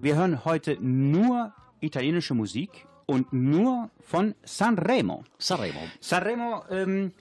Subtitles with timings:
[0.00, 5.24] Wir hören heute nur italienische Musik und nur von Sanremo.
[5.38, 5.80] Sanremo.
[6.00, 7.12] Sanremo ähm,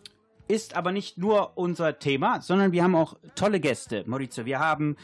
[0.47, 4.03] ist aber nicht nur unser Thema, sondern wir haben auch tolle Gäste.
[4.07, 4.97] Maurizio, wir haben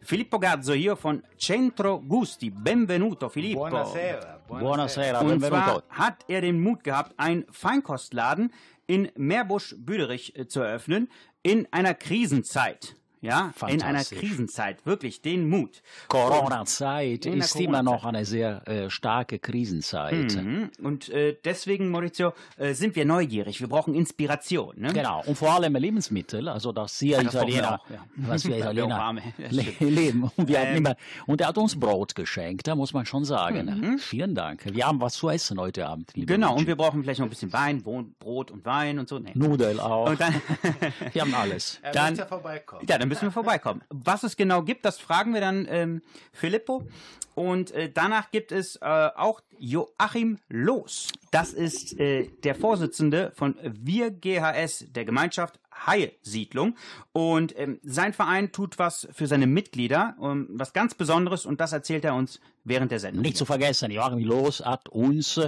[0.00, 2.50] Filippo Gazzo hier von Centro Gusti.
[2.50, 3.68] Benvenuto, Filippo.
[3.68, 4.40] Buonasera.
[4.46, 5.50] Buonasera, Und benvenuto.
[5.50, 8.52] zwar hat er den Mut gehabt, einen Feinkostladen
[8.86, 11.08] in Meerbusch-Büderich äh, zu eröffnen
[11.42, 12.94] in einer Krisenzeit.
[13.20, 14.04] Ja, in einer.
[14.04, 14.84] Krisenzeit.
[14.86, 15.82] Wirklich, den Mut.
[16.08, 20.34] Corona-Zeit ist immer noch eine sehr äh, starke Krisenzeit.
[20.36, 20.70] Mhm.
[20.82, 23.60] Und äh, deswegen, Maurizio, äh, sind wir neugierig.
[23.60, 24.74] Wir brauchen Inspiration.
[24.78, 24.92] Ne?
[24.92, 28.04] Genau, und vor allem Lebensmittel, also dass wir das brauchen wir Italiener, auch, ja.
[28.16, 29.14] was wir Italiener
[29.80, 30.30] leben.
[30.36, 30.76] Und, wir haben Ähm.
[30.76, 33.64] immer, und er hat uns Brot geschenkt, da muss man schon sagen.
[33.66, 33.98] Mhm.
[33.98, 34.62] Vielen Dank.
[34.72, 36.12] Wir haben was zu essen heute Abend.
[36.14, 36.68] liebe Genau, und Luigi.
[36.68, 39.18] wir brauchen vielleicht noch ein bisschen Wein, Brot und Wein und so.
[39.18, 39.32] Nee.
[39.34, 40.10] Nudel auch.
[40.10, 40.34] Und dann,
[41.12, 41.78] wir haben alles.
[41.82, 42.84] Er Dann- ja vorbeikommen.
[42.88, 43.82] ja, dann müssen wir vorbeikommen.
[43.90, 46.86] Was es genau gibt, das fragen wir dann ähm, Filippo.
[47.34, 51.08] Und äh, danach gibt es äh, auch Joachim Loos.
[51.30, 56.76] Das ist äh, der Vorsitzende von Wir GHS, der Gemeinschaft Haie-Siedlung.
[57.12, 61.44] Und ähm, sein Verein tut was für seine Mitglieder, ähm, was ganz Besonderes.
[61.44, 63.22] Und das erzählt er uns während der Sendung.
[63.22, 65.40] Nicht zu vergessen, Joachim Loos hat uns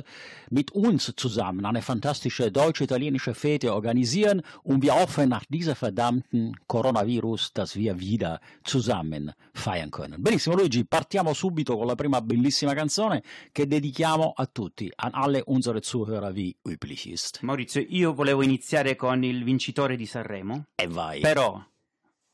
[0.51, 7.53] mit uns zusammen eine fantastische deutsch-italienische Fete organisieren und wir hoffen nach dieser verdammten Coronavirus,
[7.53, 10.23] dass wir wieder zusammen feiern können.
[10.23, 15.43] Benissimo Luigi, partiamo subito con la prima bellissima canzone che dedichiamo a tutti, an alle
[15.47, 17.43] unsere Zuhörer wie üblich ist.
[17.43, 21.21] Maurizio, io volevo iniziare con il vincitore di Sanremo, E vai.
[21.21, 21.61] però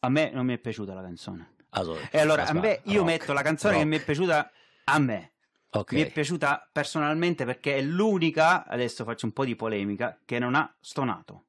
[0.00, 1.52] a me non mi è piaciuta la canzone.
[1.70, 3.90] Also, E allora a me io rock, metto la canzone che rock.
[3.90, 4.50] mi è piaciuta
[4.84, 5.32] a me.
[5.70, 5.92] Ok.
[5.92, 10.54] Mi è piaciuta personalmente perché è l'unica, adesso faccio un po' di polemica, che non
[10.54, 11.46] ha stonato.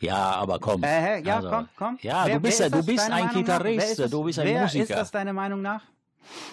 [0.00, 0.82] Ja, aber komm.
[0.84, 1.96] Äh, ja, Also, komm, komm.
[2.02, 4.10] Ja, Wer- du bist, du bist ein Meinung Gitarrist, das?
[4.10, 4.82] du bist ein Wer Musiker.
[4.82, 5.82] ist das deiner Meinung nach?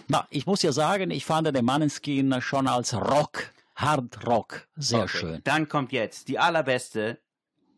[0.08, 5.00] Na, ich muss ja sagen, ich fand den Maneskin schon als Rock, Hard Rock sehr
[5.04, 5.42] Okay, schön.
[5.44, 7.20] Dann kommt jetzt die allerbeste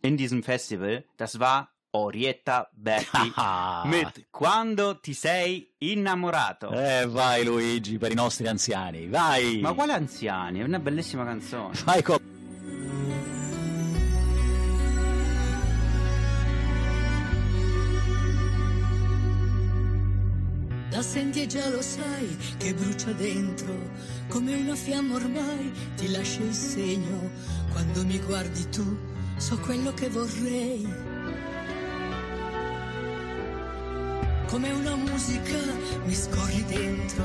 [0.01, 1.05] in diesem Festival.
[1.17, 3.33] Das war Orietta Berti
[3.85, 6.71] mit Quando ti sei innamorato.
[6.71, 9.59] Eh, vai Luigi, per i nostri anziani, vai!
[9.59, 10.59] Ma quale anziani?
[10.59, 11.77] È una bellissima canzone.
[11.83, 12.17] Vai con...
[20.89, 23.73] Da senti e già lo sai che brucia dentro,
[24.29, 27.29] come una fiamma ormai ti lascia il segno.
[27.71, 28.97] Quando mi guardi tu,
[29.37, 31.02] so quello che vorrei.
[34.47, 35.57] Come una musica
[36.05, 37.23] mi scorri dentro,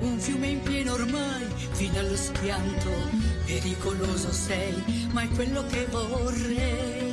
[0.00, 2.90] un fiume in pieno ormai, fino allo schianto.
[3.46, 7.04] Pericoloso sei, ma è quello che vorrei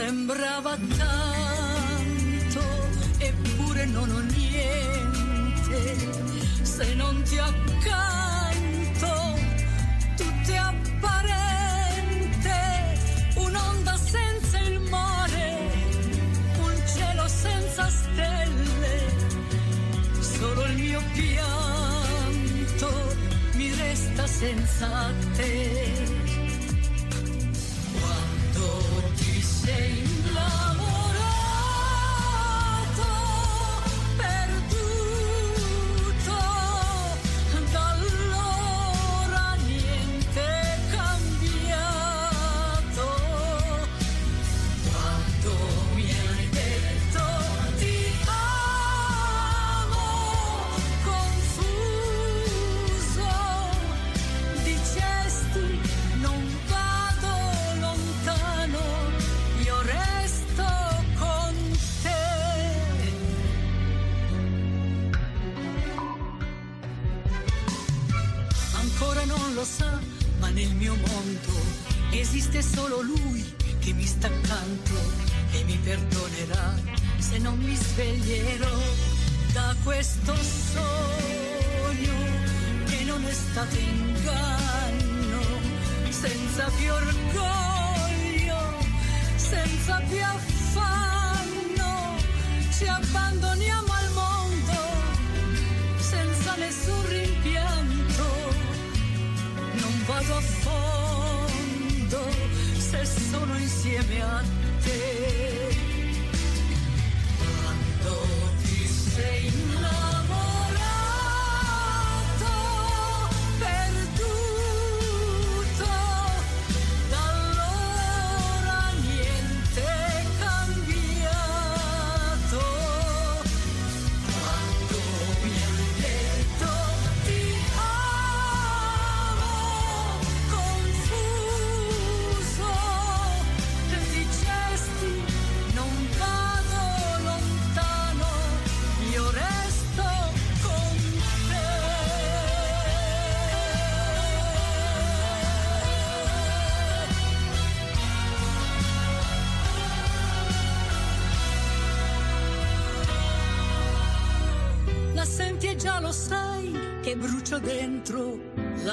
[0.00, 2.62] sembrava tanto,
[3.18, 5.96] eppure non ho niente.
[6.62, 8.39] Se non ti accanto,
[24.26, 26.19] senza te.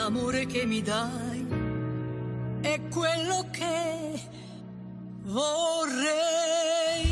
[0.07, 1.45] L'amore che mi dai.
[2.62, 4.21] È quello che
[5.24, 7.06] vorrei.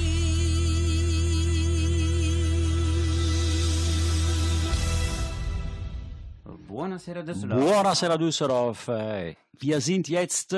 [6.68, 7.60] Buonasera Düsseldorf.
[7.60, 8.88] Buonasera Düsseldorf.
[8.88, 10.56] Äh, Wir sind jetzt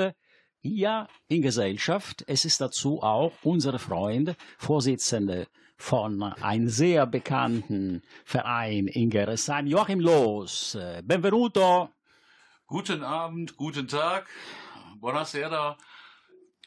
[0.60, 2.22] hier in Gesellschaft.
[2.28, 9.98] Es ist dazu auch unser Freund, Vorsitzende von einem sehr bekannten Verein in Gerresheim, Joachim
[10.00, 10.76] Loos.
[10.76, 11.97] Äh, Benvenuto.
[12.70, 14.26] Guten Abend, guten Tag.
[15.00, 15.78] Buonasera.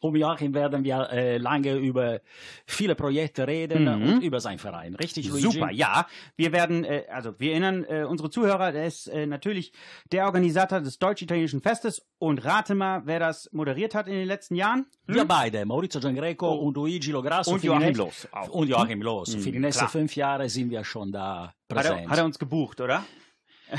[0.03, 2.21] Um Joachim werden wir äh, lange über
[2.65, 4.01] viele Projekte reden Mhm.
[4.15, 4.95] und über seinen Verein.
[4.95, 5.44] Richtig, Luigi?
[5.44, 6.07] Super, ja.
[6.36, 9.74] Wir werden, äh, also wir erinnern äh, unsere Zuhörer, er ist äh, natürlich
[10.12, 14.56] der Organisator des Deutsch-Italienischen Festes und rate mal, wer das moderiert hat in den letzten
[14.56, 14.88] Jahren.
[15.06, 16.56] Wir beide, Maurizio Giangreco Oh.
[16.65, 17.51] und Luigi Lograsso.
[17.51, 18.01] Und Für die Joachim
[18.31, 18.48] auch.
[18.50, 19.36] Und Joachim Loos.
[19.36, 22.00] Für die Mhm, nächsten fünf Jahre sind wir schon da Hat präsent.
[22.06, 23.06] er, hat er uns gebucht, oder?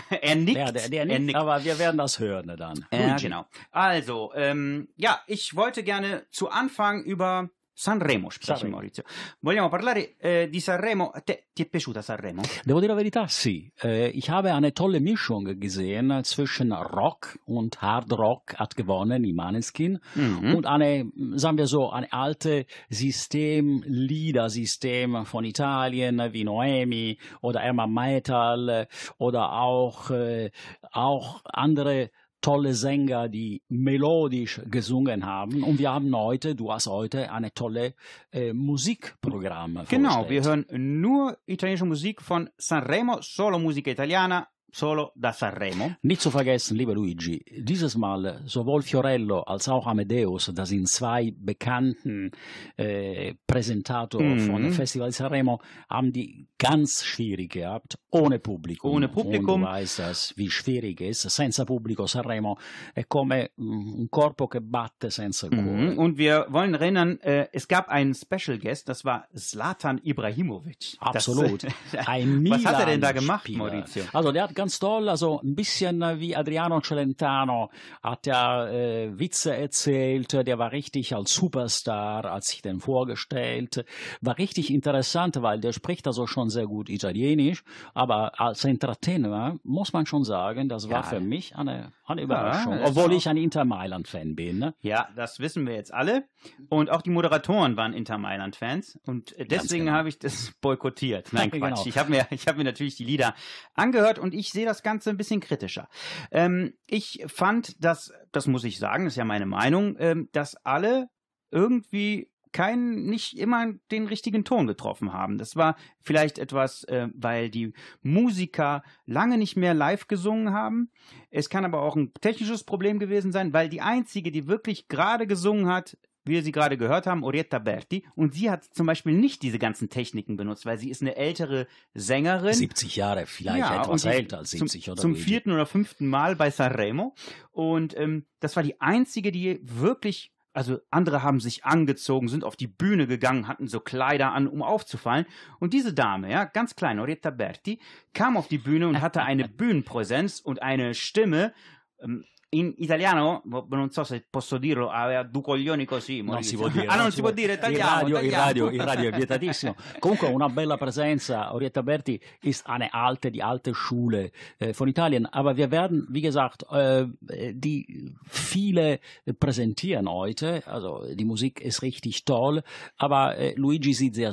[0.22, 0.58] er nickt.
[0.58, 2.86] ja, der, der er nicht, aber wir werden das hören dann.
[2.92, 3.46] Ja, genau.
[3.70, 8.76] Also, ähm, ja, ich wollte gerne zu Anfang über Sanremo sprechen, Sanremo.
[8.76, 9.02] Maurizio.
[9.40, 11.08] Vogliamo parlare eh, di Sanremo.
[11.10, 12.42] A te, ti è piaciuta Sanremo?
[12.64, 13.70] Devo dire la verità, sì.
[13.82, 19.34] Äh, ich habe eine tolle Mischung gesehen zwischen Rock und Hard Rock hat gewonnen im
[19.34, 20.54] Maneskin Mhm.
[20.54, 27.86] und eine, sagen wir so, eine alte System, Liedersystem von Italien wie Noemi oder Erma
[27.86, 28.86] Metal
[29.18, 30.50] oder auch, äh,
[30.92, 32.10] auch andere
[32.42, 35.62] tolle Sänger, die melodisch gesungen haben.
[35.62, 37.94] Und wir haben heute, du hast heute eine tolle
[38.32, 40.70] äh, Musikprogramm Genau, wir vorgestellt.
[40.70, 45.92] hören nur italienische Musik von Sanremo, solo musica italiana, solo da Sanremo.
[46.02, 51.32] Nicht zu vergessen, lieber Luigi, dieses Mal sowohl Fiorello als auch Amadeus, das sind zwei
[51.36, 52.30] bekannten
[52.76, 54.46] äh, Präsentatoren Mhm.
[54.50, 58.92] von Festival Sanremo, haben die ganz schwierig gehabt, ohne Publikum.
[58.92, 59.54] Ohne Publikum.
[59.54, 61.36] Und du weißt das, wie schwierig es ist.
[61.36, 62.56] Senza pubblico Sanremo
[62.94, 65.62] è come mm, un corpo che batte senza cuore.
[65.92, 65.98] Mhm.
[65.98, 70.96] Und wir wollen erinnern, äh, es gab einen Special Guest, das war Zlatan Ibrahimovic.
[71.00, 71.64] Absolut.
[71.64, 74.04] Das, Ein Was hat er denn da gemacht, Maurizio?
[74.12, 77.70] Also der hat ganz toll, also ein bisschen wie Adriano Celentano
[78.00, 83.84] hat er äh, Witze erzählt, der war richtig als Superstar, als sich den vorgestellt,
[84.20, 89.92] war richtig interessant, weil der spricht also schon sehr gut Italienisch, aber als Entertainer muss
[89.92, 91.02] man schon sagen, das war Ja.
[91.02, 94.60] für mich eine, eine Überraschung, ist obwohl ich ein Inter Mailand Fan bin.
[94.60, 94.74] Ne?
[94.80, 96.22] Ja, das wissen wir jetzt alle.
[96.68, 98.98] Und auch die Moderatoren waren Inter Mailand-Fans.
[99.06, 99.96] Und deswegen genau.
[99.96, 101.32] habe ich das boykottiert.
[101.32, 101.66] Nein, Genau.
[101.68, 101.86] Quatsch.
[101.86, 103.34] Ich habe mir, ich habe mir natürlich die Lieder
[103.74, 105.88] angehört und ich sehe das Ganze ein bisschen kritischer.
[106.30, 111.08] Ähm, ich fand, dass, das muss ich sagen, ist ja meine Meinung, ähm, dass alle
[111.50, 115.38] irgendwie keinen, nicht immer den richtigen Ton getroffen haben.
[115.38, 120.90] Das war vielleicht etwas, äh, weil die Musiker lange nicht mehr live gesungen haben.
[121.30, 125.26] Es kann aber auch ein technisches Problem gewesen sein, weil die einzige, die wirklich gerade
[125.26, 129.12] gesungen hat, wie wir sie gerade gehört haben, Orietta Berti, und sie hat zum Beispiel
[129.12, 132.54] nicht diese ganzen Techniken benutzt, weil sie ist eine ältere Sängerin.
[132.54, 136.36] 70 Jahre, vielleicht Ja, etwas älter als 70 zum, oder Zum vierten oder fünften Mal
[136.36, 137.14] bei Sanremo.
[137.50, 142.56] Und ähm, das war die einzige, die wirklich, also andere haben sich angezogen, sind auf
[142.56, 145.26] die Bühne gegangen, hatten so Kleider an, um aufzufallen.
[145.58, 147.80] Und diese Dame, ja, ganz klein, Orietta Berti,
[148.14, 151.52] kam auf die Bühne und hatte eine Bühnenpräsenz und eine Stimme.
[152.00, 156.20] Ähm, in italiano, non so se posso dirlo, aveva due coglioni così.
[156.20, 156.84] Non si può dire.
[156.86, 158.44] Ah, non si può dire, Il tagliamo, radio, il tagliamo.
[158.44, 159.74] radio, il radio è vietatissimo.
[159.98, 161.54] Comunque una bella Präsenza.
[161.54, 165.26] Orietta Berti ist eine alte, die alte Schule äh, von Italien.
[165.32, 167.06] Aber wir werden, wie gesagt, äh,
[167.54, 169.00] die viele
[169.38, 170.62] präsentieren heute.
[170.66, 172.62] Also die Musik ist richtig toll.
[172.98, 174.32] Aber äh, Luigi sieht sehr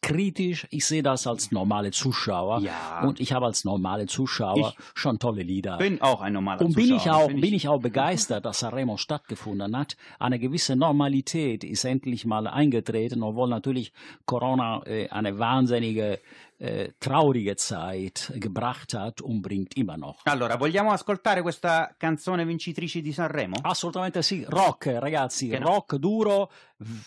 [0.00, 0.66] kritisch.
[0.70, 2.58] Ich sehe das als normale Zuschauer.
[2.60, 3.02] Ja.
[3.04, 5.78] Und ich habe als normale Zuschauer schon tolle Lieder.
[5.78, 8.60] Bin auch ein normaler Und bin ich Zuschauer, auch, bin bin ich auch begeistert, dass
[8.60, 9.98] Sanremo stattgefunden hat.
[10.18, 13.92] Eine gewisse Normalität ist endlich mal eingetreten, obwohl natürlich
[14.24, 16.18] Corona äh, eine wahnsinnige,
[16.58, 20.20] äh, traurige Zeit gebracht hat und bringt immer noch.
[20.24, 23.56] Allora, vogliamo ascoltare questa canzone vincitrice di Sanremo?
[23.64, 25.66] Assolutamente sì, rock ragazzi, Che no.
[25.66, 26.50] rock duro,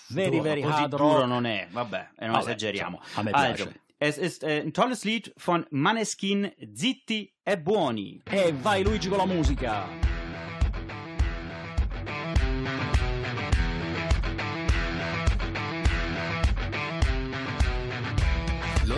[0.09, 1.25] very Duro, very hard duro rock.
[1.27, 3.01] non è, vabbè, e non Vabbè, esageriamo.
[3.15, 3.79] a me Also, piace.
[3.97, 8.21] es ist ein tolles Lied von Maneskin, Zitti e Buoni.
[8.25, 10.14] E vai Luigi con la musica.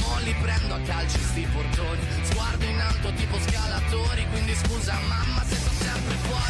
[0.00, 2.00] Mo prendo a calci sti portoni.
[2.22, 6.47] Sguardo in alto tipo scalatori Quindi scusa mamma se sto sempre fuori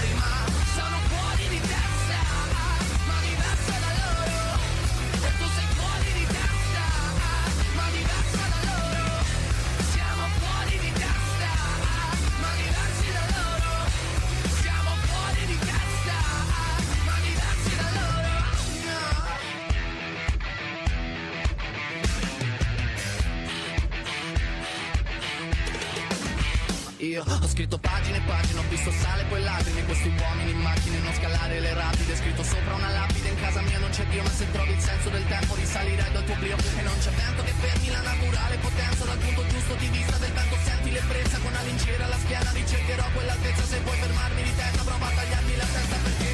[28.88, 29.84] visto sale poi lacrime.
[29.84, 32.16] Questi uomini in macchine, non scalare le rapide.
[32.16, 35.08] Scritto sopra una lapide, in casa mia non c'è Dio Ma se trovi il senso
[35.10, 39.04] del tempo risalirai dal tuo oblio E non c'è vento che fermi la naturale potenza.
[39.04, 41.38] Dal punto giusto di vista del vento senti l'ebbrezza.
[41.38, 43.64] Con una lincera alla schiena ricercherò quell'altezza.
[43.64, 46.27] Se vuoi fermarmi di testa prova a tagliarmi la testa perché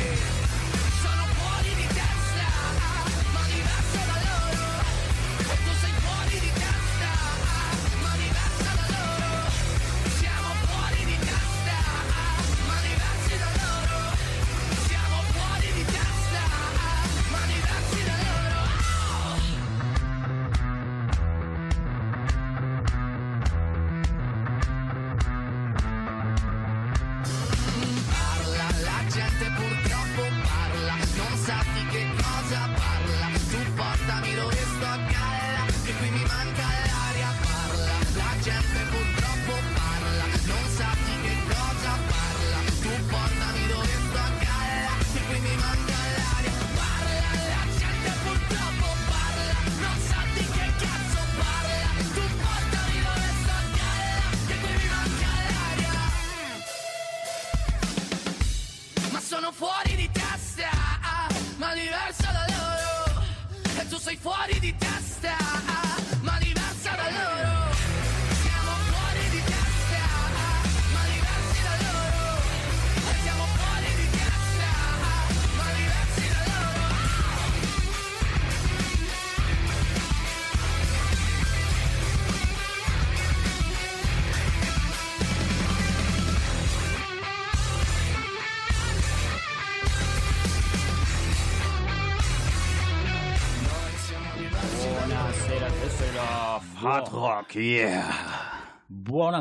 [97.60, 98.13] yeah.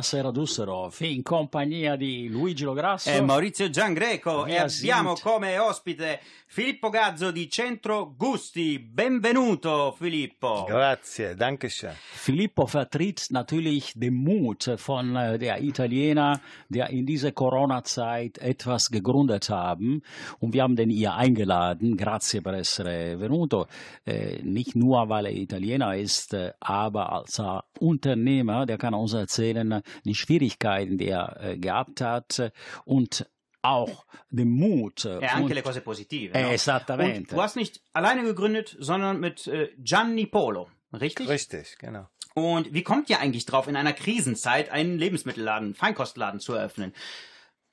[0.04, 3.10] Buonasera Düsseldorf, in compagnia di Luigi Lograsso.
[3.10, 8.80] E Maurizio Giangreco e Wir abbiamo come ospite Filippo Gazzo di Centro Gusti.
[8.80, 10.66] Benvenuto Filippo.
[10.68, 11.94] Grazie, danke schön.
[11.96, 19.50] Filippo vertritt natürlich den Mut von äh, der Italiener, der in dieser Corona-Zeit etwas gegründet
[19.50, 20.04] haben.
[20.40, 21.96] Und wir haben den hier eingeladen.
[21.96, 23.68] Grazie per essere venuto.
[24.06, 27.42] Äh, nicht nur, weil er Italiener ist, äh, aber als
[27.80, 32.52] Unternehmer, der kann uns erzählen, äh, die Schwierigkeiten, die er äh, gehabt hat äh,
[32.86, 33.30] und
[33.62, 35.06] auch den Mut.
[35.06, 36.34] äh, E anche und, le cose positive.
[36.34, 36.50] Eh, no?
[36.52, 37.20] esattamente.
[37.20, 41.30] Und du hast nicht alleine gegründet, sondern mit äh, Gianni Polo, richtig?
[41.30, 42.08] Richtig, genau.
[42.36, 46.94] Und wie kommt ihr eigentlich drauf, in einer Krisenzeit einen Lebensmittelladen, Feinkostladen zu eröffnen?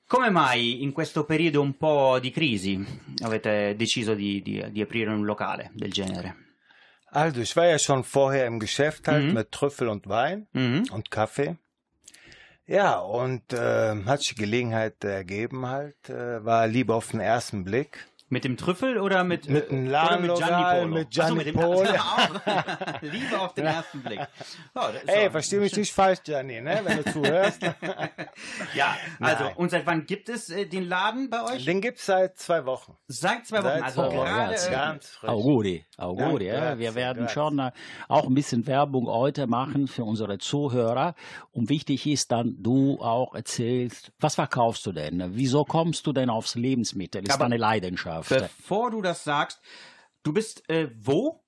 [0.07, 2.85] Come mai in questo periodo un po' di crisi
[3.23, 6.35] avete deciso di, di, di aprire un locale del genere?
[7.13, 9.33] Also, ich war ja schon vorher im Geschäft halt Mhm.
[9.35, 10.85] mit Trüffel und Wein Mhm.
[10.93, 11.57] und Kaffee.
[12.71, 18.07] Ja, und äh, hat sich Gelegenheit ergeben halt, äh, war Liebe auf den ersten Blick.
[18.33, 20.95] Mit dem Trüffel oder mit, Mit dem oder mit Gianni Ladenlokal, Polo?
[20.95, 21.51] mit Ach so, Gianni.
[23.03, 24.21] Liebe auf den ersten Blick.
[24.75, 27.61] Oh, Ey, doch- versteh mich nicht falsch, Gianni, ne, wenn du zuhörst.
[28.75, 29.57] Ja, also, Nein.
[29.57, 31.65] und seit wann gibt es äh, den Laden bei euch?
[31.65, 32.97] Den gibt's seit zwei Wochen.
[33.09, 34.25] Seit zwei Wochen, Seit also zwei Wochen.
[34.27, 34.51] gerade.
[34.53, 35.31] Ganz, Ganz frisch.
[35.31, 36.47] Auguri, Auguri.
[36.47, 36.79] Ja, ja.
[36.79, 37.73] Wir werden schon äh,
[38.09, 41.15] auch ein bisschen Werbung heute machen für unsere Zuhörer.
[41.51, 45.23] Und wichtig ist dann, du auch erzählst, was verkaufst du denn?
[45.35, 47.23] Wieso kommst du denn aufs Lebensmittel?
[47.23, 48.20] Ist Aber deine Leidenschaft.
[48.29, 49.61] Bevor du das sagst,
[50.23, 51.43] du bist äh, wo?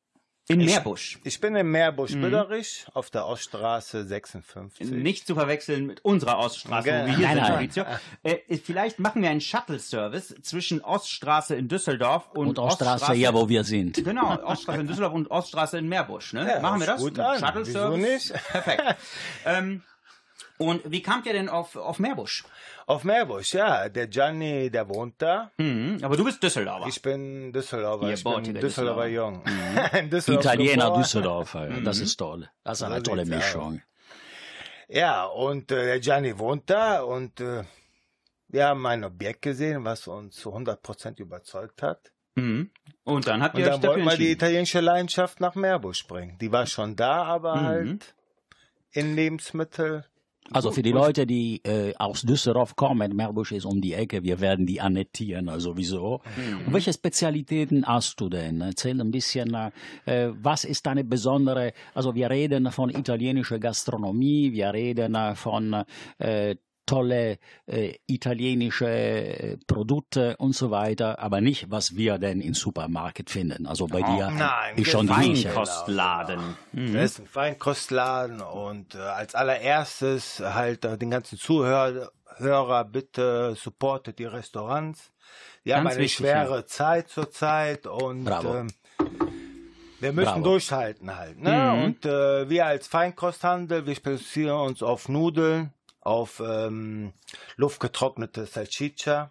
[0.49, 1.21] In Meerbusch.
[1.23, 4.91] Ich bin in Meerbusch-Büllerich auf der Oststraße 56.
[4.91, 7.17] Nicht zu verwechseln mit unserer Oststraße, wo wir Genau.
[7.17, 7.53] hier Nein, sind, nein.
[7.53, 7.85] Maurizio.
[8.25, 13.49] Äh, vielleicht machen wir einen Shuttle-Service zwischen Oststraße in Düsseldorf und, Und Oststraße, ja, wo
[13.49, 14.03] wir sind.
[14.05, 16.33] Genau, Oststraße in Düsseldorf und Oststraße in Meerbusch.
[16.33, 16.47] Ne?
[16.47, 17.01] Ja, Machen wir das?
[17.01, 17.69] Shuttle-Service?
[17.69, 18.33] Wieso nicht?
[18.33, 18.83] Perfekt.
[19.47, 19.83] ähm,
[20.63, 22.45] Und wie kamt ihr denn auf, auf Meerbusch?
[22.87, 23.89] Auf Meerbusch, ja.
[23.89, 25.51] Der Gianni, der wohnt da.
[25.57, 26.87] Mhm, aber du bist Düsseldorfer.
[26.89, 28.07] Ich bin Düsseldorfer.
[28.09, 29.09] Ihr ich bin Düsseldorfer Düsseldorfer.
[29.09, 29.43] Jung.
[29.99, 31.01] In Düsseldorf Italiener geboren.
[31.03, 32.49] Düsseldorfer, das ist toll.
[32.65, 33.29] Das ist eine So tolle aus.
[33.29, 33.83] Mischung.
[34.89, 37.65] Ja, und äh, der Gianni wohnt da und äh,
[38.49, 42.13] wir haben ein Objekt gesehen, was uns zu 100% überzeugt hat.
[42.35, 42.71] Mhm.
[43.05, 46.07] Und dann habt Und ihr euch dann dafür wollten wir die italienische Leidenschaft nach Meerbusch
[46.07, 46.37] bringen.
[46.41, 47.65] Die war schon da, aber Mhm.
[47.67, 48.15] halt
[48.91, 50.05] in Lebensmittel.
[50.53, 54.41] Also für die Leute, die äh, aus Düsseldorf kommen, Meerbusch ist um die Ecke, wir
[54.41, 56.21] werden die annektieren, also sowieso.
[56.67, 58.61] Und welche Spezialitäten hast du denn?
[58.61, 59.55] Erzähl ein bisschen,
[60.05, 65.85] äh, was ist deine besondere, also wir reden von italienischer Gastronomie, wir reden äh, von
[66.19, 66.57] äh,
[66.87, 73.31] tolle äh, italienische äh, Produkte und so weiter, aber nicht, was wir denn im Supermarkt
[73.31, 73.67] finden.
[73.67, 75.09] Also bei dir nein, ist schon.
[75.09, 76.57] Feinkostladen.
[76.73, 76.95] Mhm.
[76.95, 83.55] Das ist ein Feinkostladen und äh, als allererstes halt äh, den ganzen Zuhörer Hörer, bitte
[83.57, 85.13] supportet die Restaurants.
[85.65, 88.69] Die haben Ganz eine wichtig, schwere Zeit zurzeit und ähm,
[90.01, 90.43] wir müssen Bravo.
[90.43, 91.41] durchhalten halt.
[91.41, 91.53] Ne?
[91.53, 91.85] Mhm.
[91.85, 97.13] Und äh, wir als Feinkosthandel, wir spezialisieren uns auf Nudeln, auf ähm,
[97.57, 99.31] luftgetrocknete Salsiccia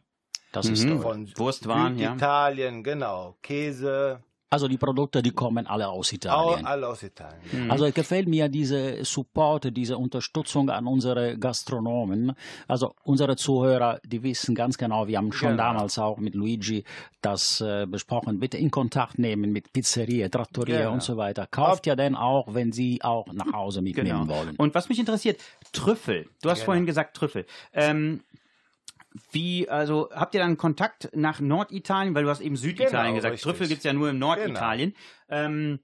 [0.51, 1.01] Das ist Mhm.
[1.01, 2.13] von Wurstwaren, ja.
[2.15, 4.21] Italien, genau, Käse,
[4.53, 6.65] Also die Produkte, die kommen alle aus au, Italien.
[6.65, 7.39] alle aus Italien.
[7.53, 7.71] Mhm.
[7.71, 12.33] Also es gefällt mir diese Support, diese Unterstützung an unsere Gastronomen.
[12.67, 15.63] Also unsere Zuhörer, die wissen ganz genau, wir haben schon Genau.
[15.63, 16.83] damals auch mit Luigi
[17.21, 18.39] das äh, besprochen.
[18.41, 20.93] Bitte in Kontakt nehmen mit Pizzeria, Trattoria Genau.
[20.93, 21.47] und so weiter.
[21.49, 24.35] Kauft ja dann auch, wenn Sie auch nach Hause mitnehmen Genau.
[24.37, 24.55] wollen.
[24.57, 25.39] Und was mich interessiert,
[25.71, 26.27] Trüffel.
[26.41, 26.65] Du hast Genau.
[26.65, 27.45] vorhin gesagt Trüffel.
[27.73, 28.19] Ähm,
[29.31, 33.33] wie, also habt ihr dann Kontakt nach Norditalien, weil du hast eben Süditalien Genau, gesagt.
[33.33, 33.43] richtig.
[33.43, 33.53] Genau.
[33.53, 34.95] Trüffel gibt's ja nur im Norditalien.
[35.29, 35.79] Ähm,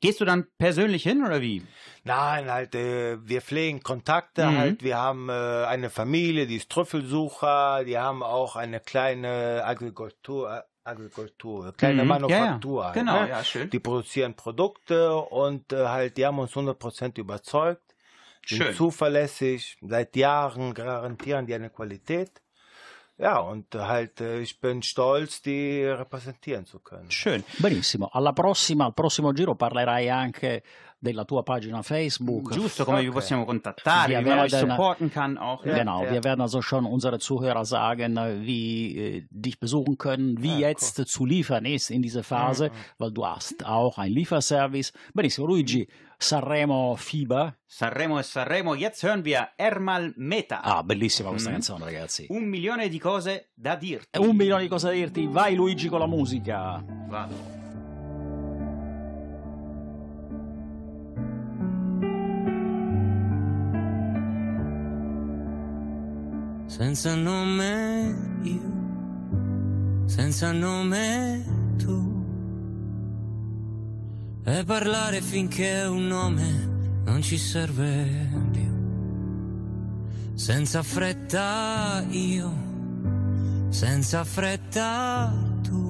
[0.00, 1.62] gehst du dann persönlich hin oder wie?
[2.04, 4.58] Nein, halt, äh, wir pflegen Kontakte Mhm.
[4.58, 4.82] halt.
[4.82, 7.84] Wir haben äh, eine Familie, die ist Trüffelsucher.
[7.84, 12.08] Die haben auch eine kleine Agrikultur, äh, Agrikultur, kleine Mhm.
[12.08, 12.74] Manufaktur.
[12.74, 12.84] Ja, ja.
[12.88, 13.28] halt, Genau, ne?
[13.30, 13.70] ja, schön.
[13.70, 17.80] Die produzieren Produkte und äh, halt, die haben uns 100% überzeugt.
[18.46, 18.74] Sind Schön.
[18.74, 22.42] zuverlässig, seit Jahren garantieren die eine Qualität.
[23.16, 27.10] Ja, und halt, äh, ich bin stolz, die repräsentieren zu können.
[27.10, 27.44] Schön.
[27.58, 28.10] Benissimo.
[28.12, 30.62] Alla prossima, al prossimo giro parlerai anche
[31.04, 32.50] della tua pagina Facebook.
[32.52, 33.20] Giusto, come vi Okay.
[33.20, 35.64] possiamo contattare, Wir wie man euch supporten kann auch.
[35.64, 35.76] Ja.
[35.76, 36.10] Genau, ja.
[36.12, 40.96] wir werden also schon unsere Zuhörer sagen, wie äh, dich besuchen können, wie Ja, jetzt
[41.06, 44.92] zu liefern ist in dieser Phase, weil du hast auch ein Lieferservice.
[45.12, 45.86] Benissimo, Luigi,
[46.18, 47.54] Sanremo Fieber.
[47.66, 48.74] Sanremo e Sanremo.
[48.74, 50.60] Jetzt hören wir Ermal Meta.
[50.62, 51.54] Ah, bellissima questa Mhm.
[51.54, 52.26] canzone, ragazzi.
[52.30, 54.18] Un milione di cose da dirti.
[54.18, 56.82] Un milione di cose da dirti, vai Luigi con la musica.
[57.08, 57.63] Vado.
[66.66, 71.44] Senza nome io, senza nome
[71.76, 72.12] tu.
[74.44, 78.72] E parlare finché un nome non ci serve più.
[80.34, 82.52] Senza fretta io,
[83.68, 85.82] senza fretta tu.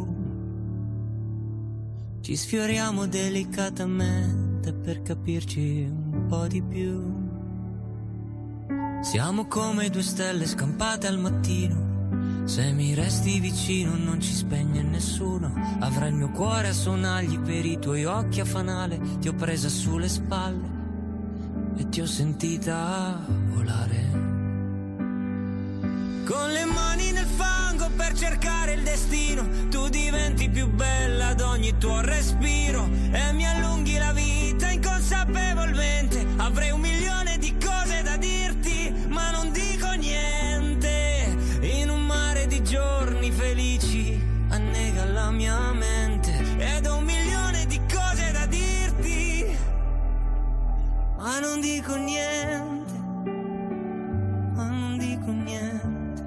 [2.20, 7.23] Ci sfioriamo delicatamente per capirci un po' di più.
[9.04, 12.46] Siamo come due stelle scampate al mattino.
[12.46, 15.52] Se mi resti vicino non ci spegne nessuno.
[15.80, 18.98] Avrai il mio cuore a sonagli per i tuoi occhi a fanale.
[19.20, 20.68] Ti ho presa sulle spalle
[21.76, 24.10] e ti ho sentita volare.
[26.24, 31.76] Con le mani nel fango per cercare il destino, tu diventi più bella ad ogni
[31.76, 36.26] tuo respiro e mi allunghi la vita inconsapevolmente.
[36.38, 37.03] Avrei un milione
[51.34, 52.92] ma non dico niente.
[54.54, 56.22] Ma non dico niente.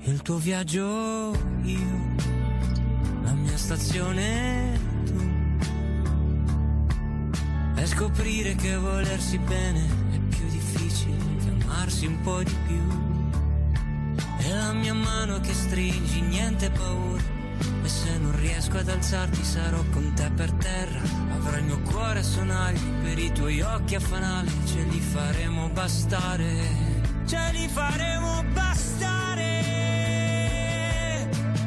[0.00, 2.14] Il tuo viaggio io,
[3.22, 5.20] la mia stazione tu.
[7.76, 12.84] E scoprire che volersi bene è più difficile che amarsi un po' di più.
[14.36, 17.39] E la mia mano che stringi, niente paura.
[17.90, 21.00] Se non riesco ad alzarti sarò con te per terra.
[21.34, 24.48] Avrò il mio cuore a sonagli per i tuoi occhi a fanale.
[24.64, 26.52] Ce li faremo bastare.
[27.26, 29.48] Ce li faremo bastare.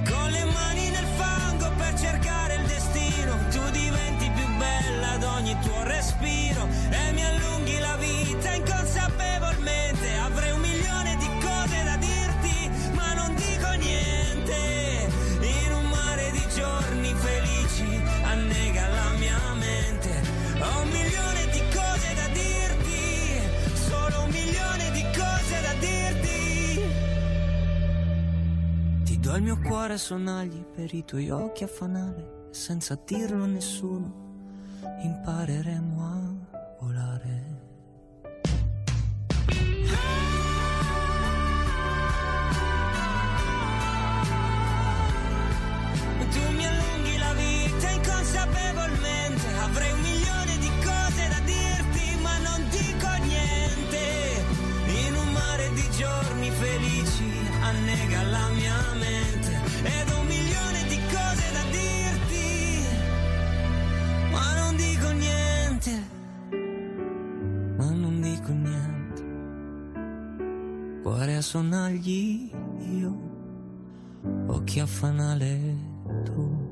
[0.10, 3.36] Con le mani nel fango per cercare il destino.
[3.52, 6.43] Tu diventi più bella ad ogni tuo respiro.
[29.34, 34.80] Do il mio cuore sonagli per i tuoi occhi a fanale senza dirlo a nessuno
[35.02, 36.33] impareremo a
[65.84, 66.22] niente.
[67.78, 69.22] Ma non dico niente.
[71.02, 73.18] Cuore a sonagli io,
[74.48, 75.76] occhi a fanale
[76.24, 76.72] tu.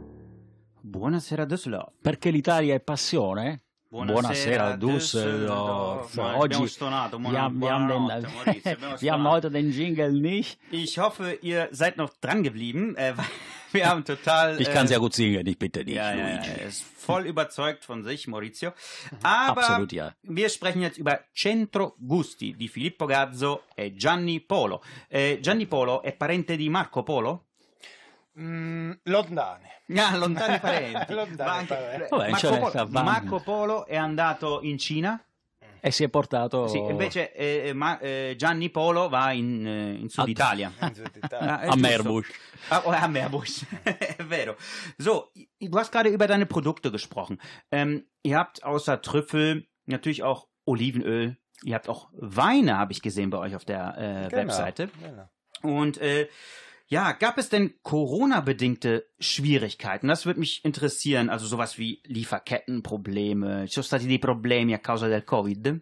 [0.80, 1.92] Buonasera Düsseldorf.
[2.02, 3.64] Perché l'Italia è passione?
[3.90, 6.12] Buonasera, Düsseldorf.
[6.14, 6.18] Düsseldorf.
[6.18, 10.14] Abbiamo Oggi stonato, wir haben, wir haben, den, Maurizio, abbiamo wir haben heute den Jingle
[10.14, 10.58] nicht.
[10.72, 12.96] Ich hoffe, ihr seid noch dran geblieben.
[12.96, 13.26] Äh, weil
[13.72, 14.60] wir haben total.
[14.62, 16.50] Ich kann äh, sehr gut singen, ich bitte dich, Ja, ja, ja, Luigi.
[16.50, 18.74] er ist voll überzeugt von sich, Maurizio.
[19.24, 20.14] Aber Absolut, ja.
[20.24, 24.82] wir sprechen jetzt über Centro Gusti di Filippo Gazzo e Gianni Polo.
[25.10, 27.46] Eh, Gianni Polo è parente di Marco Polo?
[28.40, 29.70] Mm, lontane.
[29.96, 31.12] Ah, lontani parenti.
[31.14, 32.08] Lontani Ma anche- parenti.
[32.10, 35.22] Vabbè, Marco, cioè, Polo, Marco Polo è andato in Cina?
[35.84, 36.68] E si è portato...
[36.68, 40.72] Sì, invece eh, ma- eh, Gianni Polo va in, eh, in Sud Ah, Italia.
[40.80, 41.50] In Süditalien.
[41.50, 41.80] Ah, è a giusto.
[41.80, 42.32] Meerbusch.
[42.70, 43.66] Ah, oh, a Meerbusch.
[43.84, 44.56] È vero.
[44.98, 47.40] So, du hast gerade über deine Produkte gesprochen.
[47.72, 51.38] Ähm, ihr habt außer Trüffel natürlich auch Olivenöl.
[51.64, 54.90] Ihr habt auch Weine, habe ich gesehen bei euch auf der äh, Genau, Webseite.
[55.02, 55.30] Genau.
[55.64, 56.28] Und äh,
[56.92, 60.10] ja, gab es denn Corona-bedingte Schwierigkeiten?
[60.10, 61.30] Das würde mich interessieren.
[61.30, 63.66] Also sowas wie Lieferkettenprobleme.
[63.68, 65.82] Ci sono stati dei problemi a causa del Covid?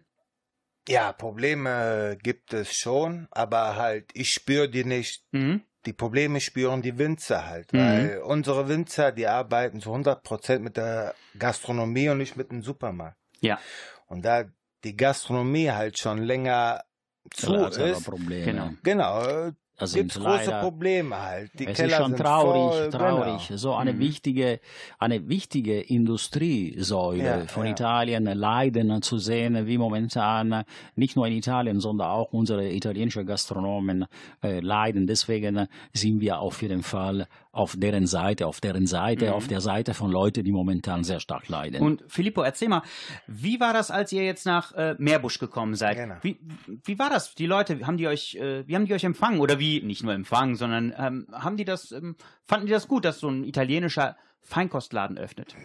[0.88, 5.24] Ja, Probleme gibt es schon, aber halt, ich spüre die nicht.
[5.32, 5.62] Mhm.
[5.84, 7.78] Die Probleme spüren die Winzer halt, Mhm.
[7.78, 13.18] weil unsere Winzer, die arbeiten zu 100% mit der Gastronomie und nicht mit dem Supermarkt.
[13.40, 13.58] Ja.
[14.06, 14.44] Und da
[14.84, 16.84] die Gastronomie halt schon länger
[17.32, 18.44] zu ist, Probleme.
[18.44, 18.70] Genau.
[18.82, 19.50] genau,
[19.86, 21.50] gibt's sind große Probleme halt.
[21.58, 23.46] Die es Keller ist schon traurig, voll, traurig.
[23.48, 23.58] Genau.
[23.58, 23.98] So eine Mhm.
[24.00, 24.60] wichtige,
[24.98, 27.72] eine wichtige Industriesäule Ja, von ja.
[27.72, 30.64] Italien leiden zu sehen, wie momentan
[30.96, 34.06] nicht nur in Italien, sondern auch unsere italienischen Gastronomen
[34.42, 35.06] äh, leiden.
[35.06, 39.32] Deswegen sind wir auf jeden Fall auf deren Seite, auf deren Seite, Mhm.
[39.32, 41.82] auf der Seite von Leuten, die momentan sehr stark leiden.
[41.82, 42.82] Und Filippo, erzähl mal,
[43.26, 45.96] wie war das, als ihr jetzt nach äh, Meerbusch gekommen seid?
[45.96, 46.14] Genau.
[46.22, 46.38] Wie,
[46.84, 47.34] wie war das?
[47.34, 49.40] Die Leute, haben die euch, äh, wie haben die euch empfangen?
[49.40, 53.04] Oder wie, nicht nur empfangen, sondern ähm, haben die das, ähm, fanden die das gut,
[53.04, 55.56] dass so ein italienischer Feinkostladen öffnet?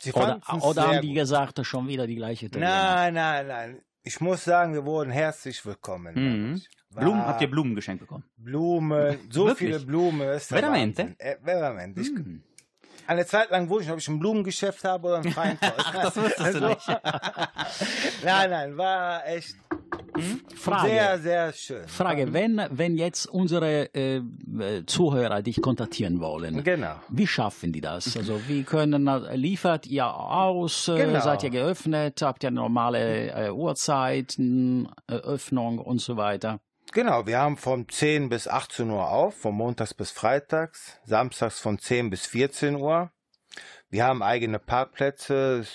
[0.00, 1.16] Sie oder oder haben die gut.
[1.16, 2.70] gesagt, schon wieder die gleiche Italiener?
[2.70, 3.82] Nein, nein, nein.
[4.04, 6.14] Ich muss sagen, wir wurden herzlich willkommen.
[6.14, 6.62] Mhm.
[6.94, 8.24] Blumen, habt ihr Blumen geschenkt bekommen?
[8.36, 9.68] Blumen, so Wirklich?
[9.74, 10.40] viele Blumen.
[10.40, 11.14] Veramente?
[11.18, 12.00] Äh, veramente.
[12.02, 12.42] Hm.
[13.06, 16.00] Eine Zeit lang wusste ich, ob ich ein Blumengeschäft habe oder ein Feinkostladen.
[16.02, 16.88] das wusstest du nicht.
[18.24, 19.54] nein, nein, war echt
[20.56, 20.88] Frage.
[20.88, 21.88] sehr, sehr schön.
[21.88, 26.96] Frage, wenn, wenn jetzt unsere äh, äh, Zuhörer dich kontaktieren wollen, Genau.
[27.08, 28.16] Wie schaffen die das?
[28.16, 30.88] Also wie können äh, liefert ihr aus?
[30.88, 31.20] Äh, Genau.
[31.20, 32.20] Seid ihr geöffnet?
[32.20, 36.60] Habt ihr normale äh, Uhrzeiten, Öffnung und so weiter?
[36.92, 41.78] Genau, wir haben von 10 bis 18 Uhr auf, von montags bis freitags, samstags von
[41.78, 43.10] 10 bis 14 Uhr.
[43.90, 45.66] Wir haben eigene Parkplätze.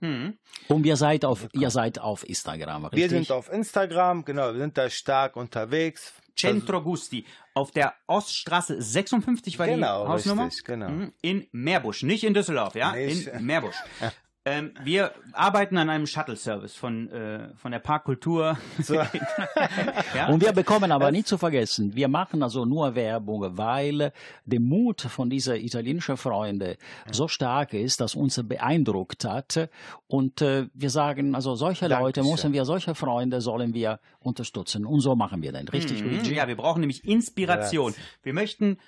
[0.00, 0.38] Mhm.
[0.68, 3.00] Und ihr seid auf ihr seid auf Instagram, richtig?
[3.00, 6.12] Wir sind auf Instagram, genau, wir sind da stark unterwegs.
[6.34, 10.46] Centro Gusti auf der Oststraße 56 war Genau, die Hausnummer.
[10.46, 10.88] richtig, genau.
[10.88, 11.12] Mhm.
[11.20, 13.26] In Meerbusch, nicht in Düsseldorf, ja, Nicht.
[13.28, 13.76] in Meerbusch.
[14.44, 18.58] Ähm, wir arbeiten an einem Shuttle-Service von, äh, von der Parkkultur.
[18.80, 18.94] So.
[20.16, 20.28] ja?
[20.28, 24.12] Und wir bekommen aber nicht zu vergessen, wir machen also nur Werbung, weil
[24.44, 26.76] der Mut von dieser italienischen Freunde
[27.12, 29.68] so stark ist, dass uns beeindruckt hat.
[30.08, 32.30] Und äh, wir sagen, also solche Leute Dankeschön.
[32.30, 34.86] müssen wir, solche Freunde sollen wir unterstützen.
[34.86, 35.68] Und so machen wir dann.
[35.68, 36.24] Richtig, Mhm.
[36.34, 37.94] Ja, wir brauchen nämlich Inspiration.
[38.22, 38.78] Wir möchten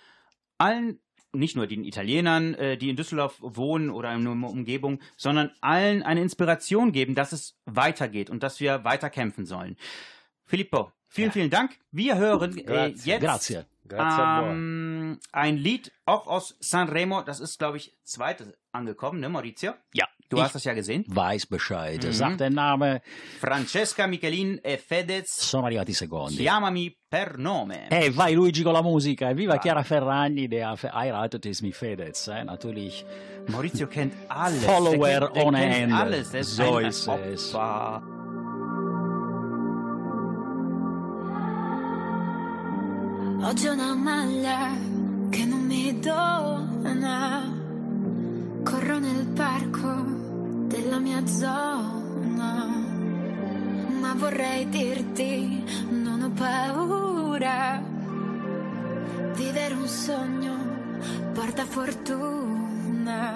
[0.59, 0.99] allen,
[1.35, 6.03] nicht nur den Italienern, äh, die in Düsseldorf wohnen oder in der Umgebung, sondern allen
[6.03, 9.77] eine Inspiration geben, dass es weitergeht und dass wir weiter kämpfen sollen.
[10.45, 11.79] Filippo, vielen, vielen Dank.
[11.91, 13.65] Wir hören äh, jetzt Grazie.
[13.87, 17.23] Grazie ähm, ein Lied auch aus Sanremo.
[17.23, 19.75] Das ist, glaube ich, zweites angekommen, ne, Maurizio?
[19.93, 20.07] Ja.
[20.29, 21.05] Du ich hast das ja gesehen.
[21.07, 22.03] weiß Bescheid.
[22.03, 22.13] Mhm.
[22.13, 23.03] Sagt der Name,
[23.39, 26.37] Francesca Michelin e Fedez, sono arrivati i secondi.
[26.37, 27.89] chiamami per nome.
[27.91, 29.29] Eh, vai Luigi con la musica.
[29.29, 32.27] Evviva Chiara Ferragni, der verheiratet ist mit Fedez.
[32.29, 32.43] Eh?
[32.43, 33.05] Natürlich.
[33.49, 34.65] Maurizio kennt alles.
[34.65, 35.95] Follower der kennt, der ohne kennt Ende.
[35.97, 36.35] alles.
[36.35, 37.55] Ist So ist es.
[37.55, 38.03] Opfer.
[43.43, 44.71] Oggi ho una maglia
[45.31, 47.53] che non mi dona.
[48.65, 50.05] Corro nel parco
[50.67, 52.67] della mia zona,
[54.01, 57.83] ma vorrei dirti non ho paura.
[59.37, 60.55] Vivere un sogno
[61.35, 63.33] porta fortuna.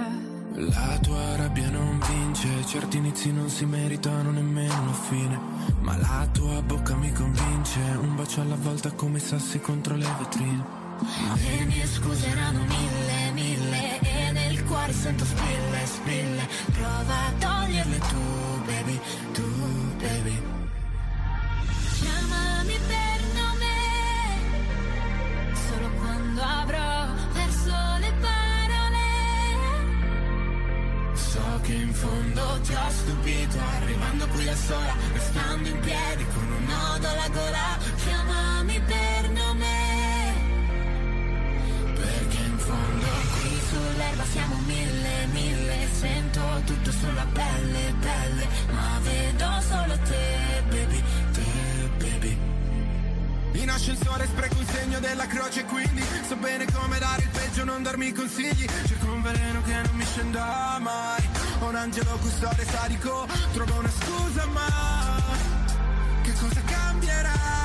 [0.55, 5.38] La tua rabbia non vince, certi inizi non si meritano nemmeno una fine.
[5.81, 10.64] Ma la tua bocca mi convince, un bacio alla volta come sassi contro le vetrine.
[11.35, 13.88] Le mie scuse erano mille, mille
[14.88, 16.48] E cuore sento spille, spille.
[16.72, 19.01] Prova a toglierle tu, baby,
[19.33, 19.42] tu,
[19.98, 20.42] baby.
[22.01, 23.77] Chiamami per nome.
[25.68, 29.07] Solo quando avrò perso le parole.
[31.14, 36.51] So che in fondo ti ho stupito, arrivando qui da sola, restando in piedi con
[36.51, 37.79] un nodo alla gola.
[37.96, 38.47] Chiamami
[44.09, 51.90] sull'erba siamo mille, mille Sento tutto sulla pelle, pelle Ma vedo solo te, baby, te,
[51.99, 52.38] baby.
[53.53, 57.83] In ascensore spreco un segno della croce quindi So bene come dare il peggio, non
[57.83, 58.66] darmi consigli.
[58.87, 61.29] Cerco un veleno che non mi scenda mai.
[61.61, 65.16] Un angelo custode sadico Trovo una scusa ma
[66.23, 67.58] Che cosa cambierà?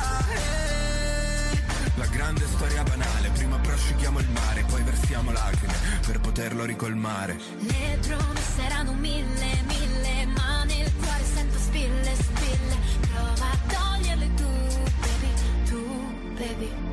[2.34, 3.30] Grande storia banale.
[3.30, 5.74] Prima prosciughiamo il mare Poi versiamo lacrime
[6.06, 7.38] Per poterlo ricolmare.
[7.60, 12.78] Le promesse erano mille, mille Ma nel cuore sento spille, spille.
[13.12, 14.48] Prova a toglierle tu,
[15.00, 15.34] baby,
[15.66, 15.86] tu,
[16.34, 16.93] baby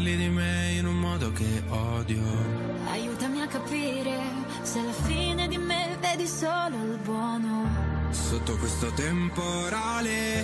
[0.00, 2.22] parli di me in un modo che odio
[2.90, 4.18] Aiutami a capire
[4.62, 7.68] se alla fine di me vedi solo il buono.
[8.08, 10.42] Sotto questo temporale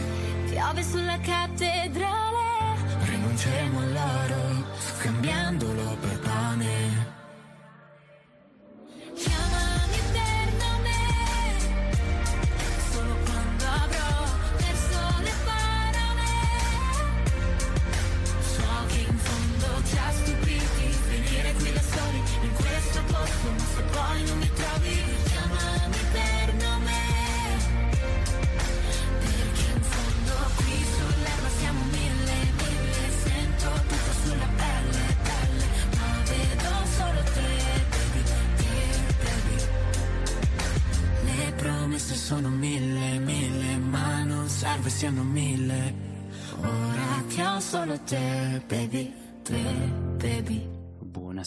[0.51, 3.96] Piove sulla cattedrale, Rinunceremo all'oro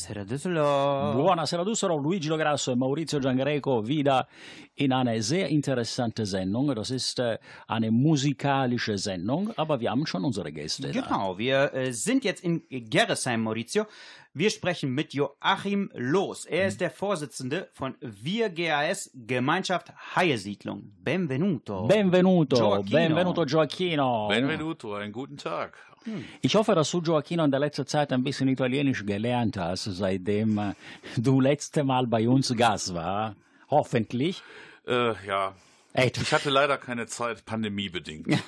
[0.10, 1.16] Buonasera Düsseldorf.
[1.16, 4.28] Buonasera Düsseldorf, Luigi Lograsso und Maurizio Giangreco wieder
[4.76, 6.74] in eine sehr interessante Sendung.
[6.74, 10.92] Das ist äh, eine musikalische Sendung, aber wir haben schon unsere Gäste.
[10.92, 11.02] da.
[11.02, 13.86] Genau, wir äh, sind jetzt in Gerresheim, Maurizio.
[14.34, 16.46] Wir sprechen mit Joachim Loos.
[16.46, 20.92] Er ist der Vorsitzende von Wir GAS Gemeinschaft Haie Siedlung.
[21.04, 21.88] Benvenuto.
[21.88, 22.98] Benvenuto, Gioacchino.
[22.98, 24.28] benvenuto Gioacchino.
[24.28, 25.78] Benvenuto, einen guten Tag.
[26.42, 30.58] Ich hoffe, dass du Gioacchino in der letzten Zeit ein bisschen Italienisch gelernt hast, seitdem
[30.58, 30.74] äh,
[31.18, 33.36] du letzte Mal bei uns Gast war.
[33.70, 34.42] Hoffentlich.
[34.88, 35.54] Äh, ja,
[35.94, 38.28] Ey, ich hatte leider keine Zeit, pandemiebedingt.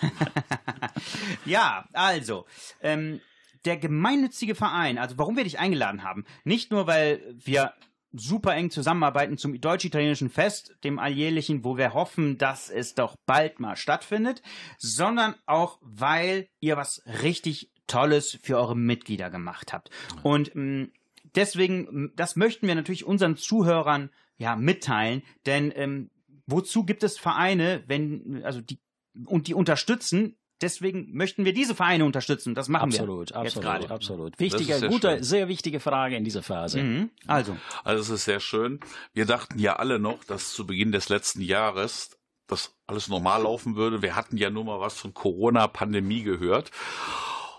[1.45, 2.45] Ja, also,
[2.81, 3.19] ähm,
[3.65, 7.73] der gemeinnützige Verein, also warum wir dich eingeladen haben, nicht nur, weil wir
[8.13, 13.59] super eng zusammenarbeiten zum deutsch-italienischen Fest, dem alljährlichen, wo wir hoffen, dass es doch bald
[13.59, 14.41] mal stattfindet,
[14.77, 19.89] sondern auch, weil ihr was richtig Tolles für eure Mitglieder gemacht habt.
[20.23, 20.87] Und mh,
[21.35, 26.09] deswegen, mh, das möchten wir natürlich unseren Zuhörern ja mitteilen, denn ähm,
[26.47, 28.79] wozu gibt es Vereine, wenn, also die,
[29.25, 32.55] und die unterstützen, deswegen möchten wir diese Vereine unterstützen.
[32.55, 34.33] Das machen Absolut, wir absolut, absolut.
[34.33, 35.23] Das Wichtige, ist sehr gute, schön.
[35.23, 36.81] sehr wichtige Frage in dieser Phase.
[36.81, 37.09] Mhm.
[37.27, 38.79] Also, Also es ist sehr schön.
[39.13, 43.75] Wir dachten ja alle noch, dass zu Beginn des letzten Jahres das alles normal laufen
[43.75, 44.01] würde.
[44.01, 46.71] Wir hatten ja nur mal was von Corona-Pandemie gehört.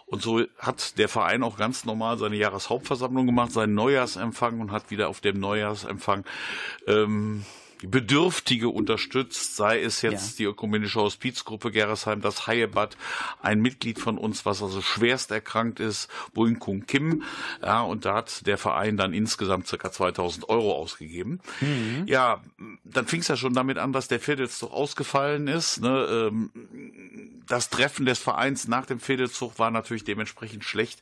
[0.06, 4.90] Und so hat der Verein auch ganz normal seine Jahreshauptversammlung gemacht, seinen Neujahrsempfang und hat
[4.90, 6.24] wieder auf dem Neujahrsempfang
[6.86, 7.46] ähm,
[7.86, 12.96] Bedürftige unterstützt, sei es jetzt die ökumenische Hospizgruppe Gerresheim, das Hayebad,
[13.42, 17.22] ein Mitglied von uns, was also schwerst erkrankt ist, Buin Kung Kim,
[17.62, 21.40] ja, und da hat der Verein dann insgesamt circa 2000 Euro ausgegeben.
[22.06, 22.42] Ja,
[22.84, 25.80] dann fing es ja schon damit an, dass der Viertelzug ausgefallen ist.
[25.80, 26.30] Ne?
[26.30, 26.50] Ähm,
[27.46, 31.00] das Treffen des Vereins nach dem Viertelzug war natürlich dementsprechend schlecht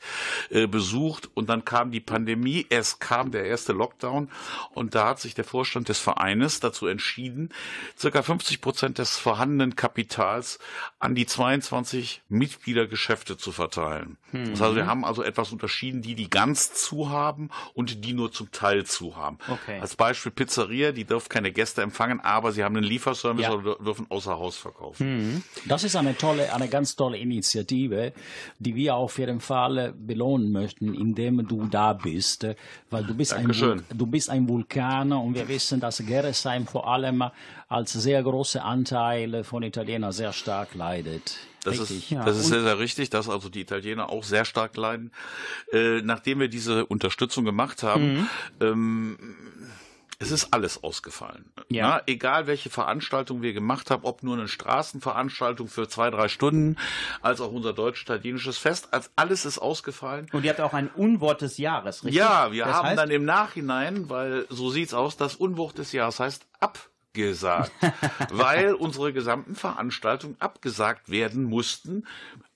[0.50, 4.30] äh, besucht und dann kam die Pandemie, es kam der erste Lockdown
[4.72, 7.50] und da hat sich der Vorstand des Vereines dazu entschieden,
[7.98, 10.58] circa 50 Prozent des vorhandenen Kapitals
[10.98, 14.16] an die 22 Mitgliedergeschäfte zu verteilen.
[14.32, 18.30] Das heißt, wir haben also etwas unterschieden, die die ganz zu haben und die nur
[18.32, 19.38] zum Teil zu haben.
[19.48, 19.80] Okay.
[19.80, 23.52] Als Beispiel Pizzeria, die dürfen keine Gäste empfangen, aber sie haben einen Lieferservice Ja.
[23.52, 25.42] oder dürfen außer Haus verkaufen.
[25.66, 28.12] Das ist eine tolle, eine ganz tolle Initiative,
[28.58, 32.46] die wir auf jeden Fall belohnen möchten, indem du da bist,
[32.90, 33.80] weil du bist, ein, Dankeschön.
[33.80, 37.24] Vul- du bist ein Vulkan und wir wissen, dass Gerresheim vor allem
[37.68, 41.36] als sehr großer Anteil von Italienern sehr stark leidet.
[41.62, 42.12] Das Richtig.
[42.12, 45.12] ist, das ist sehr, sehr richtig, dass also die Italiener auch sehr stark leiden.
[45.72, 48.28] Äh, nachdem wir diese Unterstützung gemacht haben,
[48.60, 49.18] ähm,
[50.22, 51.50] es ist alles ausgefallen.
[51.70, 51.88] Ja.
[51.88, 56.76] Na, egal welche Veranstaltung wir gemacht haben, ob nur eine Straßenveranstaltung für zwei, drei Stunden,
[57.22, 60.28] als auch unser deutsch-italienisches Fest, als alles ist ausgefallen.
[60.32, 62.18] Und ihr habt auch ein Unwort des Jahres, richtig?
[62.18, 65.92] Ja, wir Das haben heißt, dann im Nachhinein, weil so sieht's aus, das Unwort des
[65.92, 67.72] Jahres heißt abgesagt,
[68.30, 72.06] weil unsere gesamten Veranstaltungen abgesagt werden mussten.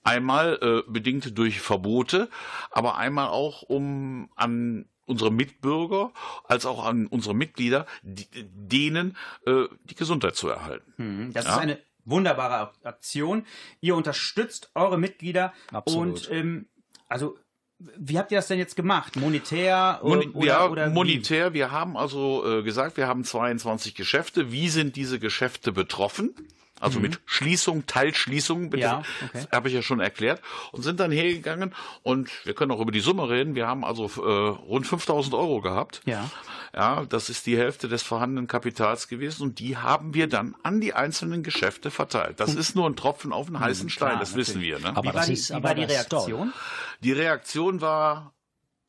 [0.03, 2.29] Einmal äh, bedingt durch Verbote,
[2.69, 6.11] aber einmal auch um an unsere Mitbürger
[6.45, 9.15] als auch an unsere Mitglieder, die, denen
[9.45, 11.31] äh, die Gesundheit zu erhalten.
[11.33, 11.51] Das Ja.
[11.53, 13.45] ist eine wunderbare Aktion.
[13.81, 16.29] Ihr unterstützt eure Mitglieder Absolut.
[16.29, 16.67] und ähm,
[17.07, 17.37] also
[17.77, 19.17] wie habt ihr das denn jetzt gemacht?
[19.17, 21.53] Monetär äh, Moni oder, ja, oder monetär.
[21.53, 24.51] Wir haben also äh, gesagt, wir haben 22 Geschäfte.
[24.51, 26.33] Wie sind diese Geschäfte betroffen?
[26.79, 28.91] Also mit Schließung, Teilschließung, bitte, Mhm.
[28.91, 29.47] Ja, okay.
[29.51, 30.41] habe ich ja schon erklärt.
[30.73, 33.55] Und sind dann hergegangen und wir können auch über die Summe reden.
[33.55, 36.01] Wir haben also äh, rund 5000 Euro gehabt.
[36.05, 36.29] Ja.
[36.75, 40.81] Ja, das ist die Hälfte des vorhandenen Kapitals gewesen und die haben wir dann an
[40.81, 42.41] die einzelnen Geschäfte verteilt.
[42.41, 44.79] Das ist nur ein Tropfen auf einen heißen Stein, klar, das wissen wir.
[44.79, 44.89] Ne?
[44.89, 45.83] Aber Wie war das die, ist, wie aber war die.
[45.85, 46.53] Reaktion?
[46.99, 48.33] Die Reaktion war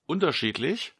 [0.06, 0.94] unterschiedlich.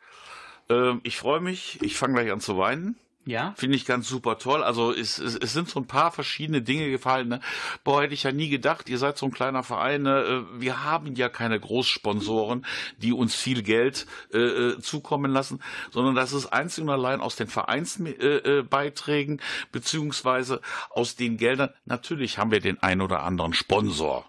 [0.68, 2.96] Ähm, ich freue mich, ich fange gleich an zu weinen.
[3.26, 3.54] Ja.
[3.56, 4.62] Finde ich ganz super toll.
[4.62, 7.26] Also es, es, es sind so ein paar verschiedene Dinge gefallen.
[7.28, 7.40] Ne?
[7.82, 10.02] Boah, hätte ich ja nie gedacht, ihr seid so ein kleiner Verein.
[10.02, 10.46] Ne?
[10.56, 12.64] Äh, Wir haben ja keine Großsponsoren,
[12.98, 15.60] die uns viel Geld äh, äh, zukommen lassen,
[15.90, 20.60] sondern das ist einzig und allein aus den Vereinsbeiträgen äh, äh, beziehungsweise
[20.90, 21.70] aus den Geldern.
[21.84, 24.24] Natürlich haben wir den ein oder anderen Sponsor,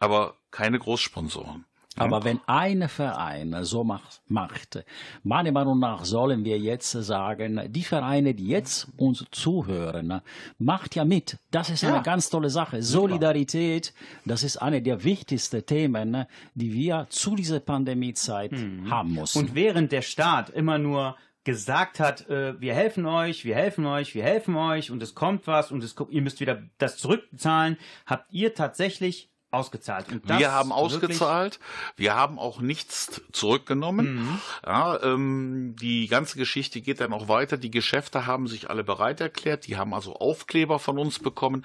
[0.00, 1.64] aber keine Großsponsoren.
[1.96, 4.82] Aber wenn ein Verein so macht, macht,
[5.24, 10.22] meiner Meinung nach sollen wir jetzt sagen, die Vereine, die jetzt uns zuhören,
[10.58, 11.38] macht ja mit.
[11.50, 11.94] Das ist Ja.
[11.94, 12.82] eine ganz tolle Sache.
[12.82, 13.92] Solidarität,
[14.24, 16.24] das ist eine der wichtigsten Themen,
[16.54, 18.52] die wir zu dieser Pandemiezeit
[18.88, 19.38] haben müssen.
[19.38, 24.14] Und während der Staat immer nur gesagt hat, äh, wir helfen euch, wir helfen euch,
[24.14, 28.32] wir helfen euch und es kommt was und es, ihr müsst wieder das zurückzahlen, habt
[28.32, 30.06] ihr tatsächlich ausgezahlt.
[30.24, 31.60] Wir haben ausgezahlt,
[31.96, 34.14] wir haben auch nichts zurückgenommen.
[34.14, 34.40] Mhm.
[34.66, 37.56] Ja, ähm, die ganze Geschichte geht dann auch weiter.
[37.58, 39.66] Die Geschäfte haben sich alle bereit erklärt.
[39.66, 41.64] Die haben also Aufkleber von uns bekommen,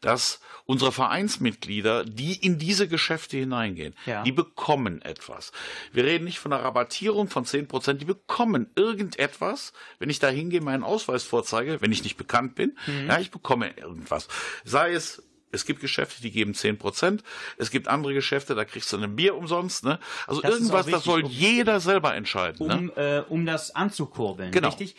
[0.00, 4.22] dass unsere Vereinsmitglieder, die in diese Geschäfte hineingehen, Ja.
[4.22, 5.52] die bekommen etwas.
[5.92, 10.28] Wir reden nicht von einer Rabattierung von 10 Prozent, die bekommen irgendetwas, wenn ich da
[10.28, 13.06] hingehe, meinen Ausweis vorzeige, wenn ich nicht bekannt bin, Mhm.
[13.08, 14.28] ja, ich bekomme irgendwas.
[14.64, 17.22] Sei es es gibt Geschäfte, die geben 10 Prozent.
[17.56, 19.84] Es gibt andere Geschäfte, da kriegst du ein Bier umsonst.
[19.84, 19.98] Ne?
[20.26, 22.66] Also Das irgendwas, das soll wichtig, jeder selber entscheiden.
[22.66, 22.76] Ne?
[22.76, 24.50] um, äh, um das anzukurbeln.
[24.50, 24.68] Genau.
[24.68, 24.96] Richtig?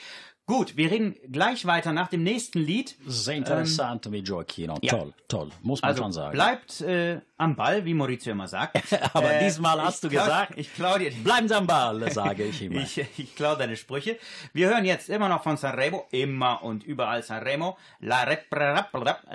[0.49, 2.95] Gut, wir reden gleich weiter nach dem nächsten Lied.
[3.05, 4.79] Sehr interessant mit Gioacchino.
[4.81, 4.89] ja.
[4.97, 6.31] Toll, toll, muss man Also schon sagen.
[6.31, 8.81] bleibt äh, am Ball, wie Maurizio immer sagt.
[9.13, 12.45] Aber Äh, diesmal hast du klau- gesagt, Ich klau dir bleiben Sie am Ball, sage
[12.45, 12.81] ich immer.
[12.81, 14.17] Ich, ich klaue deine Sprüche.
[14.51, 18.25] Wir hören jetzt immer noch von Sanremo, immer und überall Sanremo, la,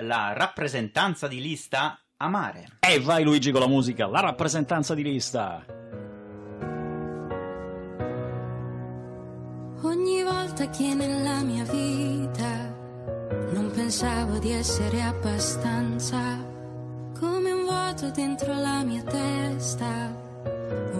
[0.01, 2.65] la rappresentanza di lista Amare.
[2.81, 5.63] E vai Luigi con la musica, la rappresentanza di lista.
[9.85, 12.73] Ogni volta che nella mia vita
[13.51, 16.43] non pensavo di essere abbastanza,
[17.19, 20.11] come un vuoto dentro la mia testa,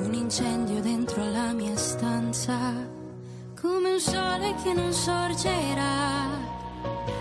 [0.03, 2.57] un incendio dentro la mia stanza,
[3.59, 6.27] come un sole che non sorgerà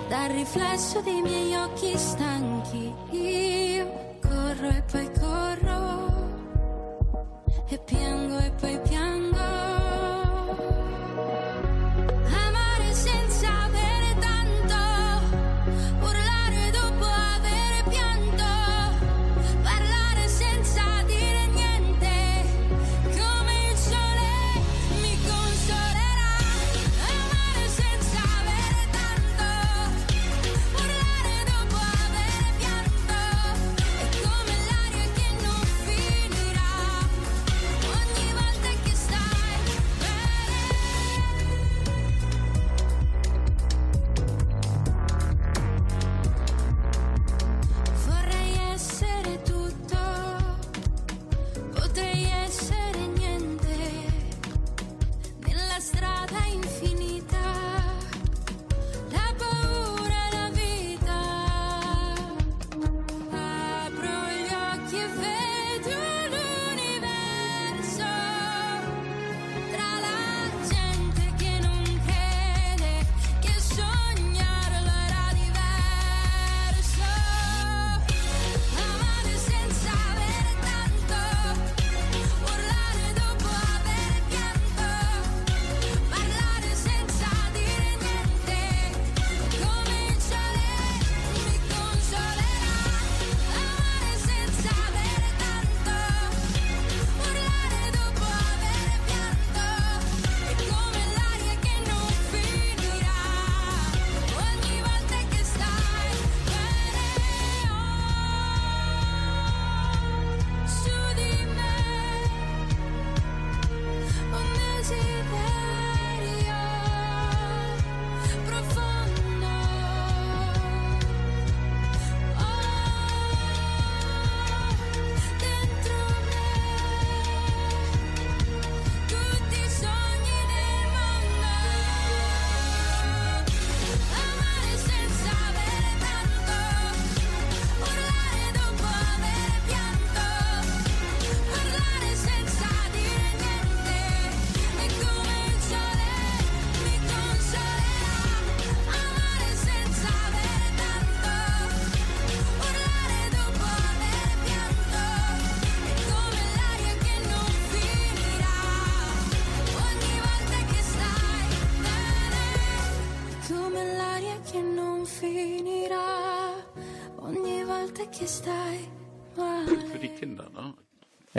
[0.09, 2.93] dal riflesso dei miei occhi stanchi.
[3.13, 6.13] Io corro e poi corro
[7.69, 9.54] e piango e poi piango.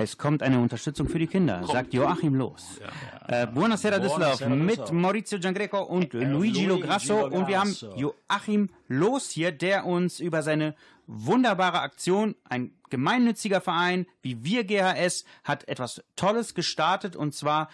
[0.06, 2.80] Es kommt eine Unterstützung für die Kinder, sagt Joachim Los.
[3.28, 4.92] Äh, Buonasera Düsseldorf mit.
[4.92, 7.22] Maurizio Giangreco und Luigi Luigi Lograsso.
[7.22, 7.36] Lograsso.
[7.36, 10.76] Und wir haben Joachim Los hier, der uns über seine
[11.08, 17.68] wunderbare Aktion, ein gemeinnütziger Verein wie wir GHS, hat etwas Tolles gestartet und zwar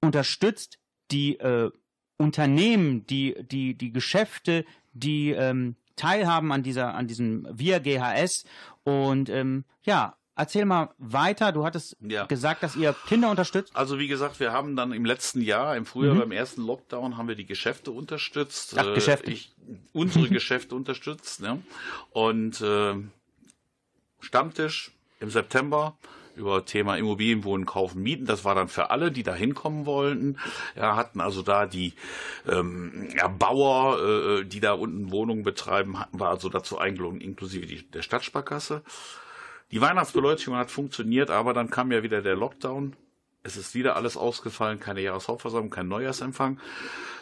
[0.00, 0.80] unterstützt
[1.12, 1.70] die äh,
[2.16, 8.44] Unternehmen, die, die, die Geschäfte, die ähm, teilhaben an dieser, an diesem Wir GHS.
[8.82, 11.50] Und ähm, ja, erzähl mal weiter.
[11.52, 12.26] Du hattest Ja.
[12.26, 13.74] gesagt, dass ihr Kinder unterstützt.
[13.74, 17.28] Also wie gesagt, wir haben dann im letzten Jahr, im Frühjahr beim ersten Lockdown, haben
[17.28, 18.74] wir die Geschäfte unterstützt.
[18.74, 18.78] Mhm.
[18.80, 19.30] Ach, Äh, Geschäfte.
[19.30, 19.52] Ich,
[19.92, 21.40] unsere Geschäfte unterstützt.
[21.40, 21.62] Ne?
[22.10, 22.94] Und äh,
[24.20, 25.96] Stammtisch im September
[26.36, 28.26] über Thema Immobilien, Wohnen, Kaufen, Mieten.
[28.26, 30.36] Das war dann für alle, die da hinkommen wollten.
[30.74, 31.94] Ja, hatten also da die
[32.46, 33.98] ähm, ja, Bauer,
[34.40, 38.82] äh, die da unten Wohnungen betreiben, hatten wir also dazu eingeladen, inklusive die, der Stadtsparkasse.
[39.72, 42.94] Die Weihnachtsbeleuchtung hat funktioniert, aber dann kam ja wieder der Lockdown.
[43.42, 46.60] Es ist wieder alles ausgefallen, keine Jahreshauptversammlung, kein Neujahrsempfang.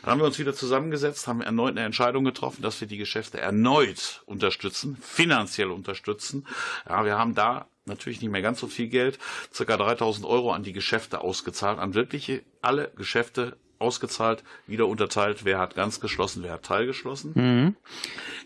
[0.03, 3.40] Dann haben wir uns wieder zusammengesetzt, haben erneut eine Entscheidung getroffen, dass wir die Geschäfte
[3.40, 6.47] erneut unterstützen, finanziell unterstützen.
[6.86, 9.18] Ja, wir haben da natürlich nicht mehr ganz so viel Geld,
[9.53, 15.59] circa 3000 Euro an die Geschäfte ausgezahlt, an wirkliche alle Geschäfte ausgezahlt, wieder unterteilt, wer
[15.59, 17.76] hat ganz geschlossen, wer hat teilgeschlossen.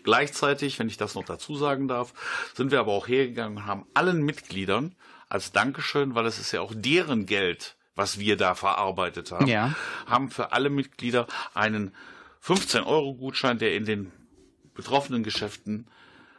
[0.03, 2.13] Gleichzeitig, wenn ich das noch dazu sagen darf,
[2.53, 4.95] sind wir aber auch hergegangen und haben allen Mitgliedern
[5.29, 9.73] als Dankeschön, weil es ist ja auch deren Geld, was wir da verarbeitet haben, Ja.
[10.05, 11.93] haben für alle Mitglieder einen
[12.43, 14.11] 15-Euro-Gutschein, der in den
[14.73, 15.87] betroffenen Geschäften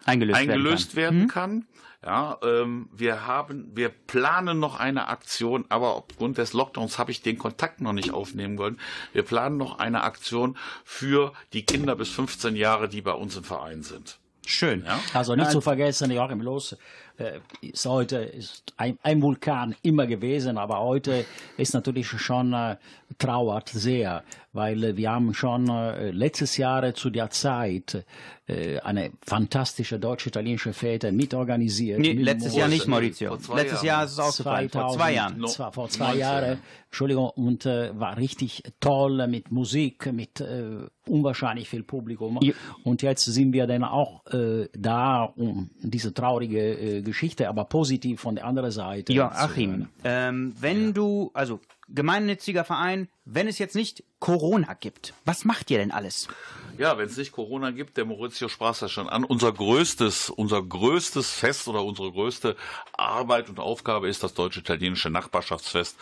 [0.07, 1.51] Eingelöst, eingelöst werden kann.
[1.51, 1.70] werden kann.
[2.03, 7.21] Ja, ähm, wir haben, wir planen noch eine Aktion, aber aufgrund des Lockdowns habe ich
[7.21, 8.81] den Kontakt noch nicht aufnehmen wollen.
[9.13, 13.45] Wir planen noch eine Aktion für die Kinder bis 15 Jahre, die bei uns im
[13.45, 14.19] Verein sind.
[14.47, 14.85] Schön.
[14.87, 14.99] Ja?
[15.13, 16.75] Also nicht zu vergessen, Joachim Loos
[17.19, 21.27] äh, ist heute ist ein, ein Vulkan immer gewesen, aber heute
[21.59, 22.77] ist natürlich schon äh,
[23.19, 28.05] trauert sehr, weil äh, wir haben schon äh, letztes Jahr zu der Zeit
[28.47, 32.01] äh, eine fantastische deutsch-italienische Fete mitorganisiert.
[32.01, 33.37] Nee, mit letztes Jahr nicht, Maurizio.
[33.55, 33.83] Letztes.
[33.83, 35.39] Jahr ist es ausgefallen, vor zwei Jahren.
[35.39, 36.59] No- Zwar vor zwei 19, Jahren, ja.
[36.87, 42.39] Entschuldigung, und äh, war richtig toll mit Musik, mit äh, unwahrscheinlich viel Publikum.
[42.43, 42.53] Ja.
[42.83, 46.59] Und jetzt sind wir dann auch äh, da, um diese traurige
[46.99, 49.13] äh, Geschichte, aber positiv von der anderen Seite.
[49.13, 51.61] Ja, zu Achim, ähm, wenn du, also
[51.95, 56.29] gemeinnütziger Verein, wenn es jetzt nicht Corona gibt, was macht ihr denn alles?
[56.79, 60.31] Ja, wenn es nicht Corona gibt, der Maurizio sprach es ja schon an, unser größtes,
[60.31, 62.57] unser größtes Fest oder unsere größte
[62.93, 65.97] Arbeit und Aufgabe ist das deutsche-italienische Nachbarschaftsfest,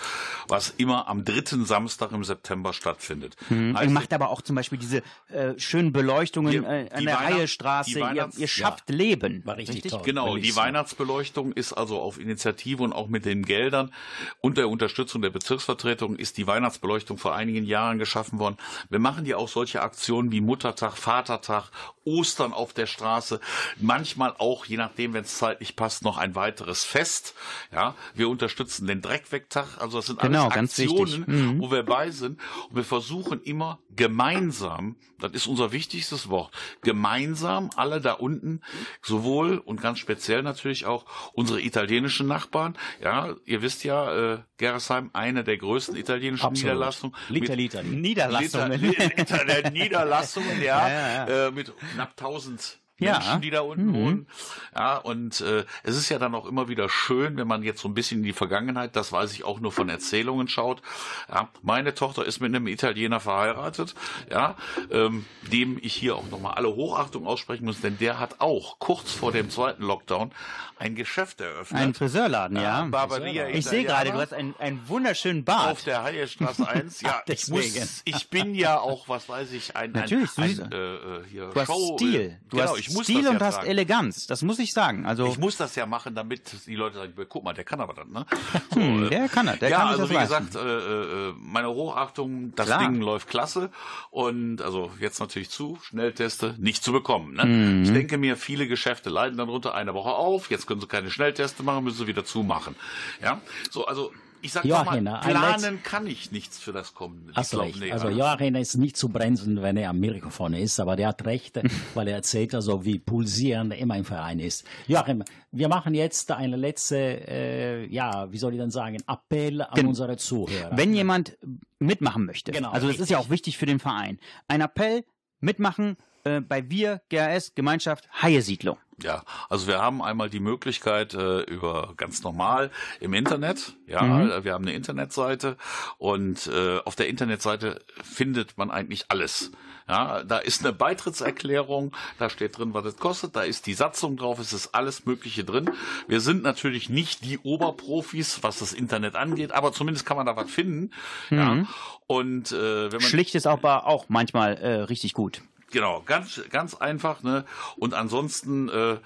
[0.46, 3.36] was immer am dritten Samstag im September stattfindet.
[3.50, 7.38] Ihr Heißt, macht aber auch zum Beispiel diese äh, schönen Beleuchtungen äh, an der Weihnachts-
[7.38, 7.98] Reihestraße.
[7.98, 9.44] Ihr, ihr schafft Leben.
[9.44, 10.02] War richtig, toll.
[10.04, 10.54] Genau, die.
[10.54, 13.92] Weihnachtsbeleuchtung ist also auf Initiative und auch mit den Geldern
[14.40, 15.30] und der Unterstützung der
[15.78, 18.56] Bezirksvertretung ist die Weihnachtsbeleuchtung vor einigen Jahren geschaffen worden.
[18.90, 21.70] Wir machen ja auch solche Aktionen wie Muttertag, Vatertag,
[22.08, 23.40] Ostern auf der Straße,
[23.80, 27.34] manchmal auch, je nachdem, wenn es zeitlich passt, noch ein weiteres Fest.
[27.72, 31.24] Ja, wir unterstützen den Dreckwegtag, also das sind Genau, alles ganz Aktionen.
[31.26, 31.60] Mhm.
[31.60, 32.40] wo wir bei sind
[32.70, 36.52] und wir versuchen immer gemeinsam, das ist unser wichtigstes Wort,
[36.82, 38.60] gemeinsam alle da unten,
[39.02, 42.76] sowohl und ganz speziell natürlich auch unsere italienischen Nachbarn.
[43.02, 46.74] Ja, ihr wisst ja, äh, Gerresheim, eine der größten italienischen Absolut.
[46.74, 47.16] Niederlassungen.
[47.28, 47.68] Mit- Italy.
[47.88, 48.80] Niederlassungen.
[48.80, 53.12] Liter, Liter der Niederlassungen, ja, Ja, ja, Äh, mit knapp 1000 Ja.
[53.18, 54.26] Menschen, die da unten wohnen.
[54.74, 57.88] Ja, und äh, es ist ja dann auch immer wieder schön, wenn man jetzt so
[57.88, 60.82] ein bisschen in die Vergangenheit, das weiß ich auch nur von Erzählungen schaut.
[61.28, 63.94] Ja, meine Tochter ist mit einem Italiener verheiratet,
[64.30, 64.56] ja,
[64.90, 69.12] ähm, dem ich hier auch nochmal alle Hochachtung aussprechen muss, denn der hat auch kurz
[69.12, 70.32] vor dem zweiten Lockdown
[70.80, 71.80] ein Geschäft eröffnet.
[71.80, 72.84] Ein Friseurladen, ja.
[72.84, 75.72] Barberia Ich sehe gerade, du hast einen, einen wunderschönen Bart.
[75.72, 77.00] auf der Heilstraße 1.
[77.08, 80.72] Ja, ich muss, ich bin ja auch, was weiß ich, ein, Natürlich, ein, siehst- ein
[80.72, 82.20] äh, äh, hier Du hast Show, Stil.
[82.20, 83.68] äh, Du genau, hast ich muss Stil das und ja hast tragen.
[83.70, 84.26] Eleganz.
[84.26, 85.06] Das muss ich sagen.
[85.06, 87.94] Also, Ich muss das ja machen, damit die Leute sagen, guck mal, der kann aber
[87.94, 88.26] dann, ne?
[88.70, 90.46] So, Hm, äh, der kann das, der ja, kann also das wie leisten.
[90.46, 92.80] gesagt, äh, äh, meine Hochachtung, das Klar.
[92.80, 93.70] Ding läuft klasse
[94.10, 97.34] und also jetzt natürlich zu, Schnellteste nicht zu bekommen.
[97.34, 97.44] Ne?
[97.44, 97.82] Mhm.
[97.84, 101.10] Ich denke mir, viele Geschäfte leiden dann runter eine Woche auf, jetzt können sie keine
[101.10, 102.74] Schnellteste machen, müssen sie wieder zumachen.
[103.22, 104.12] Ja, so, also
[104.42, 107.36] ich sag Joachim, mal, planen kann ich nichts für das kommende.
[107.36, 107.80] Recht.
[107.80, 111.24] nee, also Joachim ist nicht zu bremsen, wenn er am Mikrofon ist, aber der hat
[111.24, 111.60] recht,
[111.94, 114.64] weil er erzählt also, wie pulsierend immer ein Verein ist.
[114.86, 119.74] Joachim, wir machen jetzt eine letzte, äh, ja, wie soll ich denn sagen, Appell an
[119.74, 120.76] Gen- unsere Zuhörer.
[120.76, 121.36] wenn jemand
[121.78, 124.18] mitmachen möchte, Genau, also das ist ja auch wichtig für den Verein,
[124.48, 125.04] ein Appell,
[125.40, 125.96] mitmachen,
[126.28, 128.78] äh, bei Wir GRS Gemeinschaft Haie Siedlung.
[129.02, 133.76] Ja, also wir haben einmal die Möglichkeit äh, über ganz normal im Internet.
[133.86, 135.56] Ja, äh, wir haben eine Internetseite
[135.98, 139.52] und äh, auf der Internetseite findet man eigentlich alles.
[139.88, 144.16] Ja, da ist eine Beitrittserklärung, da steht drin, was es kostet, da ist die Satzung
[144.16, 145.70] drauf, es ist alles Mögliche drin.
[146.08, 150.36] Wir sind natürlich nicht die Oberprofis, was das Internet angeht, aber zumindest kann man da
[150.36, 150.90] was finden.
[151.30, 151.64] Ja,
[152.06, 155.42] und äh, wenn man Schlicht ist aber auch manchmal äh, richtig gut.
[155.70, 157.44] Genau ganz ganz einfach, ne?
[157.76, 158.96] Und ansonsten äh,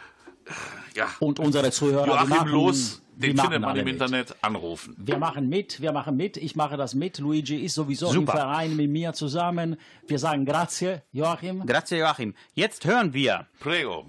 [0.95, 3.93] ja, Und unsere Zuhörer, die Joachim machen, Los, den findet man im mit.
[3.95, 4.95] Internet anrufen.
[4.99, 7.19] Wir machen mit, wir machen mit, ich mache das mit.
[7.19, 8.33] Luigi ist sowieso Super.
[8.33, 9.77] im Verein mit mir zusammen.
[10.07, 11.65] Wir sagen Grazie, Joachim.
[11.65, 12.35] Grazie Joachim.
[12.55, 14.07] Jetzt hören wir, Prego.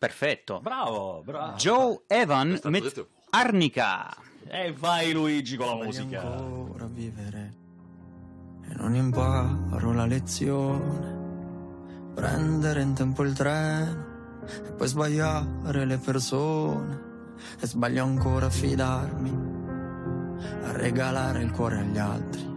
[0.00, 1.56] perfetto, Bravo, bravo.
[1.58, 3.06] Joe Evan mit dritte.
[3.32, 4.16] Arnica.
[4.48, 6.22] E vai Luigi con la musica.
[6.22, 7.52] ancora vivere
[8.70, 11.23] e non imparo la lezione.
[12.14, 14.12] Prendere in tempo il treno
[14.64, 17.00] e poi sbagliare le persone
[17.58, 19.38] e sbaglio ancora a fidarmi,
[20.64, 22.52] a regalare il cuore agli altri.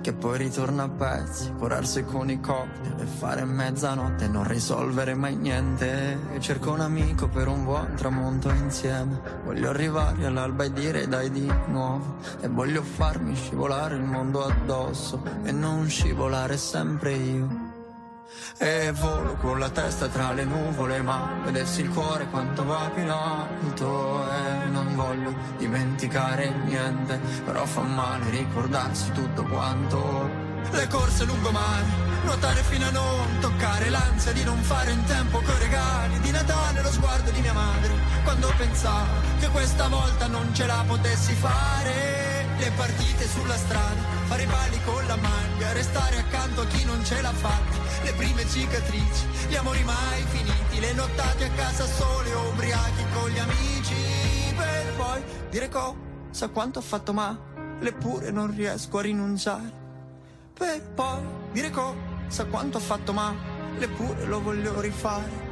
[0.00, 5.14] Che poi ritorna a pezzi, curarsi con i cocktail e fare mezzanotte e non risolvere
[5.14, 6.18] mai niente.
[6.32, 9.20] E cerco un amico per un buon tramonto insieme.
[9.44, 12.16] Voglio arrivare all'alba e dire dai di nuovo.
[12.40, 17.65] E voglio farmi scivolare il mondo addosso e non scivolare sempre io.
[18.58, 23.02] E volo con la testa tra le nuvole Ma vedessi il cuore quanto va più
[23.02, 24.30] in alto.
[24.30, 30.44] E non voglio dimenticare niente Però fa male ricordarsi tutto quanto.
[30.70, 31.84] Le corse lungomare
[32.24, 36.82] Nuotare fino a non toccare L'ansia di non fare in tempo coi regali Di Natale
[36.82, 37.92] lo sguardo di mia madre
[38.24, 42.46] Quando pensavo che questa volta non ce la potessi fare.
[42.58, 47.04] Le partite sulla strada, fare i pali con la maglia, restare accanto a chi non
[47.04, 52.32] ce l'ha fatta, le prime cicatrici, gli amori mai finiti, le nottate a casa sole
[52.32, 53.94] ubriachi con gli amici,
[54.56, 57.38] per poi dire cosa quanto ho fatto male,
[57.80, 59.72] eppure non riesco a rinunciare,
[60.52, 61.20] per poi
[61.52, 63.36] dire cosa quanto ho fatto male,
[63.78, 65.45] eppure lo voglio rifare.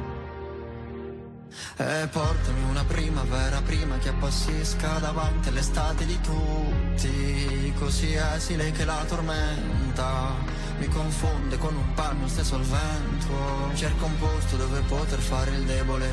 [1.77, 7.73] E portami una primavera prima che appassisca davanti all'estate di tutti.
[7.77, 10.63] Così esile che la tormenta.
[10.77, 13.71] Mi confonde con un panno stesso al vento.
[13.75, 16.09] Cerco un posto dove poter fare il debole.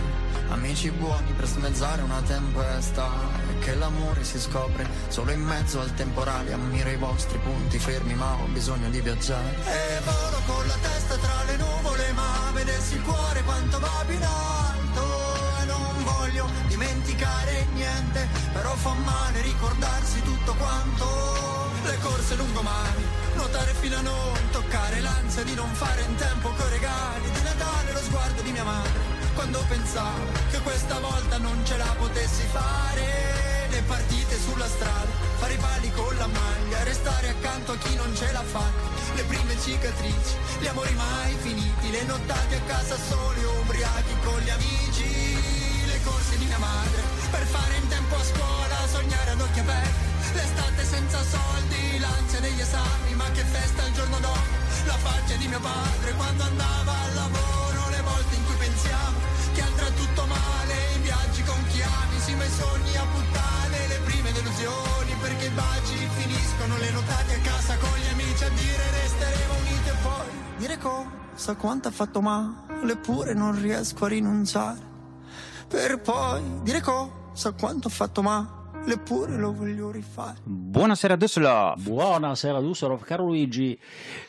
[0.48, 3.08] Amici buoni per smezzare una tempesta.
[3.50, 6.52] E che l'amore si scopre solo in mezzo al temporale.
[6.52, 9.56] Ammiro i vostri punti fermi ma ho bisogno di viaggiare.
[9.64, 14.18] E volo con la testa tra le nuvole ma vedessi il cuore quanto va più
[17.22, 21.70] dimenticare niente Però fa male ricordarsi tutto quanto.
[21.84, 23.04] Le corse lungomari
[23.34, 27.92] Nuotare fino a non toccare l'ansia di non fare in tempo coi regali di Natale
[27.92, 33.66] lo sguardo di mia madre quando pensavo che questa volta non ce la potessi fare.
[33.70, 35.08] Le partite sulla strada
[35.38, 39.22] fare i pali con la maglia restare accanto a chi non ce l'ha fatta le
[39.24, 45.41] prime cicatrici gli amori mai finiti le nottate a casa soli ubriachi con gli amici
[46.02, 47.00] le corse di mia madre.
[47.30, 50.04] Per fare in tempo a scuola sognare ad occhi aperti.
[50.34, 53.14] L'estate senza soldi l'ansia degli esami.
[53.14, 54.60] Ma che festa il giorno dopo.
[54.86, 59.18] La faccia di mio padre quando andava al lavoro le volte in cui pensiamo
[59.54, 62.18] che andrà tutto male i viaggi con chi ami.
[62.18, 65.10] Sì ma i sogni a puttane le prime delusioni.
[65.22, 69.88] Perché i baci finiscono le notate a casa con gli amici a dire resteremo uniti
[69.88, 70.30] e poi.
[70.58, 74.91] Dire cosa quanto ha fatto male eppure non riesco a rinunciare
[75.72, 81.82] per poi dire cosa quanto ho fatto male eppure lo voglio rifare Buonasera Düsseldorf.
[81.84, 83.78] Buonasera Düsseldorf, caro Luigi.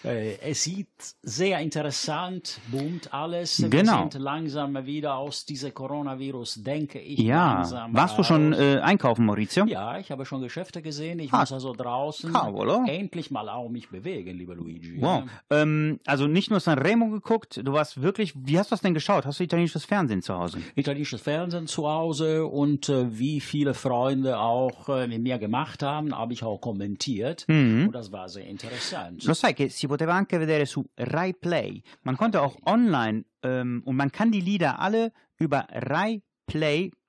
[0.04, 0.90] Äh, es sieht
[1.22, 3.62] sehr interessant, boomt alles.
[3.62, 4.02] Wir Genau.
[4.10, 7.20] sind langsam wieder aus diesem Coronavirus, denke ich.
[7.20, 9.66] Ja, langsam warst du schon äh, einkaufen, Maurizio?
[9.66, 11.20] Ja, ich habe schon Geschäfte gesehen.
[11.20, 11.40] Ich Ah.
[11.42, 12.84] muss also draußen Cavolo.
[12.88, 15.02] endlich mal auch mich bewegen, lieber Luigi.
[15.02, 15.24] Wow.
[15.50, 19.26] Ähm, also nicht nur Sanremo geguckt, du warst wirklich, wie hast du das denn geschaut?
[19.26, 20.60] Hast du italienisches Fernsehen zu Hause?
[20.76, 26.16] Italienisches Fernsehen zu Hause und äh, wie viele Freunde auch äh, mit mir gemacht haben,
[26.16, 27.46] habe ich auch kommentiert.
[27.48, 27.88] Mhm.
[27.88, 29.24] Und das war sehr interessant.
[29.24, 31.82] Lo sai che si poteva anche vedere su Rai Play.
[32.04, 35.68] Man konnte auch online ähm, und man kann die Lieder alle über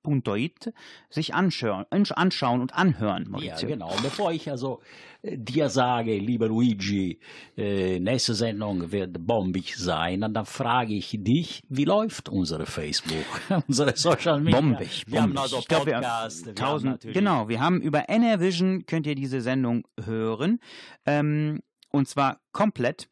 [0.05, 0.73] raiplay.it
[1.11, 3.69] sich anschauen, anschauen und anhören, Ja, Maurizio.
[3.69, 3.95] genau.
[4.03, 4.81] Bevor ich also
[5.23, 7.19] äh, dir sage, lieber Luigi,
[7.57, 13.25] äh, nächste Sendung wird bombig sein, dann, frage ich dich, wie läuft unsere Facebook,
[13.69, 14.61] unsere Social Media?
[14.61, 15.43] Bombig, Wir haben bombig.
[15.43, 19.07] also Ich glaube, wir Podcast, haben wir haben tausend, genau, wir haben über NRVision könnt
[19.07, 20.61] ihr diese Sendung hören
[21.07, 23.09] ähm, und zwar komplett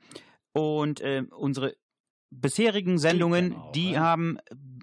[0.52, 1.74] und ähm, unsere
[2.30, 4.00] bisherigen Sendungen, Genau, die ja.
[4.00, 4.38] haben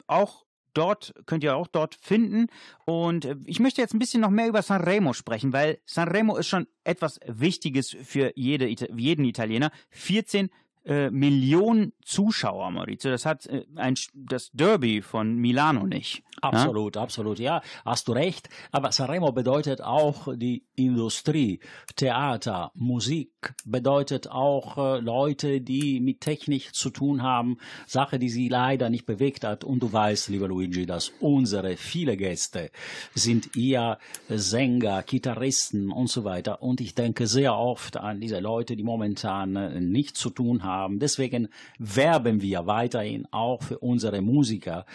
[0.07, 0.45] auch
[0.79, 2.47] dort, könnt ihr auch dort finden.
[2.85, 6.47] Und äh, ich möchte jetzt ein bisschen noch mehr über Sanremo sprechen, weil Sanremo ist
[6.47, 9.71] schon etwas Wichtiges für jede, jeden Italiener.
[9.89, 10.49] 14
[10.85, 13.11] äh, Millionen Zuschauer, Maurizio.
[13.11, 16.23] Das hat äh, ein, das Derby von Milano nicht.
[16.41, 18.49] Absolut, absolut, ja, hast du recht.
[18.71, 21.59] Aber Sanremo bedeutet auch die Industrie,
[21.95, 28.47] Theater, Musik, bedeutet auch äh, Leute, die mit Technik zu tun haben, Sache, die sie
[28.47, 29.63] leider nicht bewegt hat.
[29.63, 32.71] Und du weißt, lieber Luigi, dass unsere viele Gäste
[33.13, 33.99] sind eher
[34.29, 36.61] Sänger, Gitarristen und so weiter.
[36.63, 40.68] Und ich denke sehr oft an diese Leute, die momentan äh, nichts zu tun haben.
[40.91, 44.85] Deswegen werben wir weiterhin auch für unsere Musiker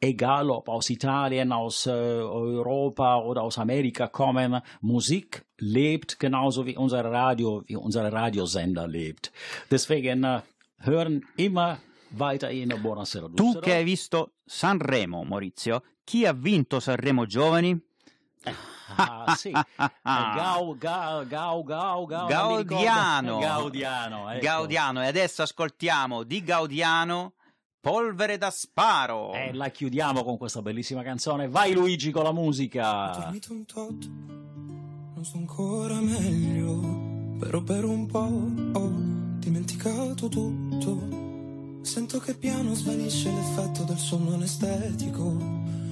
[0.00, 6.76] egal ob aus Italien, aus äh, Europa oder aus Amerika kommen, Musik lebt genauso wie
[6.76, 9.32] unser Radio, wie unser Radiosender lebt.
[9.70, 10.40] Deswegen äh,
[10.78, 11.78] hören immer
[12.10, 13.64] weiterhin Buonasera Tu Düsseldorf.
[13.64, 17.87] che hai visto Sanremo, Maurizio, chi ha vinto Sanremo Giovani?
[18.96, 19.50] Ah, sì.
[19.50, 22.64] Eh, Gau, Gau, Gau, Gau, Gau, non mi ricordo.
[22.64, 23.38] Gaudiano.
[23.38, 24.40] Gaudiano, ecco.
[24.40, 25.02] Gaudiano.
[25.02, 27.34] E adesso ascoltiamo di Gaudiano
[27.80, 29.32] Polvere da sparo.
[29.32, 31.48] E la chiudiamo con questa bellissima canzone.
[31.48, 33.12] Vai Luigi con la musica.
[33.16, 34.04] dormito un tot,
[35.14, 38.90] non sto ancora meglio, però per un po' ho
[39.38, 41.80] dimenticato tutto.
[41.82, 45.36] Sento che piano svanisce l'effetto del sonno anestetico,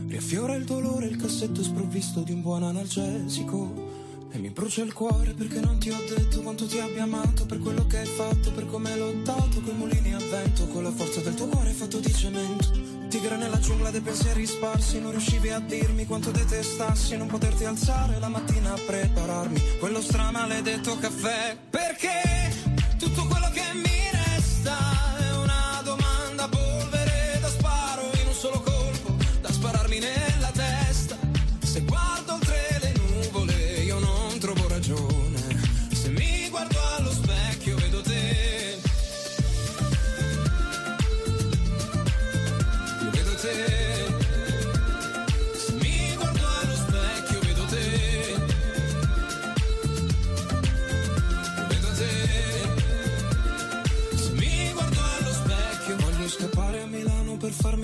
[0.09, 3.95] riaffiora il dolore il cassetto sprovvisto di un buon analgesico.
[4.31, 7.59] E mi brucia il cuore perché non ti ho detto quanto ti abbia amato Per
[7.59, 11.21] quello che hai fatto, per come hai lottato Coi mulini a vento, con la forza
[11.21, 12.71] del tuo cuore fatto di cemento
[13.09, 18.19] Tigre nella giungla dei pensieri sparsi Non riuscivi a dirmi quanto detestassi Non poterti alzare
[18.19, 22.53] la mattina a prepararmi Quello stramaledetto caffè Perché
[22.99, 23.96] tutto quello che mi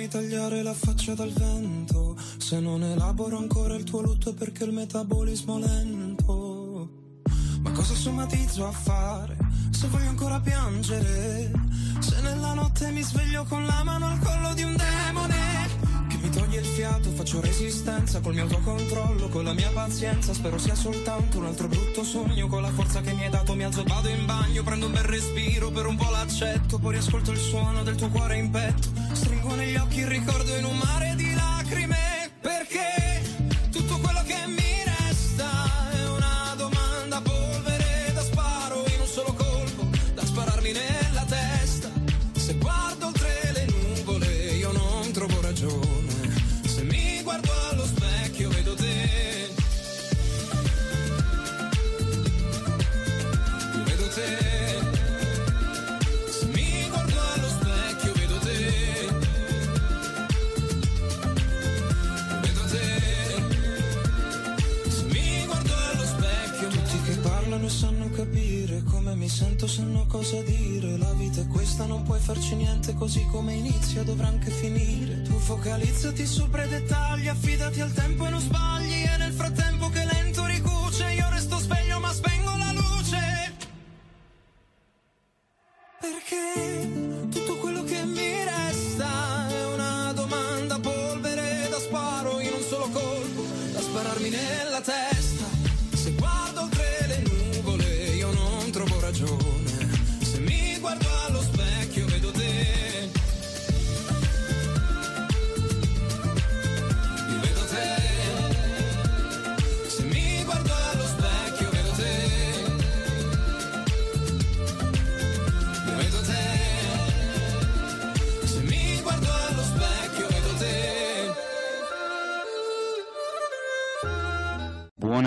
[0.02, 2.16] farmi tagliare la faccia dal vento.
[2.38, 6.88] Se non elaboro ancora il tuo lutto perché il metabolismo lento.
[7.60, 9.36] Ma cosa somatizzo a fare?
[9.70, 11.50] Se voglio ancora piangere?
[12.00, 15.68] Se nella notte mi sveglio con la mano al collo di un demone
[16.08, 20.32] Che mi toglie il fiato, faccio resistenza col mio autocontrollo, con la mia pazienza.
[20.32, 22.48] Spero sia soltanto un altro brutto sogno.
[22.48, 25.04] Con la forza che mi hai dato mi alzo, vado in bagno Prendo un bel
[25.04, 26.78] respiro, per un po' l'accetto.
[26.78, 29.11] Poi riascolto il suono del tuo cuore in petto
[29.42, 32.11] Stringo negli occhi il ricordo in un mare di lacrime
[69.32, 70.96] capire Come mi sento sanno cosa dire.
[70.98, 75.22] La vita è questa non puoi farci niente Così come inizia dovrà anche finire.
[75.22, 78.71] Tu focalizzati sopra i dettagli Affidati al tempo e non sbagli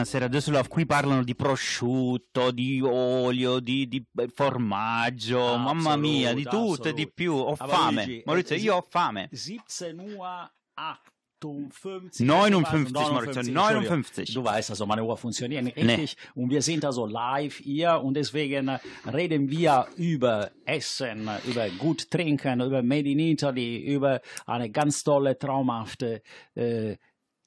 [0.06, 6.44] Buonasera Düsseldorf, qui parlano di prosciutto, di olio, di, di, formaggio, Ah, mamma mia, di
[6.44, 7.14] absolut, tutto e di absolut.
[7.16, 7.34] più.
[7.34, 8.06] Ho Aber fame.
[8.06, 9.30] Luigi, Maurizio, eh, io ho fame.
[9.32, 12.24] 17 Uhr 8 58.
[12.24, 13.84] 59, 59, Maurizio, Entschuldigung.
[13.84, 14.34] 59.
[14.34, 16.18] Du weißt also, meine Uhr funktioniert nicht richtig.
[16.36, 18.78] Und wir sind also live hier und deswegen
[19.12, 25.36] reden wir über Essen, über gut trinken, über Made in Italy, über eine ganz tolle,
[25.36, 26.22] traumhafte
[26.54, 26.96] äh,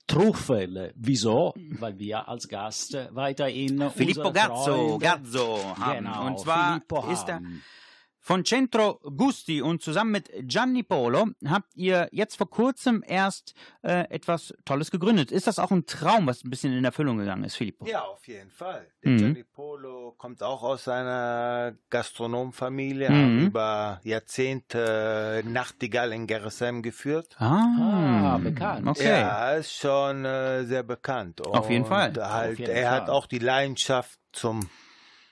[0.08, 0.92] Truffel.
[0.96, 1.54] Wieso?
[1.78, 6.04] Weil wir als Gast weiterhin Filippo Gazzo, Gazzo haben.
[6.04, 7.62] Genau, und zwar Filippo ist er haben.
[8.28, 14.00] Von Centro Gusti und zusammen mit Gianni Polo habt ihr jetzt vor kurzem erst äh,
[14.10, 15.32] etwas Tolles gegründet.
[15.32, 17.86] Ist das auch ein Traum, was ein bisschen in Erfüllung gegangen ist, Filippo?
[17.86, 18.86] Ja, auf jeden Fall.
[19.02, 19.16] Der Mhm.
[19.18, 23.14] Gianni Polo kommt auch aus einer Gastronomfamilie, Mhm.
[23.14, 27.34] haben über Jahrzehnte Nachtigall in Geresem geführt.
[27.38, 28.86] Ah, Ah, bekannt.
[28.86, 29.20] Okay.
[29.20, 31.40] Ja, ist schon äh, sehr bekannt.
[31.46, 32.12] Auf jeden Und Fall.
[32.18, 33.14] Halt, Auf jeden er hat Fall.
[33.14, 34.68] auch die Leidenschaft zum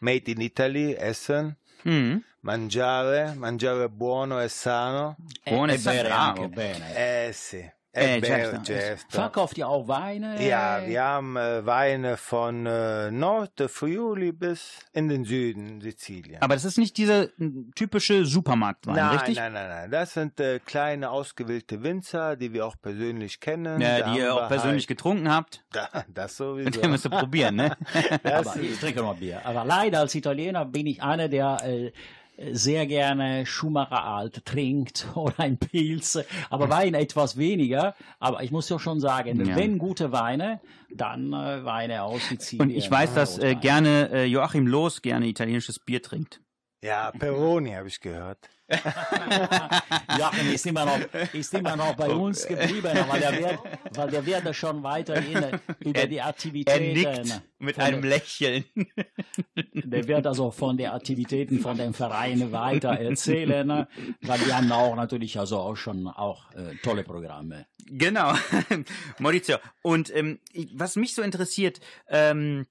[0.01, 2.24] Made in Italy, Essen, Mhm.
[2.47, 5.16] Mangiare, mangiare buono e sano.
[5.44, 6.14] Buone Eh, bene, Sano.
[6.14, 7.26] anche bene.
[7.26, 7.59] Eh sì,
[7.90, 8.64] è Eh, vero, certo.
[8.64, 9.05] certo.
[9.09, 10.40] Verkauft ihr auch Weine?
[10.47, 16.40] Ja, wir haben äh, Weine von äh, Nord, Friuli bis in den Süden Sizilien.
[16.40, 19.36] Aber das ist nicht diese m, typische Supermarktwein, nein, richtig?
[19.38, 19.90] nein, nein, nein.
[19.90, 23.80] Das sind äh, kleine ausgewählte Winzer, die wir auch persönlich kennen.
[23.80, 25.64] Ja, Da die ihr auch persönlich getrunken habt.
[25.74, 26.70] Halt, das sowieso.
[26.70, 27.76] Den müsst ihr probieren, ne?
[28.22, 29.40] Aber ich trinke noch Bier.
[29.44, 31.92] Aber leider als Italiener bin ich einer, der äh,
[32.53, 36.18] sehr gerne Schumacher Alt trinkt oder ein Pilz,
[36.51, 37.95] aber Wein etwas weniger.
[38.18, 39.57] Aber ich muss doch schon sagen, Ja.
[39.57, 40.61] wenn gute Weine,
[40.95, 42.68] dann äh, Weine aus Sizilien.
[42.70, 46.41] Und ich weiß, dass äh, gerne äh, Joachim Loos gerne italienisches Bier trinkt.
[46.87, 48.39] Ja, Peroni habe ich gehört.
[50.18, 50.99] Joachim ist immer noch,
[51.32, 53.59] ist immer noch bei uns geblieben, aber der wird,
[53.95, 58.64] weil der wird schon weiterhin über Er- die Aktivitäten mit einem Lächeln.
[59.72, 63.87] Der wird also von den Aktivitäten von dem Verein weiter erzählen,
[64.22, 67.66] weil wir haben auch natürlich also auch schon auch äh, tolle Programme.
[67.87, 68.32] Genau,
[69.20, 69.59] Maurizio.
[69.82, 70.41] Und ähm,
[70.74, 71.78] was mich so interessiert,
[72.09, 72.66] ähm,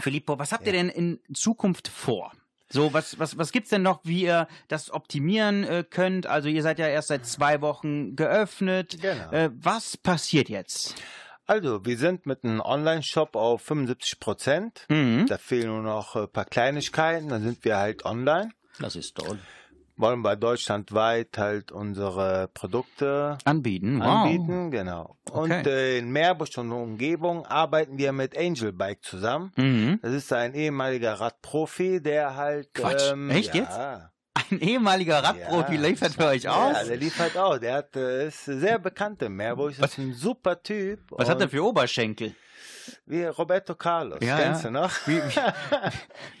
[0.00, 2.32] Filippo, was habt ihr denn in Zukunft vor?
[2.70, 6.26] So, was, was, was gibt's denn noch, wie ihr das optimieren äh, könnt?
[6.26, 9.00] Also ihr seid ja erst seit zwei Wochen geöffnet.
[9.00, 9.30] Genau.
[9.30, 10.94] Äh, was passiert jetzt?
[11.46, 14.86] Also, wir sind mit einem Online-Shop auf 75 Prozent.
[14.88, 15.26] Mhm.
[15.28, 18.50] Da fehlen nur noch ein paar Kleinigkeiten, dann sind wir halt online.
[18.78, 19.38] Das ist toll.
[19.96, 24.06] Wollen bei deutschlandweit halt unsere Produkte Anbieten, wow.
[24.24, 25.16] anbieten, genau.
[25.30, 25.68] Und Okay.
[25.68, 29.52] äh, in Meerbusch und Umgebung arbeiten wir mit Angel Bike zusammen.
[29.56, 30.00] Mhm.
[30.02, 32.74] Das ist ein ehemaliger Radprofi, der halt.
[32.74, 34.13] Quatsch, ähm, echt ja, jetzt?
[34.50, 35.80] Ein ehemaliger Radprofi Ja.
[35.80, 36.74] liefert für euch aus?
[36.76, 37.58] Ja, der liefert auch.
[37.58, 39.78] Der hat, äh, ist sehr bekannt im Meerbusch.
[39.78, 41.00] Ist ein super Typ.
[41.10, 42.34] Was hat er für Oberschenkel?
[43.06, 44.18] Wie Roberto Carlos.
[44.22, 44.68] Ja, Kennst ja.
[44.70, 44.90] du noch?
[45.06, 45.40] Wie, wie,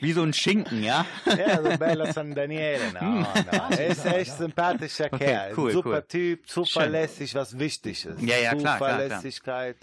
[0.00, 1.06] wie so ein Schinken, ja?
[1.24, 2.80] Ja, so Bella San Daniele.
[3.00, 3.26] No, no.
[3.70, 5.54] Er ist echt sympathischer Okay, Kerl.
[5.56, 6.02] cool, super cool.
[6.06, 8.20] Typ, zuverlässig, was wichtig ist.
[8.20, 9.00] Ja, ja, klar, klar, klar.
[9.00, 9.76] Zuverlässigkeit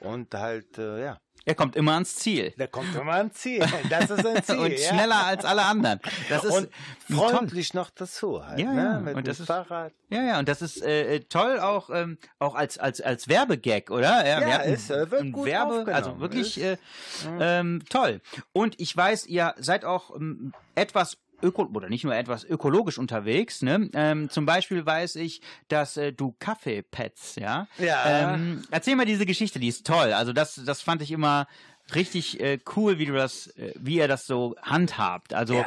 [0.00, 1.18] und halt, äh, ja.
[1.48, 2.52] Er kommt immer ans Ziel.
[2.58, 3.64] Der kommt immer ans Ziel.
[3.88, 4.58] Das ist ein Ziel.
[4.58, 4.88] Und ja.
[4.92, 5.98] schneller als alle anderen.
[6.28, 6.68] Das ist und
[7.08, 7.16] toll.
[7.30, 8.82] freundlich noch dazu halt, Ja, ne?
[8.82, 9.00] ja.
[9.00, 9.92] Mit Und dem das ist- Fahrrad.
[10.10, 13.90] Ja, ja, und das ist äh, äh, toll auch, ähm, auch als, als, als Werbegag,
[13.90, 14.26] oder?
[14.26, 16.78] Ja, hatten ist, äh, wird gut Werbe, also wirklich Ist-
[17.26, 18.20] äh, ähm, toll.
[18.52, 23.62] Und ich weiß, ihr seid auch ähm, etwas öko oder nicht nur etwas ökologisch unterwegs.
[23.62, 23.90] Ne?
[23.94, 27.66] Ähm, zum Beispiel weiß ich, dass äh, du Kaffeepads, ja.
[27.78, 28.34] Ja.
[28.34, 30.12] Ähm, erzähl mal diese Geschichte, die ist toll.
[30.12, 31.46] Also das, das fand ich immer
[31.94, 35.34] richtig äh, cool, wie du das, äh, wie ihr das so handhabt.
[35.34, 35.64] Also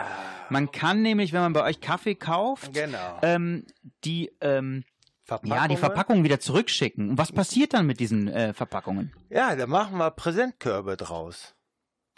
[0.49, 3.19] man kann nämlich, wenn man bei euch Kaffee kauft, Genau.
[3.21, 3.65] ähm,
[4.03, 4.83] die ähm,
[5.29, 5.77] ja, die Verpackungen?
[5.77, 7.11] Verpackung wieder zurückschicken.
[7.11, 9.13] Und was passiert dann mit diesen äh, Verpackungen?
[9.29, 11.55] Ja, da machen wir Präsentkörbe draus.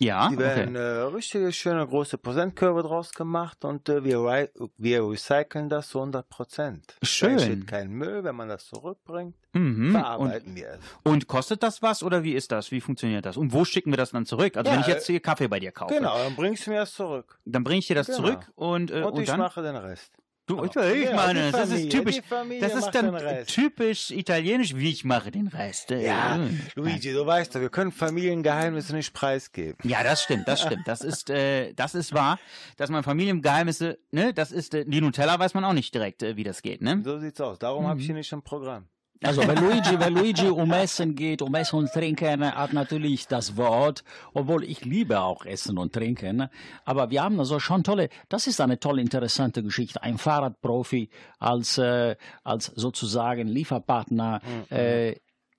[0.04, 0.86] Ja, Die werden okay.
[0.86, 6.28] äh, richtige schöne große Präsentkörbe draus gemacht und äh, wir, wir recyceln das zu 100
[6.30, 6.95] Prozent.
[7.01, 7.38] Schön.
[7.38, 9.88] Da entsteht kein Müll, wenn man das zurückbringt, Mhm.
[9.95, 10.80] Und, verarbeiten wir es.
[11.04, 12.72] und kostet das was oder wie ist das?
[12.72, 13.38] Wie funktioniert das?
[13.38, 14.58] Und wo schicken wir das dann zurück?
[14.58, 16.78] Also Ja, wenn ich jetzt hier Kaffee bei dir kaufe, Genau, dann bringst du mir
[16.80, 17.38] das zurück.
[17.45, 18.18] dann bringe ich dir das Genau.
[18.18, 20.12] zurück und, äh, Und, und ich dann mache den Rest.
[20.46, 22.20] Du, ich, Ja, meine, das Familie, ist typisch,
[22.60, 25.91] das ist dann typisch italienisch, wie ich mache den Rest.
[25.91, 26.50] Äh, Ja, äh.
[26.76, 29.78] Luigi, du weißt doch, wir können Familiengeheimnisse nicht preisgeben.
[29.84, 30.88] Ja, das stimmt, das stimmt.
[30.88, 32.39] Das ist, äh, das ist wahr,
[32.78, 36.36] dass man Familiengeheimnisse, ne, das ist, äh, die Nutella weiß man auch nicht direkt, äh,
[36.36, 37.02] wie das geht, ne?
[37.04, 37.60] So sieht's aus.
[37.60, 38.88] Darum habe ich ihn nicht im Programm.
[39.24, 43.56] Also wenn Luigi, wenn Luigi um Essen geht, um Essen und Trinken, hat natürlich das
[43.58, 44.04] Wort,
[44.34, 46.50] obwohl ich liebe auch Essen und Trinken,
[46.86, 51.10] aber wir haben also schon tolle, das ist eine tolle, interessante Geschichte, ein Fahrradprofi
[51.40, 55.16] als, äh, als sozusagen Lieferpartner, äh,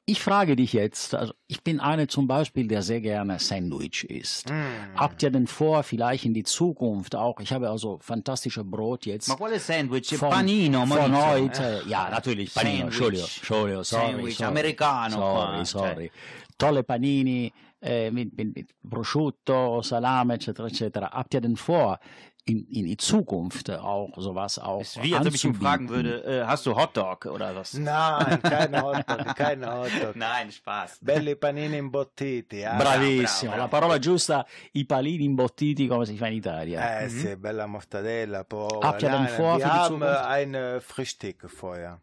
[0.07, 4.53] Ich frage dich jetzt, also ich bin einer zum Beispiel, der sehr gerne Sandwich isst.
[4.95, 9.29] Habt ihr denn vor, vielleicht in die Zukunft auch, ich habe also fantastische Brot jetzt.
[9.29, 10.15] Ma quale sandwich?
[10.15, 12.95] Von, Panino, von heute, ja, natürlich, Panino, Sandwich.
[12.95, 15.89] Entschuldigung, Entschuldigung, sorry, Sandwich sorry, americano qua, Sorry, cioè.
[15.95, 16.11] sorry.
[16.59, 17.51] Tolle Panini
[17.81, 20.99] äh, mit, mit, mit Prosciutto, Salame, etc., etc.
[21.13, 21.99] Habt ihr denn vor,
[22.47, 26.23] in, in die Zukunft auch sowas auch Ist wie, als ob ich ihn fragen würde,
[26.25, 27.73] äh, hast du Hotdog oder was?
[27.75, 30.15] Nein, keine Hotdog, keine Hotdog.
[30.15, 30.99] Nein, Spaß.
[31.01, 32.61] Belli panini imbottiti.
[32.61, 32.77] eh?
[32.77, 37.01] Bravissimo, bravo, la parola giusta, i palini imbottiti come si fa in Italia.
[37.01, 38.81] Eh sì, bella Mortadella, Provo.
[38.83, 40.25] Habt ihr Nein, vor für wir die haben Zukunft?
[40.27, 41.99] eine Frischtheke vorher.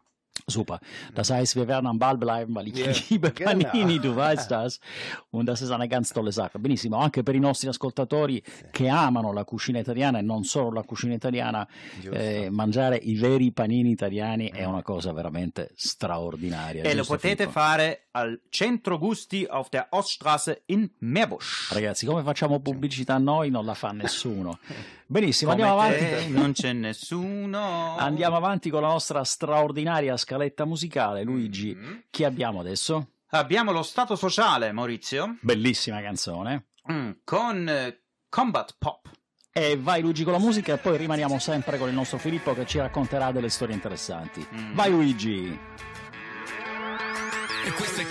[0.46, 0.80] Super.
[1.14, 3.30] Das heißt, wir werden am Ball bleiben, weil ich Ja, liebe.
[3.30, 4.80] Panini, du weißt das.
[5.30, 6.58] Und das ist eine ganz tolle Sache.
[6.58, 10.82] Benissimo, anche per i nostri ascoltatori che amano la cucina italiana e non solo la
[10.82, 11.66] cucina italiana,
[12.10, 16.82] eh, mangiare i veri panini italiani è una cosa veramente straordinaria.
[16.82, 17.52] E lo potete Filippo?
[17.52, 21.72] fare al Centro Gusti auf der Oststraße in Meerbusch.
[21.72, 24.58] Ragazzi, come facciamo pubblicità noi non la fa nessuno.
[25.12, 26.30] Benissimo, Come andiamo avanti.
[26.32, 27.96] non c'è nessuno.
[27.98, 31.22] Andiamo avanti con la nostra straordinaria scaletta musicale.
[31.22, 31.98] Luigi, Mm-hmm.
[32.10, 33.08] chi abbiamo adesso?
[33.34, 36.66] Abbiamo lo Stato Sociale, Maurizio, Bellissima canzone.
[36.90, 39.10] mm, con eh, Combat Pop.
[39.54, 42.64] E vai Luigi con la musica e poi rimaniamo sempre con il nostro Filippo che
[42.66, 44.46] ci racconterà delle storie interessanti.
[44.54, 44.74] Mm.
[44.74, 45.58] Vai Luigi!
[47.64, 48.04] E questo è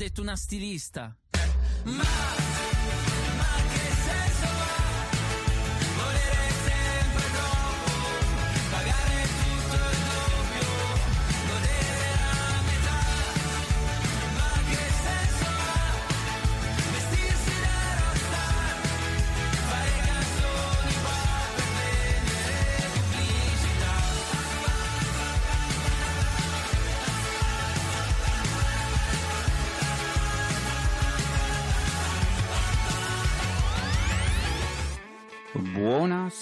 [0.00, 1.14] detto una stilista.
[1.84, 2.19] Ma,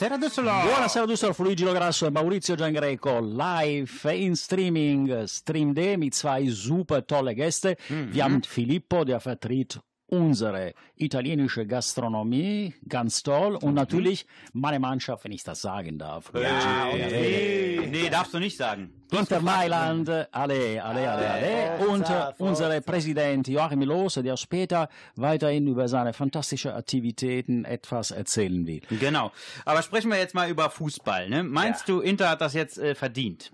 [0.08, 0.64] Buonasera Düsseldorf.
[0.64, 7.02] Buonasera Düsseldorf, Luigi Lograsso e Maurizio Giangreco, live in Streaming, Stream D mit zwei super
[7.06, 7.76] tolle Gäste.
[7.88, 9.78] Wir haben Filippo, der vertritt
[10.08, 13.56] unsere italienische Gastronomie, ganz toll.
[13.56, 16.32] Und natürlich meine Mannschaft, wenn ich das sagen darf.
[16.34, 17.88] Ja, okay.
[17.90, 18.92] Nee, darfst du nicht sagen.
[19.10, 19.40] Inter.
[19.40, 21.86] Mailand, alle, alle, alle, alle.
[21.88, 28.66] Und äh, unser Präsident Joachim Loos, der später weiterhin über seine fantastischen Aktivitäten etwas erzählen
[28.66, 28.82] will.
[29.00, 29.32] Genau.
[29.64, 31.30] Aber sprechen wir jetzt mal über Fußball.
[31.30, 31.42] Ne?
[31.42, 33.52] Meinst du, Inter hat das jetzt äh, verdient?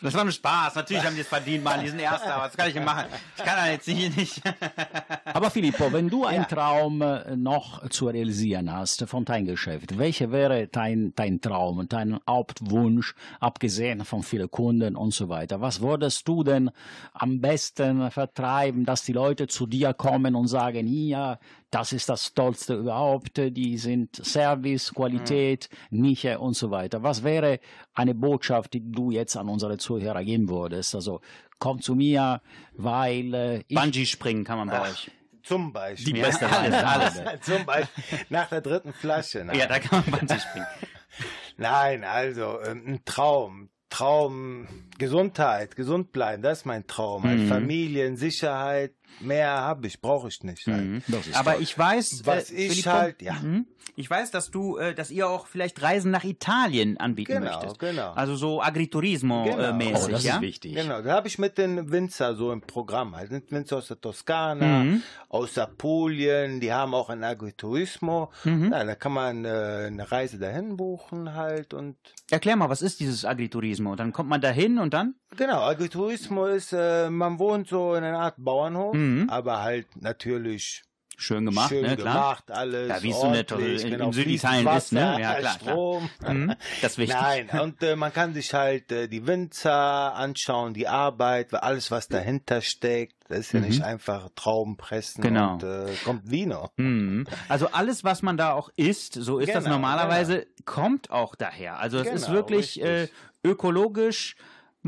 [0.00, 0.76] Das war nur Spaß.
[0.76, 1.80] Natürlich haben die es verdient, Mann.
[1.80, 2.34] Die sind Erster.
[2.34, 3.06] Aber was kann ich denn machen?
[3.36, 4.40] Ich kann da jetzt hier nicht.
[5.24, 10.30] Aber Filippo, wenn du einen Traum äh, noch zu realisieren hast von deinem Geschäft, welcher
[10.30, 15.60] wäre dein, dein Traum und dein Hauptwunsch, abgesehen von vielen Kunden und so weiter?
[15.60, 16.70] Was würdest du denn
[17.12, 21.38] am besten vertreiben, dass die Leute zu dir kommen und sagen, ja,
[21.70, 27.02] das ist das Tollste überhaupt, die sind Service, Qualität, Nische und so weiter.
[27.02, 27.60] Was wäre
[27.94, 30.94] eine Botschaft, die du jetzt an unsere Zuhörer geben würdest?
[30.94, 31.20] Also,
[31.58, 32.40] komm zu mir,
[32.72, 35.10] weil äh, ich Bungee springen kann man bei euch.
[35.42, 36.14] Zum Beispiel.
[36.14, 37.22] die beste alles, alles.
[37.42, 39.44] Zum Beispiel nach der dritten Flasche.
[39.44, 40.66] Nein, Ja, da kann man Bungee springen.
[41.56, 43.70] Nein also ähm, ein Traum.
[43.90, 47.22] Traum, Gesundheit, gesund bleiben, das ist mein Traum.
[47.22, 47.48] Mhm.
[47.48, 50.66] Familien, Sicherheit, mehr habe ich, brauche ich nicht.
[50.66, 51.02] Halt.
[51.08, 51.62] Das ist Aber toll.
[51.62, 53.34] ich weiß, Was äh, ich halt, ja.
[53.34, 53.66] mhm.
[53.96, 57.78] ich weiß, dass du, äh, dass ihr auch vielleicht Reisen nach Italien anbieten Genau, möchtet.
[57.78, 58.12] genau.
[58.12, 59.58] Also so Agriturismo Genau.
[59.58, 60.34] äh, oh, mäßig, das ja?
[60.36, 60.74] ist wichtig.
[60.74, 63.16] Genau, da habe ich mit den Winzer so im Programm.
[63.16, 65.02] Halt sind Winzer aus der Toskana, Mhm.
[65.28, 68.30] aus Apulien, die haben auch ein Agriturismo.
[68.44, 68.70] Mhm.
[68.72, 69.48] Ja, da kann man äh,
[69.88, 71.96] eine Reise dahin buchen halt und
[72.30, 73.96] Erklär mal, was ist dieses Agriturismo?
[73.96, 75.14] Dann kommt man da hin und dann?
[75.36, 79.30] Genau, Agriturismo ist, äh, man wohnt so in einer Art Bauernhof, Mhm.
[79.30, 80.82] aber halt natürlich
[81.20, 81.96] Schön gemacht, schön ne?
[81.96, 82.14] Klar.
[82.14, 82.88] gemacht, alles.
[82.90, 85.00] Ja, wie es so eine ordentlich, in- genau, in Süditalien fließend ist, ne?
[85.00, 85.54] Ja, klar, klar.
[85.54, 86.10] Strom.
[86.28, 86.54] Mhm.
[86.80, 87.16] Das ist wichtig.
[87.20, 92.06] Nein, und äh, man kann sich halt äh, die Winzer anschauen, die Arbeit, alles, was
[92.06, 95.26] dahinter steckt, das ist ja nicht einfach Trauben pressen Mhm.
[95.26, 95.52] Genau.
[95.54, 96.70] und äh, kommt Vino.
[96.76, 97.26] Mhm.
[97.48, 101.80] Also alles, was man da auch isst, so ist das Genau, normalerweise, kommt auch daher.
[101.80, 103.08] Also es ist Genau, wirklich äh,
[103.42, 104.36] ökologisch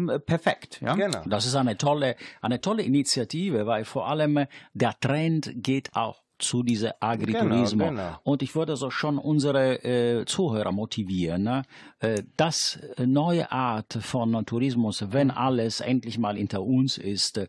[0.06, 0.80] perfekt.
[0.80, 0.94] Ja?
[0.94, 1.22] Genau.
[1.26, 6.22] Das ist eine tolle, eine tolle Initiative, weil vor allem äh, der Trend geht auch
[6.40, 7.84] zu dieser Agriturismo.
[7.84, 8.18] Genau, genau.
[8.22, 11.62] Und ich würde so schon unsere äh, Zuhörer motivieren, ne?
[12.00, 17.48] äh, das äh, neue Art von Tourismus, wenn alles endlich mal hinter uns ist, äh,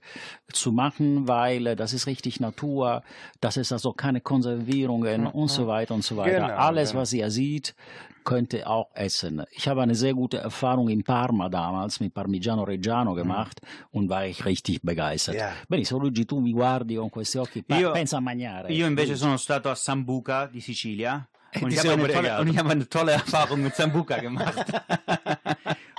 [0.52, 3.02] zu machen, weil äh, das ist richtig Natur,
[3.40, 6.42] das ist also keine Konservierungen und so weiter und so weiter.
[6.42, 7.02] Genau, alles, genau.
[7.02, 7.76] was ihr sieht,
[8.24, 9.44] könnt ihr auch essen.
[9.52, 13.60] Ich habe eine sehr gute Erfahrung in Parma damals mit Parmigiano Reggiano gemacht
[13.92, 15.36] und war ich richtig begeistert.
[15.36, 15.52] Ja.
[15.68, 18.72] Benissimo, Luigi, tu mi guardi con questi occhi, pa- Io- pensa a mangiare.
[18.72, 21.28] Io invece sono stato a Sambuca di Sicilia
[21.62, 24.66] und ich, habe eine tolle, und ich habe eine tolle Erfahrung mit Sambuca gemacht.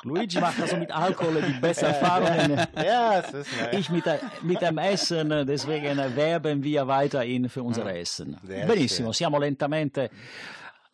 [0.04, 2.58] Luigi macht also mit Alkohol die beste Erfahrungen.
[2.76, 3.78] Ja, es ist ne.
[3.78, 4.04] Ich mit,
[4.42, 8.36] mit dem Essen, deswegen werben wir weiterhin für unser Essen.
[8.44, 9.28] Sehr Benissimo, schön.
[9.28, 10.10] siamo lentamente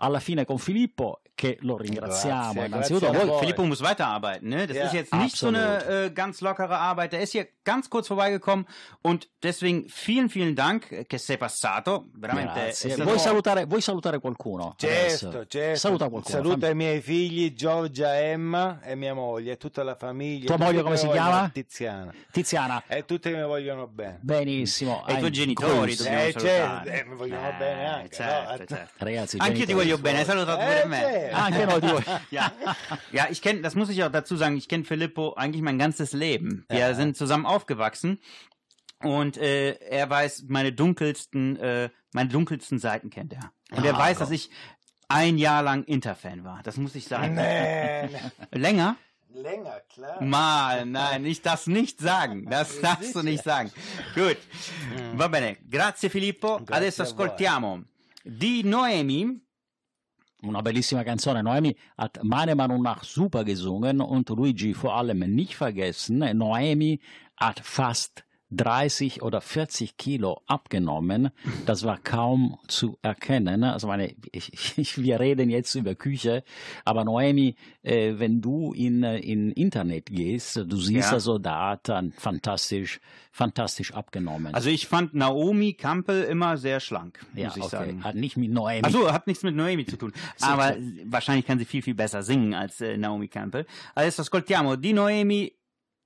[0.01, 3.11] alla fine con Filippo, che lo ringraziamo Grazie, innanzitutto.
[3.11, 3.39] grazie.
[3.39, 4.67] Filippo muss weiterarbeiten, ne?
[4.67, 6.05] Das Ja, ist jetzt nicht so eine absolut.
[6.07, 7.13] äh, ganz lockere Arbeit.
[7.13, 8.67] Der ist hier ganz kurz vorbeigekommen
[9.03, 12.07] und deswegen vielen, vielen Dank che sei passato.
[12.15, 12.55] Veramente.
[12.55, 12.91] Grazie.
[12.91, 14.75] è stato- Vuoi salutare, vuoi salutare qualcuno?
[14.77, 15.47] Certo, adesso?
[15.47, 15.79] certo.
[15.79, 16.35] Saluta qualcuno.
[16.35, 20.47] Saluto fammi- i miei figli, Giorgia, Emma e mia moglie, tutta la famiglia.
[20.47, 21.49] Tua moglie come si chiama?
[21.53, 22.13] Tiziana.
[22.33, 24.19] Tiziana, E tutti mi vogliono bene.
[24.23, 25.05] benissimo.
[25.07, 26.45] E i tuoi genitori Eh, certo,
[26.89, 28.57] eh, mi vogliono Eh, bene anche, certo, no?
[28.67, 29.05] certo.
[29.05, 29.88] Ragazzi, Anche io ti genitori.
[29.91, 31.31] Voglio bene, hai salutato Eh, pure me.
[31.33, 32.03] Anche noi.
[32.31, 32.53] Ja,
[33.13, 36.13] ja ich kenne, das muss ich auch dazu sagen, ich kenne Filippo eigentlich mein ganzes
[36.13, 36.65] Leben.
[36.69, 38.19] Wir sind zusammen aufgewachsen
[39.03, 43.53] und äh, er weiß meine dunkelsten, äh, meine dunkelsten Seiten kennt er.
[43.71, 44.27] Und er Ah, weiß, komm.
[44.27, 44.51] dass ich
[45.09, 46.61] ein Jahr lang Inter-Fan war.
[46.63, 47.35] Das muss ich sagen.
[47.35, 48.09] Nee.
[48.53, 48.97] Länger?
[49.33, 50.23] Länger, klar.
[50.23, 52.47] Mal, nein, ich darf nicht sagen.
[52.51, 53.71] Das darfst du nicht sagen.
[54.15, 54.39] Gut.
[55.15, 55.57] Va bene.
[55.71, 56.57] Grazie Filippo.
[56.59, 57.85] Grazie Adesso ascoltiamo
[58.25, 59.41] di Noemi.
[60.43, 61.43] Una bellissima Canzone.
[61.43, 66.19] Noemi hat meiner Meinung nach super gesungen und Luigi vor allem nicht vergessen.
[66.37, 67.01] Noemi
[67.37, 71.31] hat fast 30 oder 40 Kilo abgenommen.
[71.67, 73.65] Das war kaum zu erkennen.
[73.65, 76.45] Also meine, ich, ich, wir reden jetzt über Küche,
[76.85, 81.15] aber Noemi, äh, wenn du in, äh, in Internet gehst, du siehst Ja.
[81.15, 83.01] also, da hat er fantastisch,
[83.33, 84.55] fantastisch abgenommen.
[84.55, 87.71] Also ich fand Naomi Campbell immer sehr schlank, ja, muss ich okay.
[87.71, 88.05] sagen.
[88.05, 88.83] Hat nicht mit Noemi.
[88.83, 90.13] Also hat nichts mit Noemi zu tun.
[90.41, 90.75] Aber
[91.05, 93.67] wahrscheinlich kann sie viel, viel besser singen als äh, Naomi Campbell.
[93.95, 95.58] Adesso ascoltiamo di Noemi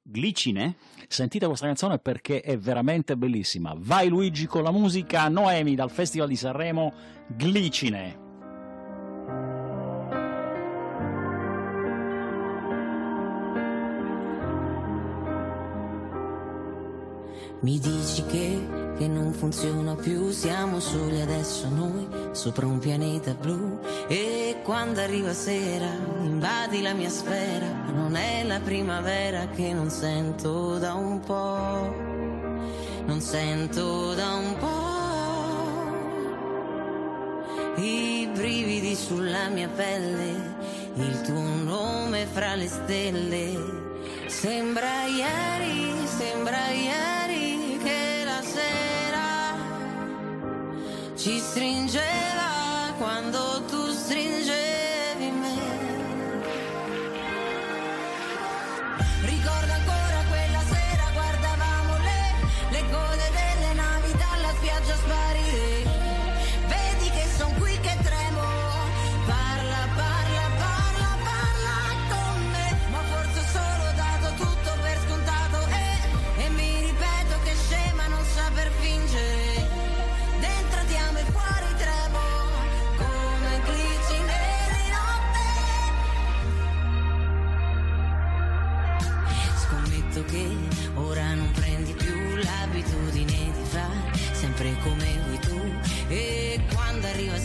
[0.02, 0.76] Glicine.
[1.08, 3.74] Sentite questa canzone perché è veramente bellissima.
[3.76, 6.92] Vai Luigi con la musica, Noemi dal Festival di Sanremo,
[7.28, 8.20] Glicine.
[17.60, 23.80] Mi dici che, che non funziona più, siamo soli adesso noi sopra un pianeta blu.
[24.06, 25.90] E quando arriva sera
[26.20, 31.92] invadi la mia sfera, non è la primavera che non sento da un po',
[33.06, 35.00] non sento da un po'.
[37.82, 40.54] I brividi sulla mia pelle,
[40.94, 43.80] il tuo nome fra le stelle.
[44.28, 47.11] Sembra ieri, sembra ieri
[51.22, 52.31] ci stringeva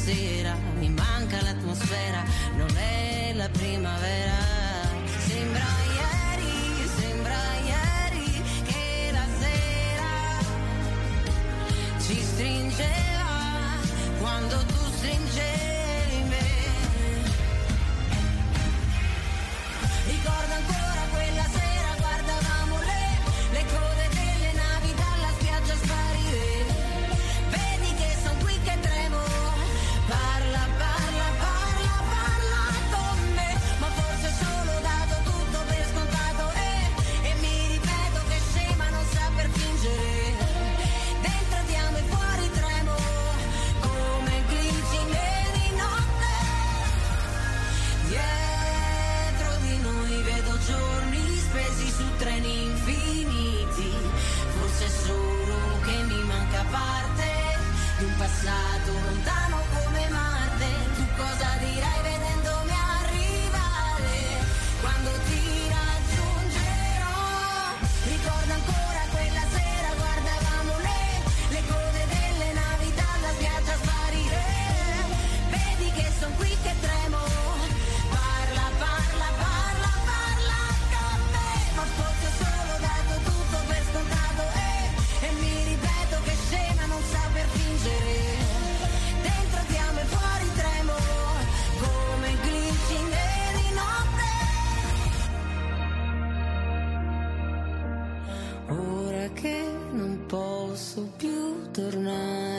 [0.08, 0.47] see it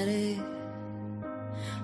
[0.08, 0.56] tornare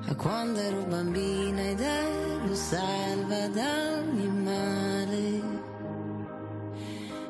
[0.06, 5.62] a quando ero bambina ed ero salva da ogni male.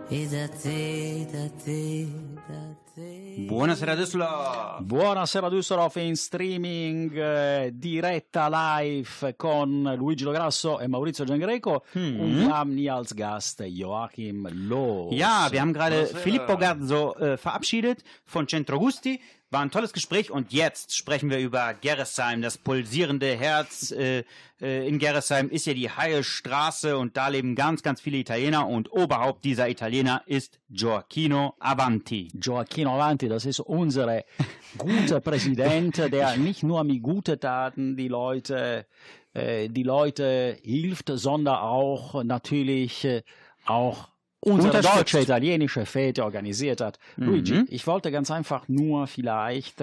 [0.08, 2.06] E da te, da te,
[2.46, 3.46] da te.
[3.48, 4.80] Buonasera Düsseldorf.
[4.82, 12.20] Buonasera Düsseldorf in streaming, eh, diretta live con Luigi Lograsso e Maurizio Giangreco Mhm.
[12.20, 15.12] und wir haben hier als Gast Joachim Loos.
[15.14, 16.18] Ja, wir haben gerade Buonasera.
[16.20, 19.20] Filippo Gazzo äh, verabschiedet von Centro Gusti.
[19.54, 22.42] War ein tolles Gespräch und jetzt sprechen wir über Gerresheim.
[22.42, 24.24] Das pulsierende Herz äh,
[24.60, 28.66] äh, in Gerresheim ist ja die Haie Straße und da leben ganz, ganz viele Italiener
[28.66, 32.32] und Oberhaupt dieser Italiener ist Gioacchino Avanti.
[32.34, 34.24] Gioacchino Avanti, das ist unser
[34.76, 38.86] guter Präsident, der nicht nur mit guten Taten die Leute,
[39.34, 43.22] äh, die Leute hilft, sondern auch natürlich äh,
[43.66, 44.08] auch
[44.44, 46.98] unsere deutsche italienische Fete organisiert hat.
[47.16, 49.82] Luigi, ich wollte ganz einfach nur vielleicht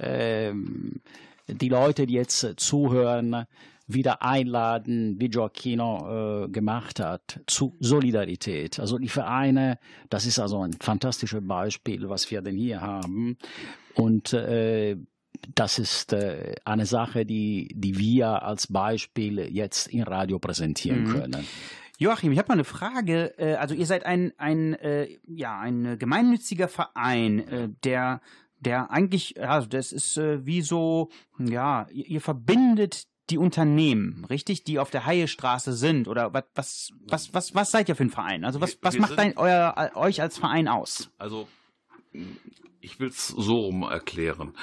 [0.00, 1.00] ähm,
[1.46, 3.46] die Leute, die jetzt zuhören,
[3.90, 8.78] wieder einladen, wie Gioacchino äh, gemacht hat, zu Solidarität.
[8.78, 9.78] Also die Vereine,
[10.10, 13.38] das ist also ein fantastisches Beispiel, was wir denn hier haben.
[13.94, 14.96] Und äh,
[15.54, 21.12] das ist äh, eine Sache, die, die wir als Beispiel jetzt im Radio präsentieren Mhm.
[21.12, 21.46] können.
[21.98, 23.38] Joachim, ich habe mal eine Frage.
[23.38, 28.20] Äh, Also ihr seid ein, ein, äh, ja, ein gemeinnütziger Verein, äh, der,
[28.60, 34.90] der eigentlich, ja, das ist wie so, ja, ihr, verbindet die Unternehmen, richtig, die auf
[34.90, 36.08] der Haiestraße sind?
[36.08, 38.44] Oder was, was, was, was, was seid ihr für ein Verein?
[38.44, 41.10] Also was, was wir macht dein, euer, euch als Verein aus?
[41.18, 41.46] Also
[42.80, 44.54] ich will es so rum erklären.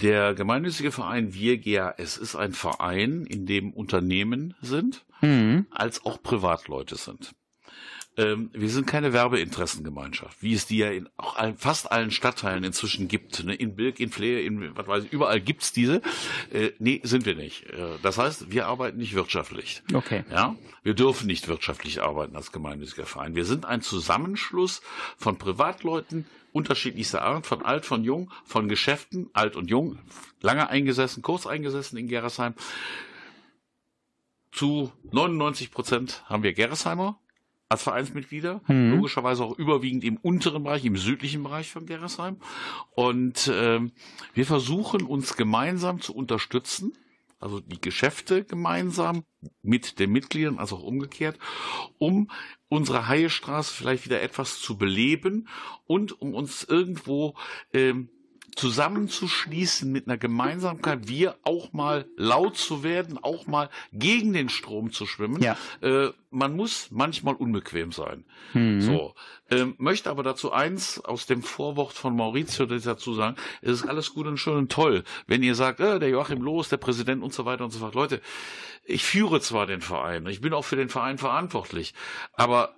[0.00, 5.66] Der gemeinnützige Verein Wir GAS ist ein Verein, in dem Unternehmen sind, Mhm.
[5.70, 7.32] als auch Privatleute sind.
[8.18, 12.62] ähm, wir sind keine Werbeinteressengemeinschaft, wie es die ja in auch allen, fast allen Stadtteilen
[12.62, 13.42] inzwischen gibt.
[13.42, 13.54] Ne?
[13.54, 16.02] In Birk, in Flehe, in was weiß ich, überall gibt's diese.
[16.52, 17.64] Äh, nee, sind wir nicht.
[17.70, 19.82] Äh, das heißt, wir arbeiten nicht wirtschaftlich.
[19.94, 20.24] Okay.
[20.30, 23.34] Ja, wir dürfen nicht wirtschaftlich arbeiten als gemeinnütziger Verein.
[23.34, 24.82] Wir sind ein Zusammenschluss
[25.16, 29.98] von Privatleuten unterschiedlichster Art, von alt, von jung, von Geschäften, alt und jung,
[30.40, 32.54] lange eingesessen, kurz eingesessen in Gerresheim.
[34.50, 37.18] Zu 99 Prozent haben wir Gerresheimer
[37.70, 38.96] als Vereinsmitglieder, Mhm.
[38.96, 42.36] logischerweise auch überwiegend im unteren Bereich, im südlichen Bereich von Gerresheim.
[42.94, 43.92] Und ähm,
[44.34, 46.92] wir versuchen uns gemeinsam zu unterstützen,
[47.42, 49.24] also die Geschäfte gemeinsam
[49.62, 51.38] mit den Mitgliedern, als auch umgekehrt,
[51.98, 52.30] um
[52.68, 55.48] unsere Haiestraße vielleicht wieder etwas zu beleben
[55.86, 57.34] und um uns irgendwo
[57.72, 58.08] ähm,
[58.56, 64.92] zusammenzuschließen mit einer Gemeinsamkeit, wir auch mal laut zu werden, auch mal gegen den Strom
[64.92, 65.42] zu schwimmen.
[65.42, 65.56] Ja.
[65.80, 68.24] Äh, man muss manchmal unbequem sein.
[68.52, 68.80] Mhm.
[68.80, 69.14] So.
[69.50, 74.14] Ähm, möchte aber dazu eins aus dem Vorwort von Maurizio dazu sagen, es ist alles
[74.14, 77.32] gut und schön und toll, wenn ihr sagt, äh, der Joachim Loos, der Präsident und
[77.32, 77.94] so weiter und so fort.
[77.94, 78.20] Leute,
[78.84, 81.94] ich führe zwar den Verein, ich bin auch für den Verein verantwortlich,
[82.34, 82.74] aber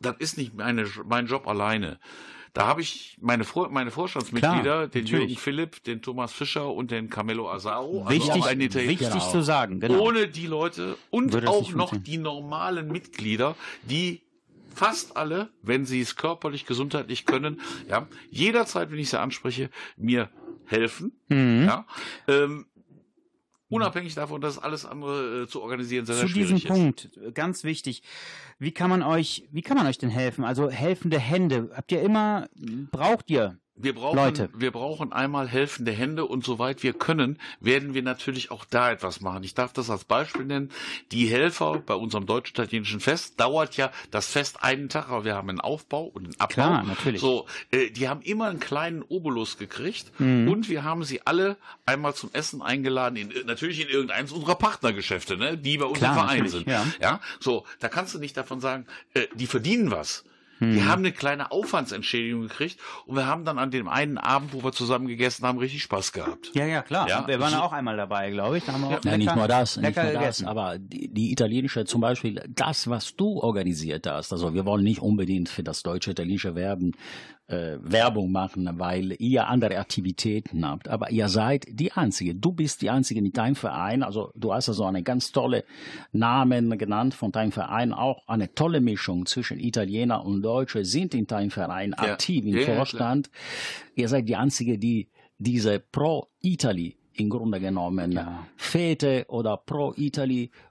[0.00, 1.98] das ist nicht meine, mein Job alleine.
[2.56, 5.10] Da habe ich meine, Vor meine Vorstandsmitglieder, Klar, den natürlich.
[5.10, 8.04] Jürgen Philipp, den Thomas Fischer und den Camillo Asaro.
[8.06, 8.74] also Wichtig, Italiener.
[8.88, 10.00] wichtig zu sagen, genau.
[10.00, 14.22] Ohne die Leute und Würde auch noch die normalen Mitglieder, die
[14.74, 17.60] fast alle, wenn sie es körperlich, gesundheitlich können,
[17.90, 19.68] ja, jederzeit, wenn ich sie anspreche,
[19.98, 20.30] mir
[20.64, 21.12] helfen.
[21.28, 21.64] Mhm.
[21.66, 21.86] Ja,
[22.26, 22.64] ähm,
[23.68, 27.14] unabhängig davon, dass alles andere äh, zu organisieren sehr, sehr Zu diesem schwierig ist.
[27.14, 28.02] Punkt, ganz wichtig.
[28.58, 30.44] Wie kann man euch, wie kann man euch denn helfen?
[30.44, 31.70] Also helfende Hände.
[31.74, 32.48] Habt ihr immer,
[32.90, 34.48] braucht ihr Wir brauchen, Leute?
[34.54, 39.20] wir brauchen einmal helfende Hände und soweit wir können, werden wir natürlich auch da etwas
[39.20, 39.44] machen.
[39.44, 40.70] Ich darf das als Beispiel nennen.
[41.12, 45.50] Die Helfer bei unserem deutsch-italienischen Fest dauert ja das Fest einen Tag, aber wir haben
[45.50, 46.54] einen Aufbau und einen Abbau.
[46.54, 47.20] Klar, natürlich.
[47.20, 50.48] So, äh, die haben immer einen kleinen Obolus gekriegt Mhm.
[50.48, 55.36] und wir haben sie alle einmal zum Essen eingeladen, in, natürlich in irgendeins unserer Partnergeschäfte,
[55.36, 56.66] ne, die bei uns Klar, im Verein sind.
[56.66, 56.86] ja.
[57.00, 60.24] Ja, so, da kannst du nicht davon sagen, äh, die verdienen was.
[60.60, 64.64] Die haben eine kleine Aufwandsentschädigung gekriegt und wir haben dann an dem einen Abend, wo
[64.64, 66.50] wir zusammen gegessen haben, richtig Spaß gehabt.
[66.54, 67.08] Ja, ja, klar.
[67.08, 68.64] Ja, wir waren so- auch einmal dabei, glaube ich.
[68.64, 71.84] Da haben wir auch Nein, nicht nur das, nicht nur das, aber die, die italienische
[71.84, 76.12] zum Beispiel, das, was du organisiert hast, also wir wollen nicht unbedingt für das deutsche
[76.12, 76.92] italienische Werben
[77.48, 82.82] äh, Werbung machen, weil ihr andere Aktivitäten habt, aber ihr seid die Einzige, du bist
[82.82, 85.64] die Einzige mit deinem Verein, also du hast also eine ganz tolle
[86.12, 91.26] Namen genannt von deinem Verein, auch eine tolle Mischung zwischen Italiener und Deutsche sind in
[91.26, 92.12] deinem Verein Ja.
[92.12, 92.74] aktiv im Ja, ja.
[92.76, 93.30] Vorstand.
[93.94, 95.08] Ihr seid die Einzige, die
[95.38, 98.46] diese Pro-Italy im Grunde genommen Ja.
[98.56, 99.56] Fete oder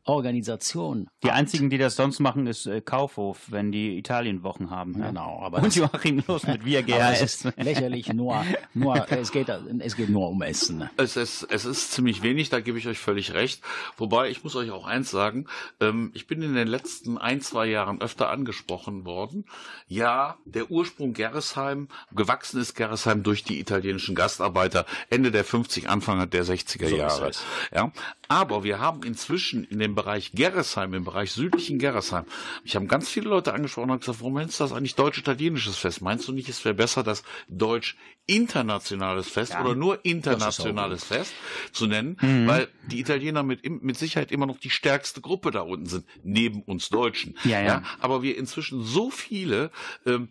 [0.05, 1.07] Pro-Italy-Organisation.
[1.23, 1.37] Die habt.
[1.37, 4.99] einzigen, die das sonst machen, ist äh, Kaufhof, wenn die Italienwochen haben.
[4.99, 5.07] Ja.
[5.07, 6.85] Genau, aber Und Joachim los mit Wir
[7.21, 10.89] ist lächerlich, nur, nur es, geht, es geht nur um Essen.
[10.97, 13.61] Es ist, es ist ziemlich wenig, da gebe ich euch völlig recht.
[13.97, 15.47] Wobei, ich muss euch auch eins sagen,
[15.79, 19.45] ähm, ich bin in den letzten ein, zwei Jahren öfter angesprochen worden.
[19.87, 26.29] Ja, der Ursprung Gerresheim, gewachsen ist Gerresheim durch die italienischen Gastarbeiter Ende der 50, Anfang
[26.29, 27.29] der 60er So ist Jahre.
[27.29, 27.43] es.
[27.73, 27.91] Ja,
[28.27, 32.25] aber wir haben inzwischen in dem Bereich Gerresheim, im Bereich südlichen Gerresheim,
[32.63, 36.01] ich habe ganz viele Leute angesprochen und gesagt, warum nennst du das eigentlich deutsch-italienisches Fest?
[36.01, 41.33] Meinst du nicht, es wäre besser, das deutsch-internationales Fest oder nur internationales Fest
[41.71, 42.17] zu nennen?
[42.21, 42.47] Mhm.
[42.47, 46.61] Weil die Italiener mit, mit Sicherheit immer noch die stärkste Gruppe da unten sind, neben
[46.63, 47.37] uns Deutschen.
[47.43, 47.83] Ja, ja.
[47.99, 49.71] aber wir inzwischen so viele,
[50.05, 50.29] ähm,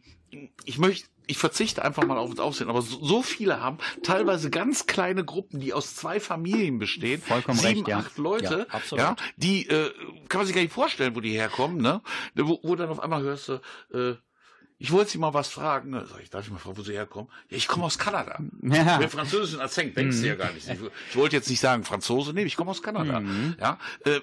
[0.65, 4.51] ich möchte, ich verzichte einfach mal auf das Aussehen, aber so, so viele haben teilweise
[4.51, 7.99] ganz kleine Gruppen, die aus zwei Familien bestehen, Vollkommen sieben, recht, ja.
[7.99, 9.05] acht Leute, Ja, absolut.
[9.05, 9.91] ja, die äh,
[10.29, 12.03] kann man sich gar nicht vorstellen, wo die herkommen, ne?
[12.35, 13.61] Wo, wo dann auf einmal hörst du,
[13.93, 14.17] äh,
[14.79, 15.91] ich wollte Sie mal was fragen.
[15.91, 16.05] Ne?
[16.11, 17.31] Sag ich, darf ich mal fragen, wo Sie herkommen?
[17.49, 18.39] Ja, ich komme aus Kanada.
[18.61, 18.99] Ja.
[18.99, 20.69] Mit französischen Akzent denkst du ja gar nicht.
[20.69, 20.79] Ich,
[21.11, 23.23] ich wollte jetzt nicht sagen Franzose, nee, ich komme aus Kanada.
[23.61, 24.21] Ja, äh,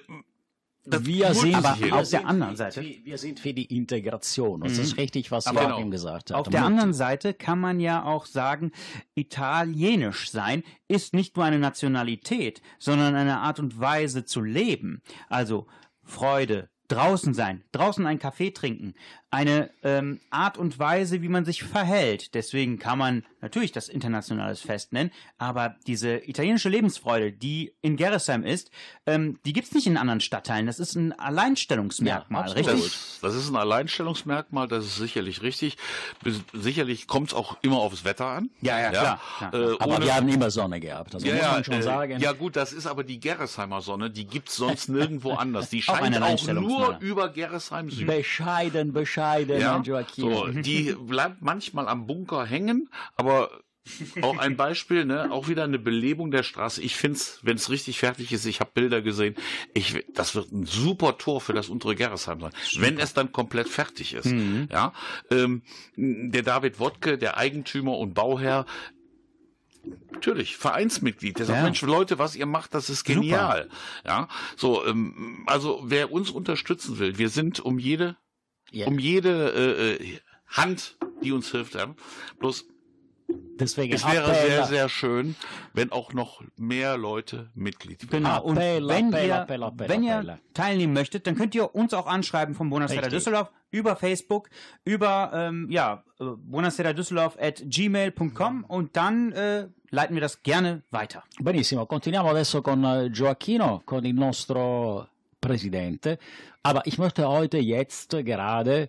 [0.84, 1.96] das Wir sind, sich aber jeder.
[2.00, 4.60] auf der anderen Seite- Wir, wir sind für die Integration.
[4.62, 5.90] Das ist richtig, was Aber Joachim genau.
[5.90, 6.36] gesagt hat.
[6.38, 8.72] Auf der anderen Seite kann man ja auch sagen,
[9.14, 15.02] italienisch sein ist nicht nur eine Nationalität, sondern eine Art und Weise zu leben.
[15.28, 15.66] Also
[16.04, 18.94] Freude, draußen sein, draußen einen Kaffee trinken,
[19.30, 22.34] eine ähm, Art und Weise, wie man sich verhält.
[22.34, 28.44] Deswegen kann man natürlich das internationales Fest nennen, aber diese italienische Lebensfreude, die in Gerresheim
[28.44, 28.70] ist,
[29.06, 30.66] ähm, die gibt's nicht in anderen Stadtteilen.
[30.66, 32.82] Das ist ein Alleinstellungsmerkmal, Ja, richtig?
[32.82, 35.76] Das, das ist ein Alleinstellungsmerkmal, das ist sicherlich richtig.
[36.52, 38.50] Sicherlich kommt es auch immer aufs Wetter an.
[38.60, 39.54] Ja, ja, klar, klar.
[39.54, 41.14] Äh, Aber wir haben immer Sonne gehabt.
[41.14, 42.20] Also ja, muss ja, man schon äh, sagen.
[42.20, 45.68] ja gut, das ist aber die Gerresheimer Sonne, die gibt's sonst nirgendwo anders.
[45.70, 47.02] Die Auch ein scheint auch, nur Alleinstellungsmerkmal.
[47.02, 48.06] über Gerresheim Süd.
[48.06, 50.32] bescheiden, bescheiden, Ja, Joachim.
[50.34, 53.31] so, die bleibt manchmal am Bunker hängen, aber
[54.22, 56.80] auch ein Beispiel, ne, auch wieder eine Belebung der Straße.
[56.82, 59.34] Ich find's, wenn es richtig fertig ist, ich habe Bilder gesehen,
[59.74, 63.68] ich, das wird ein super Tor für das untere Gerresheim sein, wenn es dann komplett
[63.68, 64.32] fertig ist.
[64.70, 64.92] Ja,
[65.30, 65.62] ähm,
[65.96, 68.66] der David Wodke, der Eigentümer und Bauherr,
[70.12, 71.40] Natürlich, Vereinsmitglied.
[71.40, 71.64] Der sagt, Ja.
[71.64, 73.68] Mensch, Leute, was ihr macht, das ist genial.
[74.06, 78.16] Ja, so, ähm, also wer uns unterstützen will, wir sind um jede,
[78.70, 78.86] Ja.
[78.86, 81.74] um jede äh, äh, Hand, die uns hilft.
[81.74, 81.96] Ja.
[82.38, 82.66] Bloß
[83.62, 85.36] Deswegen es wäre Appell, sehr, sehr schön,
[85.72, 88.24] wenn auch noch mehr Leute Mitglied werden.
[88.24, 88.42] Genau.
[88.42, 92.06] Und Appell, wenn, Appell, ihr, Appell, wenn ihr teilnehmen möchtet, dann könnt ihr uns auch
[92.06, 93.08] anschreiben vom Richtig.
[93.08, 94.50] Düsseldorf über Facebook,
[94.84, 101.22] über ähm, ja, äh, Düsseldorf at gmail.com und dann äh, leiten wir das gerne weiter.
[101.38, 105.06] Benissimo, continuiamo adesso con eh, Gioacchino, con il nostro
[105.40, 106.18] Presidente.
[106.64, 108.88] Aber ich möchte heute jetzt gerade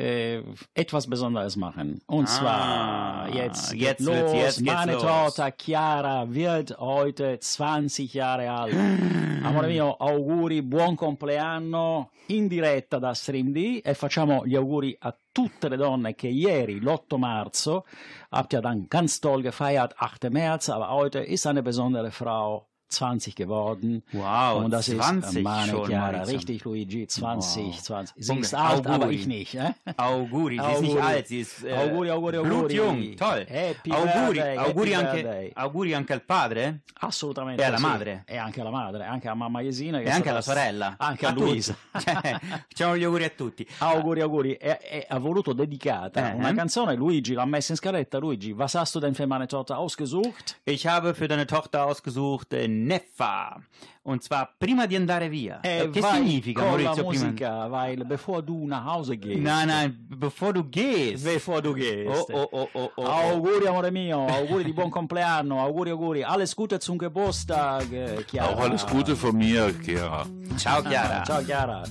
[0.00, 0.42] äh,
[0.74, 2.00] etwas Besonderes machen.
[2.06, 4.14] Und Ah, zwar jetzt, jetzt los.
[4.14, 5.02] wird's- jetzt Meine los.
[5.02, 8.74] Tochter Chiara wird heute 20 Jahre alt.
[9.44, 15.68] Amore mio, auguri, buon compleanno in diretta da StreamD e facciamo gli auguri a tutte
[15.68, 17.84] le donne che ieri, l'8 Marzo,
[18.30, 20.28] habt ihr dann ganz toll gefeiert, 8.
[20.30, 24.02] März, aber heute ist eine besondere Frau 20 geworden.
[24.12, 27.82] Wow, Und das 20 ist meine schon, Chiara, richtig, Luigi, 20, Wow.
[27.82, 28.14] 20.
[28.24, 29.14] Sie ist alt, aber auguri.
[29.14, 29.54] ich nicht.
[29.54, 29.72] Eh?
[29.96, 32.50] Auguri, sie ist nicht alt, sie ist äh, Auguri, auguri, auguri.
[32.74, 33.46] blutjung, toll.
[33.48, 35.52] Happy auguri, birthday, auguri, anche, birthday.
[35.54, 37.62] auguri anche al padre Assolutamente.
[37.62, 37.82] E alla sì.
[37.82, 38.24] madre.
[38.26, 39.98] E anche alla madre, anche a mamma Iesina.
[40.00, 40.94] che e anche alla sorella.
[40.98, 41.44] Anche a tutti.
[41.44, 41.74] Luisa.
[42.00, 42.38] Cioè,
[42.68, 43.66] facciamo gli auguri a tutti.
[43.78, 44.54] Auguri, auguri.
[44.54, 46.34] E, e ha voluto dedicata Eh.
[46.34, 46.94] una canzone.
[46.96, 48.18] Luigi l'ha messa in scaletta.
[48.18, 50.58] Luigi, was hast du denn für meine Tochter ausgesucht?
[50.64, 53.56] Ich habe für deine Tochter ausgesucht äh, Neffa.
[54.02, 55.60] Und zwar Prima di andare via.
[55.62, 57.02] E Äh, che vai significa, con Maurizio?
[57.02, 57.24] la Prima...
[57.24, 59.40] musica, vai, bevor du nach Hause gehst.
[59.42, 61.22] Nein, nein, bevor du gehst.
[61.24, 62.30] Bevor du Oh, gehst.
[62.32, 63.04] oh, oh, oh, oh.
[63.06, 68.48] Auguri, amore mio, auguri di buon compleanno, auguri, auguri, alles Gute zum Geburtstag, äh, Chiara.
[68.54, 70.24] Auch alles Gute von mir, Gera.
[70.56, 71.22] Ciao Chiara.
[71.24, 71.82] Ciao, Chiara.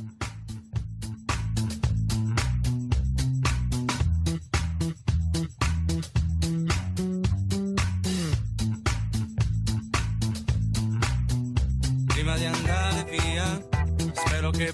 [14.60, 14.74] Spero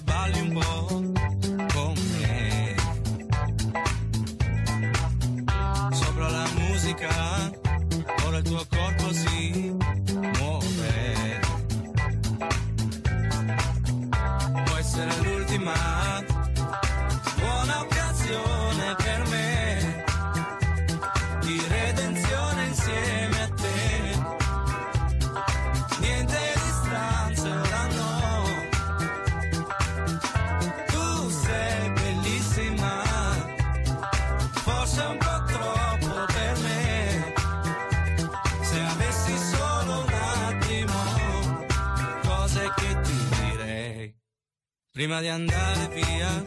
[44.96, 46.42] Prima di andare via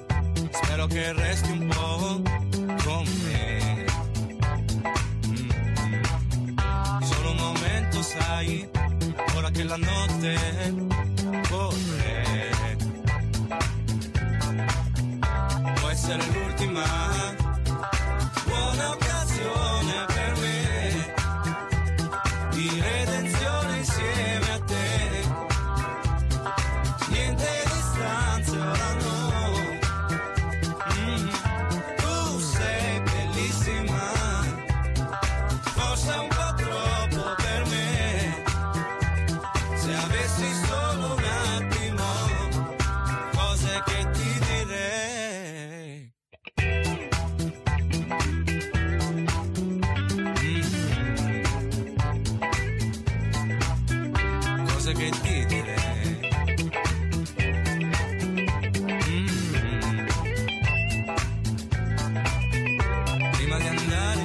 [0.50, 2.22] Spero che resti un po'
[2.84, 3.86] con me
[5.28, 5.50] Mm.
[7.04, 8.68] Solo un momento sai
[9.36, 10.89] ora che la notte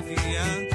[0.05, 0.74] confianza.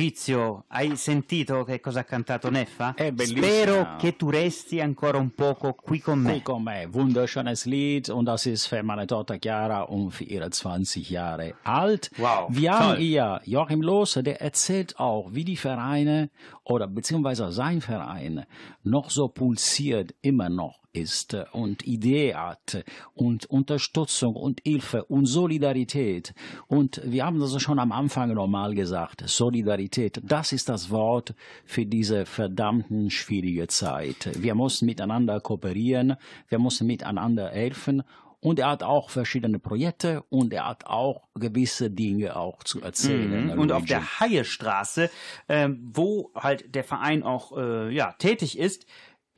[0.00, 2.92] Maurizio, hai sentito che cosa ha cantato Neffa?
[2.94, 3.46] È bellissimo.
[3.46, 6.32] Spero che tu resti ancora un poco qui con me.
[6.32, 6.86] Qui con me.
[6.92, 12.10] Wunderschönes Lied und das ist für meine Tochter Chiara um 24 Jahre alt.
[12.18, 12.96] Wow, Wir haben toll.
[12.98, 16.28] hier Joachim Lohse, der erzählt auch, wie die Vereine
[16.62, 18.44] oder beziehungsweise sein Verein
[18.82, 25.26] noch so pulsiert immer noch ist äh, und Idee hat und Unterstützung und Hilfe und
[25.26, 26.34] Solidarität.
[26.66, 31.86] Und wir haben das schon am Anfang normal gesagt, Solidarität, das ist das Wort für
[31.86, 34.30] diese verdammten schwierige Zeit.
[34.36, 36.16] Wir müssen miteinander kooperieren,
[36.48, 38.02] wir müssen miteinander helfen
[38.40, 43.46] und er hat auch verschiedene Projekte und er hat auch gewisse Dinge auch zu erzählen.
[43.46, 43.58] Mhm.
[43.58, 45.10] Und auf der Haiestraße,
[45.48, 48.86] ähm, wo halt der Verein auch äh, ja, tätig ist,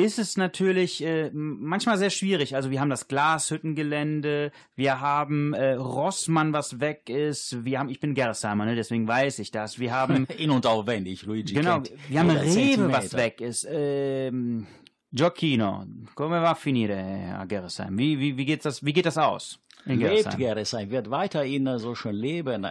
[0.01, 2.55] ist es natürlich äh, manchmal sehr schwierig.
[2.55, 7.99] Also wir haben das Glashüttengelände, wir haben äh, Rossmann, was weg ist, wir haben, ich
[7.99, 9.81] bin Gersheimer, ne, deswegen weiß ich das.
[9.81, 11.55] Wir haben In- und auswendig, Luigi.
[11.55, 13.17] Genau, kennt wir haben Rewe, was Zentimeter.
[13.17, 13.67] weg ist.
[13.69, 14.69] Ähm,
[15.11, 15.85] Gioacchino,
[16.15, 17.99] come va a finire a Gerresheim?
[17.99, 19.59] Wie, wie, wie, geht das, wie geht das aus?
[19.89, 20.37] In Lebt?
[20.37, 22.71] Gerresheim, wird weiterhin so schön leben.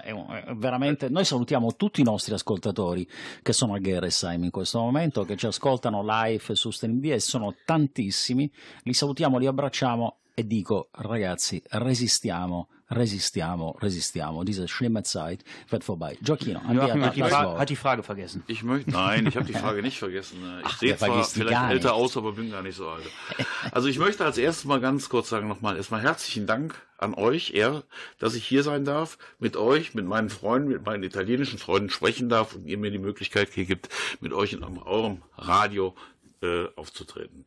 [0.55, 3.07] Veramente, noi salutiamo tutti i nostri ascoltatori
[3.41, 7.55] che sono a Gerresheim in questo momento, che ci ascoltano live su StreamVia e sono
[7.65, 8.51] tantissimi.
[8.83, 14.43] Li salutiamo, li abbracciamo e dico, ragazzi, resistiamo, resistiamo, resistiamo.
[14.43, 16.15] Diese schlimme Zeit wird vorbei.
[16.21, 17.59] Joachim hat die, das Fra Wort.
[17.59, 18.43] hat die Frage vergessen.
[18.45, 20.37] Ich möchte, nein, ich habe die Frage nicht vergessen.
[20.59, 21.87] Ich Ach, sehe zwar vielleicht älter nicht.
[21.87, 23.03] aus, aber bin gar nicht so alt.
[23.71, 27.55] Also ich möchte als erstes mal ganz kurz sagen nochmal erstmal herzlichen Dank an euch,
[27.55, 27.81] er,
[28.19, 32.29] dass ich hier sein darf, mit euch, mit meinen Freunden, mit meinen italienischen Freunden sprechen
[32.29, 33.89] darf und ihr mir die Möglichkeit hier gibt,
[34.21, 35.95] mit euch in eurem Radio
[36.43, 37.45] äh, aufzutreten.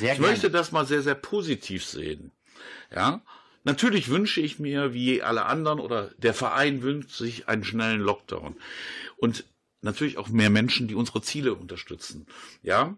[0.00, 0.32] Sehr ich gerne.
[0.32, 2.32] möchte das mal sehr, sehr positiv sehen.
[2.94, 3.22] Ja,
[3.64, 8.56] natürlich wünsche ich mir, wie alle anderen oder der Verein wünscht sich einen schnellen Lockdown.
[9.18, 9.44] Und
[9.82, 12.26] natürlich auch mehr Menschen, die unsere Ziele unterstützen.
[12.62, 12.96] Ja,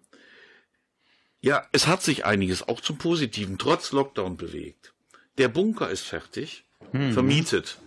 [1.40, 4.94] ja, es hat sich einiges auch zum Positiven trotz Lockdown bewegt.
[5.38, 7.78] Der Bunker ist fertig, vermietet.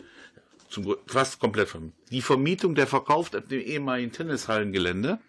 [0.75, 1.95] Zum, fast komplett vermietet.
[2.11, 5.19] Die Vermietung, der verkauft auf dem ehemaligen Tennishallengelände.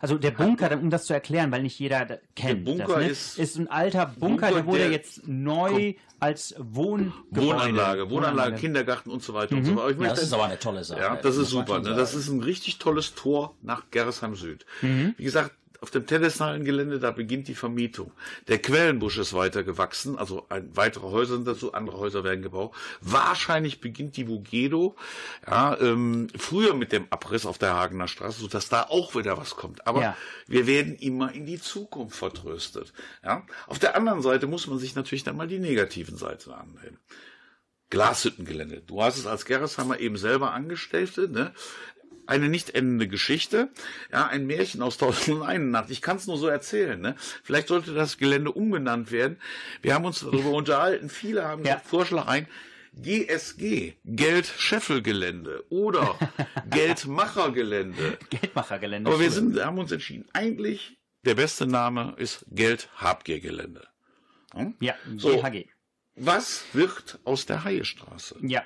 [0.00, 3.08] Also der Bunker, um das zu erklären, weil nicht jeder kennt Bunker das, ne?
[3.08, 7.46] ist- ist ein alter Bunker, Bunker, der wurde der jetzt neu als Wohngebäude.
[7.46, 9.82] Wohnanlage, Wohnanlage, Kindergarten und so weiter und so weiter.
[9.82, 11.00] Aber ich Ja, das ist aber eine tolle Sache.
[11.00, 11.90] Ja, das ist muss man super.
[11.90, 11.96] Ne?
[11.96, 14.64] Das ist ein richtig tolles Tor nach Gerresheim Süd.
[14.82, 15.52] Wie gesagt,
[15.82, 18.12] auf dem Tennishallengelände, da beginnt die Vermietung.
[18.46, 22.72] Der Quellenbusch ist weiter gewachsen, also ein, weitere Häuser sind dazu, andere Häuser werden gebaut.
[23.00, 24.94] Wahrscheinlich beginnt die Vugedo,
[25.44, 29.56] ja, ähm, früher mit dem Abriss auf der Hagener Straße, sodass da auch wieder was
[29.56, 29.84] kommt.
[29.86, 30.16] Aber Ja.
[30.46, 32.92] wir werden immer in die Zukunft vertröstet.
[33.24, 33.44] Ja?
[33.66, 36.98] Auf der anderen Seite muss man sich natürlich dann mal die negativen Seiten annehmen.
[37.90, 38.82] Glashüttengelände.
[38.86, 41.52] Du hast es als Gerresheimer eben selber angestellt, ne?
[42.26, 43.70] Eine nicht endende Geschichte,
[44.12, 45.90] ja, ein Märchen aus Tausend und Nacht.
[45.90, 47.16] Ich kann es nur so erzählen, ne?
[47.42, 49.38] Vielleicht sollte das Gelände umbenannt werden.
[49.82, 51.08] Wir haben uns darüber unterhalten.
[51.10, 51.78] Viele haben Ja.
[51.84, 52.46] Vorschlag ein.
[52.94, 56.18] GSG, Geld-Scheffelgelände oder
[56.70, 58.18] Geldmachergelände.
[58.30, 59.10] Geldmachergelände.
[59.10, 63.86] Aber wir sind, haben uns entschieden, eigentlich der beste Name ist Geld-Habgiergelände.
[64.54, 64.74] Hm?
[64.80, 65.36] Ja, So.
[65.40, 65.66] GHG.
[66.16, 68.36] Was wird aus der Haiestraße?
[68.42, 68.62] Ja,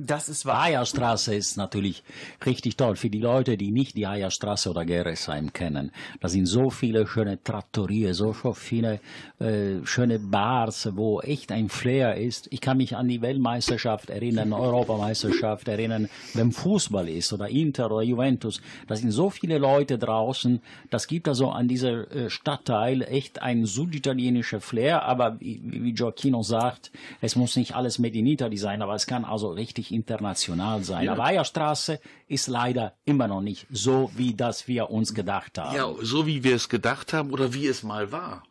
[0.00, 0.62] das ist wahr.
[0.62, 2.04] Eierstraße ist natürlich
[2.46, 5.90] richtig toll für die Leute, die nicht die Eierstraße oder Gerresheim kennen.
[6.20, 9.00] Da sind so viele schöne Trattorien, so viele
[9.40, 12.46] äh, schöne Bars, wo echt ein Flair ist.
[12.52, 18.02] Ich kann mich an die Weltmeisterschaft erinnern, Europameisterschaft erinnern, wenn Fußball ist oder Inter oder
[18.02, 18.60] Juventus.
[18.86, 20.60] Da sind so viele Leute draußen.
[20.90, 25.02] Das gibt also an dieser äh, Stadtteil echt ein süditalienischer Flair.
[25.02, 29.08] Aber wie, wie Gioacchino sagt, es muss nicht alles Made in Italy sein, aber es
[29.08, 31.04] kann also richtig international sein.
[31.04, 31.12] Ja.
[31.12, 35.74] Aber Eierstraße ist leider immer noch nicht so, wie das wir uns gedacht haben.
[35.76, 38.42] Ja, so wie wir es gedacht haben oder wie es mal war.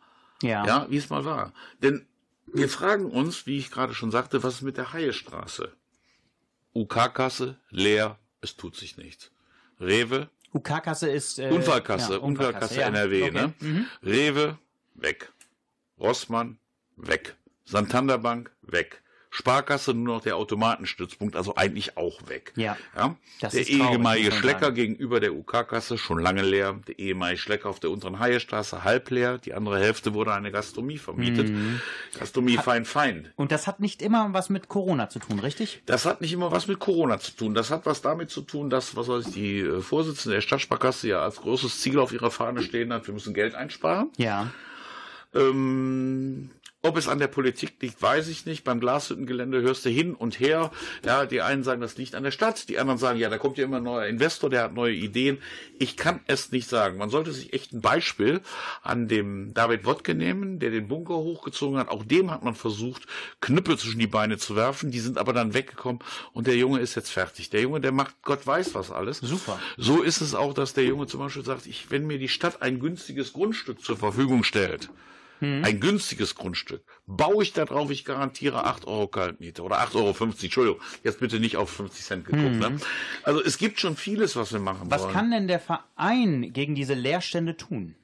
[0.42, 0.64] Ja.
[0.66, 1.52] Ja, wie es mal war.
[1.82, 2.06] Denn
[2.46, 5.72] wir fragen uns, wie ich gerade schon sagte, was ist mit der Haiestraße?
[6.74, 9.30] UK-Kasse, leer, es tut sich nichts.
[9.80, 11.38] Rewe, UK-Kasse ist...
[11.38, 12.86] Äh, Unfallkasse, ja, Unfallkasse ja.
[12.88, 13.30] NRW, Okay.
[13.32, 13.54] ne?
[13.60, 13.86] Mhm.
[14.02, 14.58] Rewe,
[14.94, 15.32] weg.
[15.98, 16.58] Rossmann,
[16.96, 17.36] weg.
[17.64, 19.02] Santander Bank, weg.
[19.30, 22.52] Sparkasse nur noch der Automatenstützpunkt, also eigentlich auch weg.
[22.56, 22.76] Ja.
[22.96, 23.16] ja?
[23.40, 26.80] Das der ist traurig, ehemalige man Schlecker gegenüber der UK-Kasse schon lange leer.
[26.88, 29.38] Der ehemalige Schlecker auf der unteren Haiestraße halb leer.
[29.38, 31.50] Die andere Hälfte wurde eine Gastronomie vermietet.
[31.50, 31.80] Mhm.
[32.18, 33.32] Gastronomie fein fein.
[33.36, 35.82] Und das hat nicht immer was mit Corona zu tun, richtig?
[35.86, 37.54] Das hat nicht immer was mit Corona zu tun.
[37.54, 41.08] Das hat was damit zu tun, dass, was weiß ich, die äh, Vorsitzende der Stadtsparkasse
[41.08, 44.10] ja als großes Ziel auf ihrer Fahne stehen hat, wir müssen Geld einsparen.
[44.16, 44.50] Ja.
[45.34, 46.50] Ähm,
[46.80, 48.62] Ob es an der Politik liegt, weiß ich nicht.
[48.62, 50.70] Beim Glashüttengelände hörst du hin und her.
[51.04, 52.68] Ja, die einen sagen, das liegt an der Stadt.
[52.68, 55.38] Die anderen sagen, ja, da kommt ja immer ein neuer Investor, der hat neue Ideen.
[55.80, 56.96] Ich kann es nicht sagen.
[56.96, 58.42] Man sollte sich echt ein Beispiel
[58.80, 61.88] an dem David Wodke nehmen, der den Bunker hochgezogen hat.
[61.88, 63.06] Auch dem hat man versucht,
[63.40, 64.92] Knüppel zwischen die Beine zu werfen.
[64.92, 66.00] Die sind aber dann weggekommen
[66.32, 67.50] und der Junge ist jetzt fertig.
[67.50, 69.18] Der Junge, der macht Gott weiß was alles.
[69.18, 69.58] Super.
[69.76, 72.62] So ist es auch, dass der Junge zum Beispiel sagt, ich, wenn mir die Stadt
[72.62, 74.90] ein günstiges Grundstück zur Verfügung stellt,
[75.40, 76.82] ein günstiges Grundstück.
[77.06, 80.16] Baue ich da drauf, ich garantiere 8 Euro Kaltmiete oder 8,50 Euro.
[80.42, 82.56] Entschuldigung, jetzt bitte nicht auf 50 Cent geguckt.
[82.56, 82.76] Ne?
[83.22, 85.12] Also es gibt schon vieles, was wir machen Was wollen.
[85.12, 87.94] kann denn der Verein gegen diese Leerstände tun?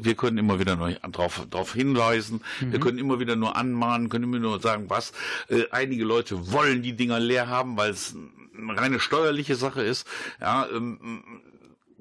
[0.00, 4.24] wir können immer wieder nur darauf drauf hinweisen, wir können immer wieder nur anmahnen, können
[4.24, 5.12] immer nur sagen, was.
[5.48, 8.14] Äh, einige Leute wollen die Dinger leer haben, weil es
[8.56, 10.06] eine reine steuerliche Sache ist.
[10.40, 11.42] Ja, ähm,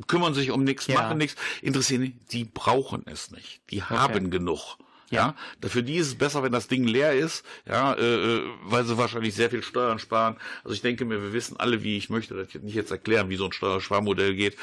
[0.07, 1.02] kümmern sich um nichts, Ja.
[1.02, 2.15] machen nichts, interessieren nicht.
[2.32, 3.61] Die brauchen es nicht.
[3.72, 4.78] Die haben genug.
[5.10, 5.36] Ja.
[5.61, 8.02] dafür die ist es besser, wenn das Ding leer ist, ja, äh,
[8.36, 10.36] äh, weil sie wahrscheinlich sehr viel Steuern sparen.
[10.65, 13.38] Also ich denke mir, wir wissen alle, wie ich möchte das nicht jetzt erklären, wie
[13.38, 14.57] so ein Steuersparmodell geht,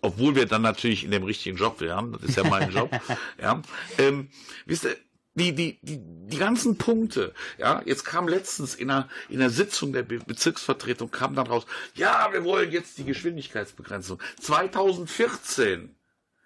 [0.00, 2.12] obwohl wir dann natürlich in dem richtigen Job wären.
[2.12, 2.90] Das ist ja mein Job.
[3.38, 3.60] Ja,
[3.98, 4.28] ähm,
[4.64, 4.96] wisst ihr,
[5.34, 9.92] die, die, die, die ganzen Punkte, ja, jetzt kam letztens in einer, in einer Sitzung
[9.92, 14.20] der Be Bezirksvertretung kam dann raus, ja, wir wollen jetzt die Geschwindigkeitsbegrenzung.
[14.40, 15.94] 2014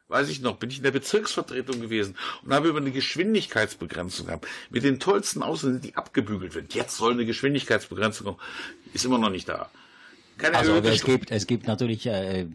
[0.09, 4.47] weiß ich noch, bin ich in der Bezirksvertretung gewesen und habe über eine Geschwindigkeitsbegrenzung gehabt.
[4.71, 6.69] Mit den tollsten Ausländern, die abgebügelt werden.
[6.71, 8.41] Jetzt soll eine Geschwindigkeitsbegrenzung kommen.
[8.93, 9.71] Ist immer noch nicht da.
[10.37, 12.47] Keine Also es gibt, es gibt natürlich, äh,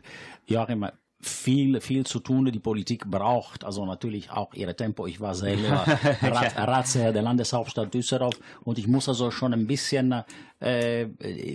[0.45, 0.87] Joachim,
[1.21, 2.45] viel, viel zu tun.
[2.45, 5.05] Die Politik braucht also natürlich auch ihre Tempo.
[5.05, 5.69] Ich war selber
[6.21, 10.23] Rat, Ratsherr der Landeshauptstadt Düsseldorf und ich muss also schon ein bisschen
[10.59, 11.07] äh,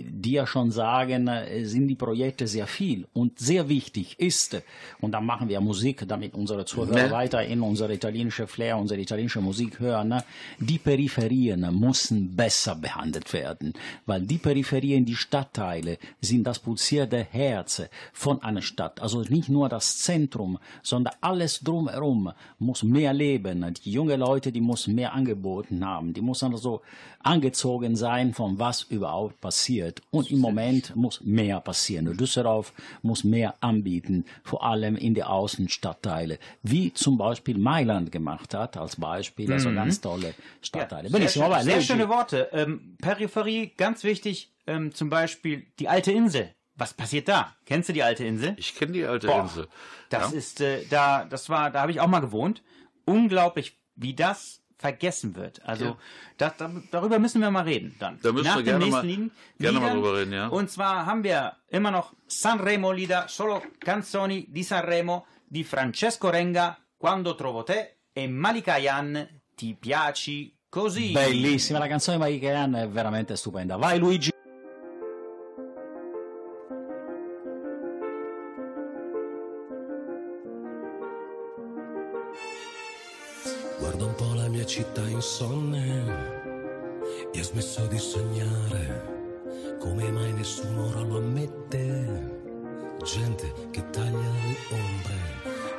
[0.03, 4.61] dir schon sagen, äh, sind die Projekte sehr viel und sehr wichtig ist,
[5.01, 7.11] und dann machen wir Musik, damit unsere Zuhörer Ne?
[7.11, 10.23] weiter in unsere italienische Flair, unsere italienische Musik hören, ne?
[10.59, 13.73] die Peripherien müssen besser behandelt werden,
[14.05, 17.83] weil die Peripherien, die Stadtteile sind das pulsierte Herz
[18.13, 19.01] von einer Stadt.
[19.01, 23.73] Also nicht nur das Zentrum, sondern alles drumherum muss mehr leben.
[23.83, 26.81] Die jungen Leute, die müssen mehr angeboten haben, die müssen also
[27.19, 30.01] angezogen sein von was überhaupt passiert.
[30.11, 32.15] Und im Moment muss mehr passieren.
[32.17, 38.77] Düsseldorf muss mehr anbieten, vor allem in die Außenstadtteile, wie zum Beispiel Mailand gemacht hat,
[38.77, 41.09] als Beispiel, also ganz tolle Stadtteile.
[41.09, 42.49] Sehr, Benissimo, schön, sehr schöne Worte.
[42.51, 46.53] Ähm, Peripherie, ganz wichtig, ähm, zum Beispiel die alte Insel.
[46.77, 47.55] Was passiert da?
[47.65, 48.53] Kennst du die alte Insel?
[48.57, 49.67] Ich kenne die alte Boah, Insel.
[50.09, 50.37] Das Ja.
[50.37, 52.63] ist äh, da, das war, da habe ich auch mal gewohnt.
[53.05, 55.61] Unglaublich, wie das vergessen wird.
[55.65, 55.97] Also Ja.
[56.37, 58.19] das, da, darüber müssen wir mal reden dann.
[58.21, 59.93] Da müssen Nach wir gerne mal- gerne mal Liedern.
[59.95, 60.47] drüber reden, ja.
[60.47, 66.77] Und zwar haben wir immer noch Sanremo Lieder, solo canzoni di Sanremo di Francesco Renga,
[66.97, 71.11] Quando trovo te e Malika Yan, Ti piaci così.
[71.13, 73.77] Bellissima la canzone di Mike Ian è veramente stupenda.
[73.77, 74.34] Vai Luigi.
[84.75, 86.03] Città insonne
[87.31, 89.77] e ho smesso di sognare.
[89.79, 92.41] Come mai nessuno ora lo ammette?
[93.01, 95.15] Gente che taglia le ombre,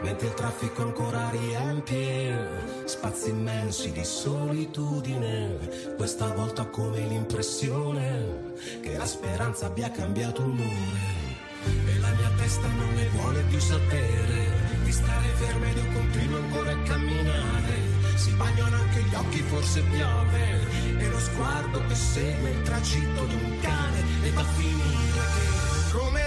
[0.00, 2.38] mentre il traffico ancora riempie
[2.86, 5.58] spazi immensi di solitudine.
[5.94, 11.34] Questa volta ho come l'impressione che la speranza abbia cambiato umore.
[11.66, 16.38] E la mia testa non ne vuole più sapere di stare ferma ed io continuo
[16.38, 17.85] ancora a camminare.
[18.26, 23.34] Si bagnano anche gli occhi, forse piove, e lo sguardo che segue il tragitto di
[23.34, 26.25] un cane e va a finire che come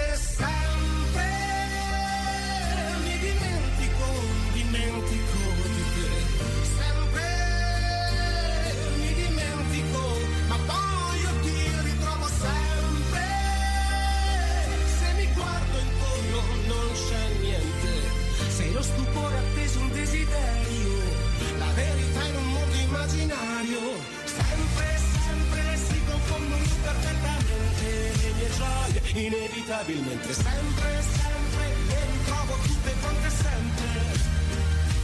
[29.12, 34.00] Inevitabilmente, sempre, sempre le ritrovo tutte quante sempre.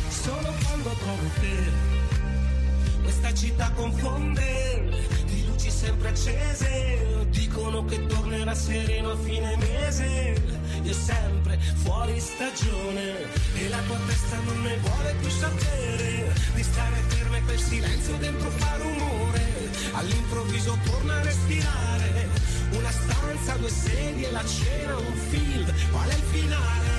[0.08, 3.02] Solo quando trovo te.
[3.02, 7.26] Questa città confonde di luci sempre accese.
[7.30, 10.40] Dicono che tornerà sereno a fine mese.
[10.82, 13.14] Io sempre mare fuori stagione.
[13.54, 16.32] E la tua testa non ne vuole più sapere.
[16.54, 19.44] Di stare ferma e quel silenzio dentro fa rumore.
[19.92, 22.28] All'improvviso torna a respirare.
[22.72, 25.72] Una stanza, due sedie, la cena, un film.
[25.90, 26.96] Qual è il finale?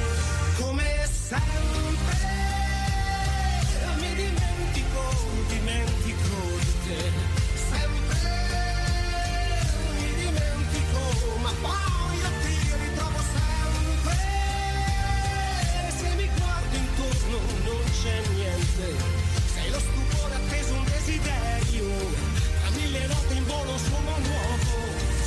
[0.59, 2.17] come sempre.
[3.99, 5.01] Mi dimentico,
[5.49, 7.11] dimentico di te.
[7.69, 8.17] Sempre.
[9.97, 12.56] Mi dimentico ma poi a te.
[17.29, 18.95] no, non c'è niente.
[19.53, 21.85] Sei lo stupore atteso, un desiderio,
[22.65, 24.75] a mille note in volo un suono nuovo.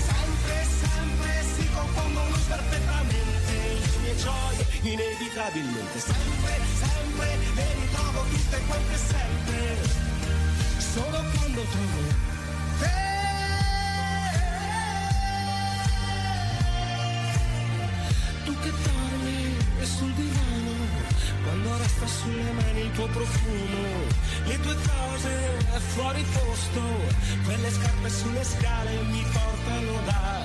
[0.09, 5.99] Sempre, sempre si confondono perfettamente le mie gioie, inevitabilmente.
[5.99, 9.79] Sempre, sempre le ritrovo tutte quante sempre,
[10.79, 12.29] solo quando trovo
[12.79, 13.10] te.
[21.51, 24.07] Quando resta sulle mani il tuo profumo,
[24.45, 25.31] le tue cose
[25.95, 26.81] fuori posto,
[27.45, 30.40] quelle scarpe sulle scale mi portano da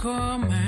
[0.00, 0.67] come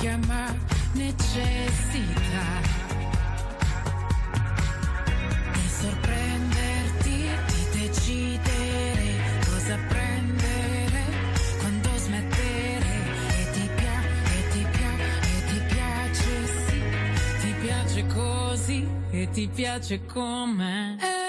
[0.00, 0.56] chiama
[0.94, 2.48] necessità
[5.52, 9.08] di sorprenderti, di decidere
[9.44, 11.04] cosa prendere,
[11.58, 12.92] quando smettere
[13.36, 14.08] e ti piace,
[14.38, 16.82] e ti piace, e ti piace sì,
[17.40, 21.19] ti piace così e ti piace come.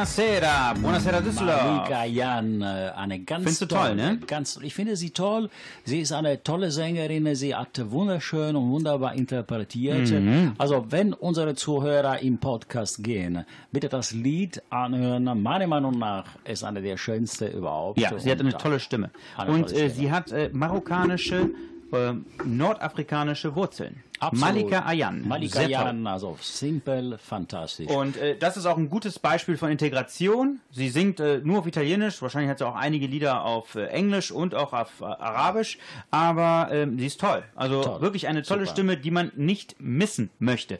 [0.00, 1.62] Buonasera, buonasera Düsseldorf.
[1.62, 4.18] Marika Jan, äh, eine ganz Findest du toll, ne?
[4.26, 5.50] Ganz, ich finde sie toll.
[5.84, 7.34] Sie ist eine tolle Sängerin.
[7.34, 10.08] Sie hat wunderschön und wunderbar interpretiert.
[10.08, 10.54] Mhm.
[10.56, 15.24] Also, wenn unsere Zuhörer im Podcast gehen, bitte das Lied anhören.
[15.42, 18.00] Meiner Meinung nach ist eine der schönsten überhaupt.
[18.00, 19.10] Ja, sie hat eine tolle Stimme.
[19.36, 19.94] Eine Und tolle äh, Stimme.
[19.94, 21.50] sie hat äh, marokkanische,
[21.92, 22.14] äh,
[22.44, 24.02] nordafrikanische Wurzeln.
[24.20, 24.54] Absolut.
[24.54, 25.26] Malika Ayan.
[25.26, 25.62] Malika.
[25.62, 27.88] Jan, also simpel, fantastisch.
[27.88, 30.60] Und äh, das ist auch ein gutes Beispiel von Integration.
[30.70, 34.30] Sie singt äh, nur auf Italienisch, wahrscheinlich hat sie auch einige Lieder auf äh, Englisch
[34.30, 35.78] und auch auf äh, Arabisch,
[36.10, 37.42] aber ähm, sie ist toll.
[37.54, 38.00] Also Toll.
[38.02, 38.72] wirklich eine tolle Super.
[38.72, 40.78] Stimme, die man nicht missen möchte.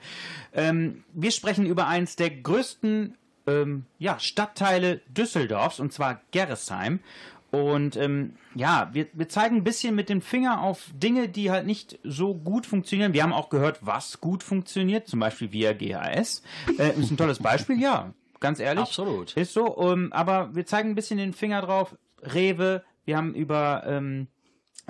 [0.52, 3.16] Ähm, wir sprechen über eins der größten
[3.46, 7.00] ähm, ja, Stadtteile Düsseldorfs, und zwar Gerresheim.
[7.50, 11.66] Und ähm, ja, wir, wir zeigen ein bisschen mit dem Finger auf Dinge, die halt
[11.66, 13.12] nicht so gut funktionieren.
[13.12, 16.42] Wir haben auch gehört, was gut funktioniert, zum Beispiel via GHS.
[16.78, 18.84] Äh, ist ein tolles Beispiel, ja, ganz ehrlich.
[18.84, 19.36] Absolut.
[19.36, 21.96] Ist so, ähm, aber wir zeigen ein bisschen den Finger drauf.
[22.22, 24.39] Rewe, wir haben über ähm, äh,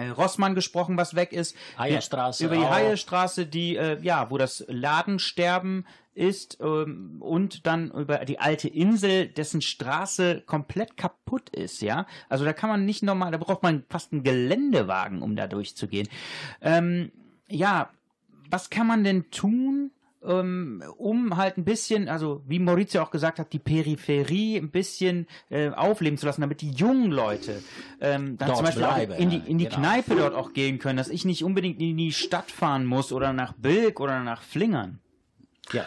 [0.09, 1.56] Rossmann gesprochen, was weg ist.
[1.78, 2.70] Heierstraße Über die auch.
[2.70, 9.28] Heierstraße, die, äh, ja, wo das Ladensterben ist ähm, und dann über die alte Insel,
[9.28, 12.06] dessen Straße komplett kaputt ist, ja.
[12.28, 16.09] Also da kann man nicht normal, da braucht man fast einen Geländewagen, um da durchzugehen.
[16.60, 17.12] Ähm,
[17.48, 17.90] ja,
[18.51, 23.52] was kann man denn tun, um halt ein bisschen, also wie Maurizio auch gesagt hat,
[23.52, 27.62] die Peripherie ein bisschen äh, aufleben zu lassen, damit die jungen Leute
[28.01, 29.76] ähm, dann Dort zum Beispiel auch bleiben, in die, in die genau.
[29.76, 33.32] Kneipe dort auch gehen können, dass ich nicht unbedingt in die Stadt fahren muss oder
[33.32, 34.98] nach Bilk oder nach Flingern.
[35.72, 35.84] ja.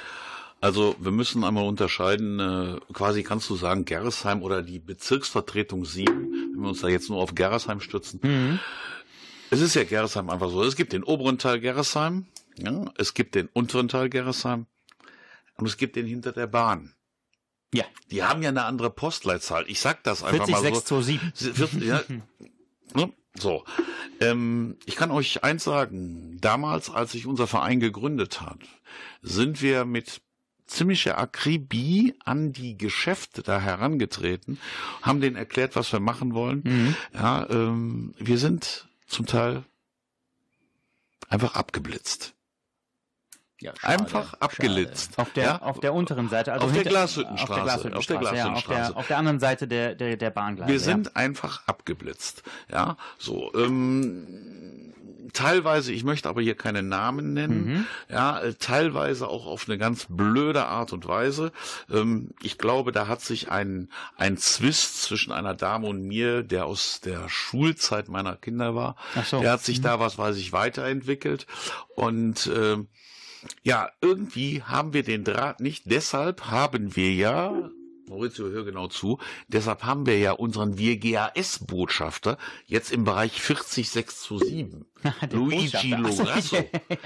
[0.61, 6.53] Also wir müssen einmal unterscheiden, äh, quasi kannst du sagen, Gerresheim oder die Bezirksvertretung 7,
[6.53, 8.61] wenn wir uns da jetzt nur auf Gerresheim stützen.
[9.49, 10.64] Es ist ja Gerresheim einfach so.
[10.64, 12.27] Es gibt den oberen Teil Gerresheim,
[12.57, 14.65] ja, es gibt den unteren Teil Gerresheim
[15.55, 16.93] und es gibt den hinter der Bahn.
[17.73, 17.85] Ja.
[18.11, 19.65] Die haben ja eine andere Postleitzahl.
[19.67, 20.63] Ich sag das einfach mal so.
[20.63, 21.31] 40627.
[21.34, 22.01] Sie- wird- ja,
[22.95, 23.11] ne?
[23.35, 23.63] So.
[24.19, 26.38] Ähm, ich kann euch eins sagen.
[26.39, 28.59] Damals, als sich unser Verein gegründet hat,
[29.23, 30.21] sind wir mit
[30.67, 34.59] ziemlicher Akribie an die Geschäfte da herangetreten,
[35.01, 36.95] haben denen erklärt, was wir machen wollen.
[37.13, 39.63] Ja, ähm, wir sind zum Teil
[41.27, 42.34] einfach abgeblitzt.
[43.64, 45.18] Ja, schade, Einfach abgelitzt.
[45.18, 45.61] Auf der, ja?
[45.61, 48.44] auf der unteren Seite, also Auf der hinter- Glashüttenstraße, Auf der Glashüttenstraße, auf der ja,
[48.45, 48.91] auf Glashüttenstraße.
[48.91, 50.72] der, auf der anderen Seite der, der, der Bahngleise.
[50.72, 52.44] Wir sind einfach abgeblitzt.
[52.69, 53.53] Ja, so.
[53.56, 54.94] Ähm,
[55.31, 57.65] teilweise, ich möchte aber hier keine Namen nennen.
[57.65, 57.85] Mhm.
[58.10, 61.52] Ja, äh, teilweise auch auf eine ganz blöde Art und Weise.
[61.90, 66.65] Ähm, ich glaube, da hat sich ein ein Zwist zwischen einer Dame und mir, der
[66.65, 68.95] aus der Schulzeit meiner Kinder war.
[69.15, 69.40] Ach so.
[69.40, 71.48] Der hat sich da was weiß ich weiterentwickelt
[71.95, 72.88] und ähm,
[73.64, 75.84] ja, irgendwie haben wir den Draht nicht.
[75.86, 77.70] Deshalb haben wir ja,
[78.10, 79.18] Maurizio, hör genau zu,
[79.48, 84.86] deshalb haben wir ja unseren WGAS-Botschafter jetzt im Bereich 40627.
[85.32, 85.98] Luigi Botschafter.
[85.98, 86.64] Lograsso.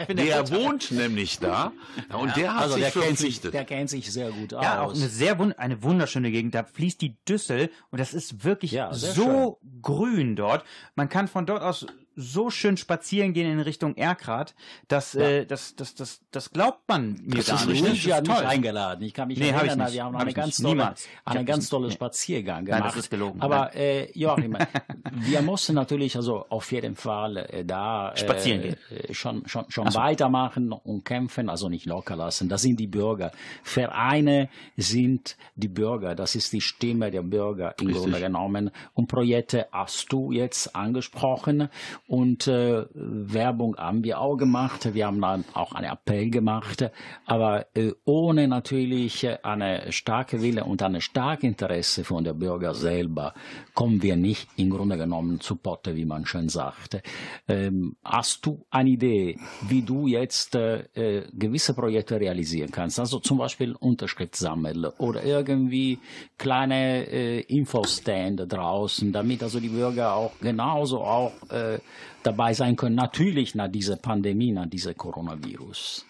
[0.09, 1.71] Der wohnt nämlich da
[2.09, 3.53] ja, und der hat Also sich der kennt, sich, verpflichtet.
[3.53, 4.97] der kennt sich sehr gut Ja, auch aus.
[4.99, 6.53] eine sehr wund eine wunderschöne Gegend.
[6.55, 10.63] Da fließt die Düssel und das ist wirklich Ja, so grün dort.
[10.95, 11.85] Man kann von dort aus
[12.19, 14.55] so schön spazieren gehen in Richtung Erkrath.
[14.87, 17.83] Das, äh, das, das, das, das glaubt man mir Das gar ist nicht.
[17.83, 18.05] richtig.
[18.05, 19.03] Luigi hat mich eingeladen.
[19.03, 20.67] Ich kann mich Nee, erinnern, wir haben Hab eine ganz nicht.
[20.67, 20.95] tolle,
[21.25, 21.91] hab ganz nee.
[21.91, 22.89] Spaziergang Nein, gemacht.
[22.95, 23.39] das ist gelogen.
[23.39, 24.57] Aber äh, Joachim,
[25.13, 28.77] wir mussten natürlich also auf jeden Fall äh, da äh, Spazieren gehen.
[28.89, 32.49] äh, schon, schon, schon weitermachen und kämpfen, also nicht locker lassen.
[32.49, 33.31] Das sind die Bürger.
[33.61, 36.15] Vereine sind die Bürger.
[36.15, 38.03] Das ist die Stimme der Bürger im Richtig.
[38.03, 38.71] Grunde genommen.
[38.95, 41.69] Und Projekte hast du jetzt angesprochen
[42.07, 44.93] und äh, Werbung haben wir auch gemacht.
[44.93, 46.89] Wir haben dann auch einen Appell gemacht,
[47.25, 52.73] aber äh, ohne natürlich äh, eine starke Wille und ein starkes Interesse von der Bürger
[52.73, 53.33] selber
[53.73, 57.01] kommen wir nicht im Grunde genommen zu Potte, wie man schön sagt.
[57.47, 62.99] Ähm, hast du eine Idee, wie du jetzt äh, äh, gewisse Projekte realisieren kannst?
[62.99, 65.99] Also zum Beispiel Unterschrift sammeln oder irgendwie
[66.37, 71.79] kleine äh, Infostände draußen, damit also die Bürger auch genauso auch äh,
[72.23, 72.95] dabei sein können.
[72.95, 76.05] Natürlich nach dieser Pandemie, nach dieser Coronavirus.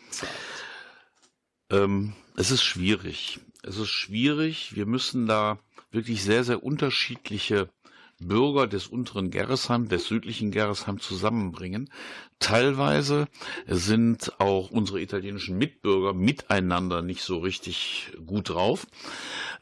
[1.69, 3.39] Ähm, es ist schwierig.
[3.63, 4.75] Es ist schwierig.
[4.75, 5.59] Wir müssen da
[5.91, 7.69] wirklich sehr, sehr unterschiedliche
[8.19, 11.89] Bürger des unteren Gerresheim, des südlichen Gerresheim zusammenbringen.
[12.39, 13.27] Teilweise
[13.67, 18.87] sind auch unsere italienischen Mitbürger miteinander nicht so richtig gut drauf.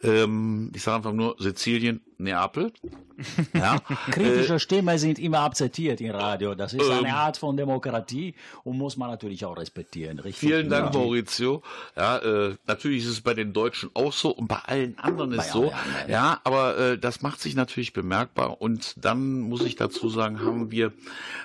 [0.04, 2.72] Ähm, ich sage einfach nur Sizilien, Neapel.
[3.54, 3.80] Ja.
[4.12, 6.54] Kritische Äh, Stimmen sind immer akzeptiert im Radio.
[6.54, 7.14] Das ist eine Ähm.
[7.16, 8.36] Art von Demokratie
[8.66, 10.20] und muss man natürlich auch respektieren.
[10.20, 10.50] Richtig?
[10.50, 11.00] Vielen Dank, Ja.
[11.00, 11.64] Maurizio.
[11.96, 15.38] Ja, äh, natürlich ist es bei den Deutschen auch so und bei allen anderen ist
[15.38, 15.72] Bei so.
[15.72, 16.10] anderen.
[16.10, 20.72] Ja, aber äh, das macht sich natürlich bemerkbar und dann muss ich dazu sagen, haben
[20.72, 20.88] wir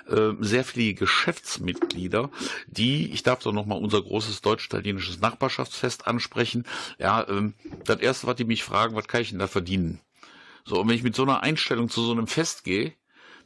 [0.09, 0.83] äh, sehr viele
[1.21, 2.31] Geschäftsmitglieder,
[2.65, 6.65] die, ich darf doch noch mal unser großes deutsch-italienisches Nachbarschaftsfest ansprechen.
[6.97, 7.53] Ja, ähm,
[7.85, 9.99] das erste, was die mich fragen, was kann ich denn da verdienen?
[10.65, 12.93] So, und wenn ich mit so einer Einstellung zu so einem Fest gehe,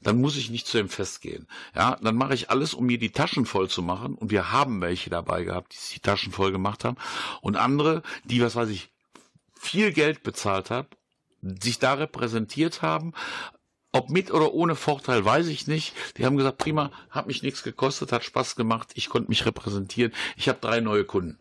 [0.02, 1.48] dann muss ich nicht zu dem Fest gehen.
[1.76, 4.16] Ja, dann mache ich alles, um mir die Taschen voll zu machen.
[4.16, 6.98] Und wir haben welche dabei gehabt, die sich die Taschen voll gemacht haben.
[7.42, 8.90] Und andere, die, was weiß ich,
[9.54, 10.88] viel Geld bezahlt haben,
[11.42, 13.14] sich da repräsentiert haben.
[13.96, 15.94] Ob mit oder ohne Vorteil, weiß ich nicht.
[16.18, 20.12] Die haben gesagt, prima, hat mich nichts gekostet, hat Spaß gemacht, ich konnte mich repräsentieren.
[20.36, 21.38] Ich habe drei neue Kunden.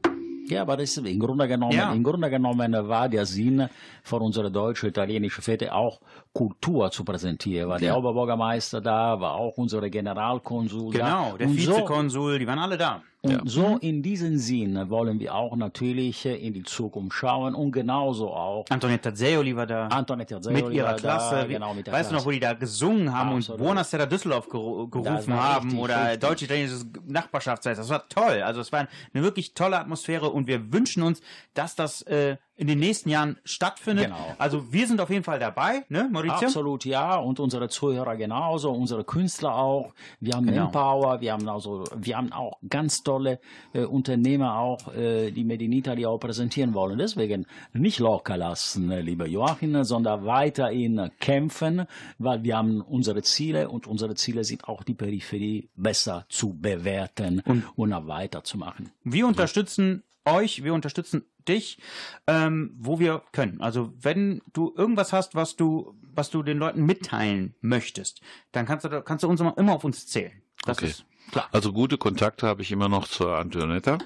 [0.47, 1.90] Ja, aber das ist im Grunde genommen, Ja.
[1.93, 3.66] im Grunde genommen war der Sinn
[4.02, 6.01] von unserer deutsch-italienischen Fete auch
[6.35, 7.68] Kultur zu präsentieren.
[7.70, 7.97] War der Ja.
[7.97, 10.98] Oberbürgermeister da, war auch unsere Generalkonsul da.
[10.98, 13.02] Genau, der Und so- Vizekonsul, die waren alle da.
[13.24, 17.72] Und so in diesem Sinn wollen wir auch natürlich äh, in die Zukunft schauen und
[17.72, 19.88] genauso auch Antonetta Zeoli war da.
[19.88, 21.48] Antonetta Zeoli mit ihrer war da, Klasse.
[21.48, 22.26] genau, mit der weißt du noch, Klasse.
[22.26, 23.60] wo die da gesungen haben Absolut.
[23.60, 26.20] und Buonasera Düsseldorf gerufen war haben richtig, oder richtig.
[26.20, 27.80] deutsch-italienisches Nachbarschaftsfest.
[27.80, 28.42] Das war toll.
[28.42, 31.22] Also es war eine wirklich tolle Atmosphäre und wir wünschen uns,
[31.55, 34.06] dass das äh, in den nächsten Jahren stattfindet.
[34.06, 34.35] Genau.
[34.39, 36.47] Also wir sind auf jeden Fall dabei, ne, Maurizio?
[36.47, 39.93] Absolut ja und unsere Zuhörer genauso, unsere Künstler auch.
[40.20, 40.64] Wir haben Genau.
[40.64, 43.40] Manpower, wir haben also, wir haben auch ganz tolle
[43.72, 46.98] äh, Unternehmer auch, äh, die Made in Italy auch präsentieren wollen.
[46.98, 51.86] Deswegen nicht locker lassen, äh, lieber Joachim, sondern weiterhin kämpfen,
[52.18, 57.43] weil wir haben unsere Ziele und unsere Ziele sind auch die Peripherie besser zu bewerten
[57.76, 58.90] und, auch weiterzumachen.
[59.02, 61.78] Wir unterstützen euch, wir unterstützen dich,
[62.26, 63.60] ähm, wo wir können.
[63.60, 68.20] Also wenn du irgendwas hast, was du, was du den Leuten mitteilen möchtest,
[68.52, 70.32] dann kannst du, kannst du uns immer, immer auf uns zählen.
[70.64, 70.86] Das Okay.
[70.88, 71.48] ist klar.
[71.52, 73.98] Also gute Kontakte habe ich immer noch zur Antonetta.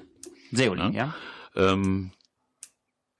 [0.52, 1.14] Seoli, ja.
[1.54, 2.12] Ähm,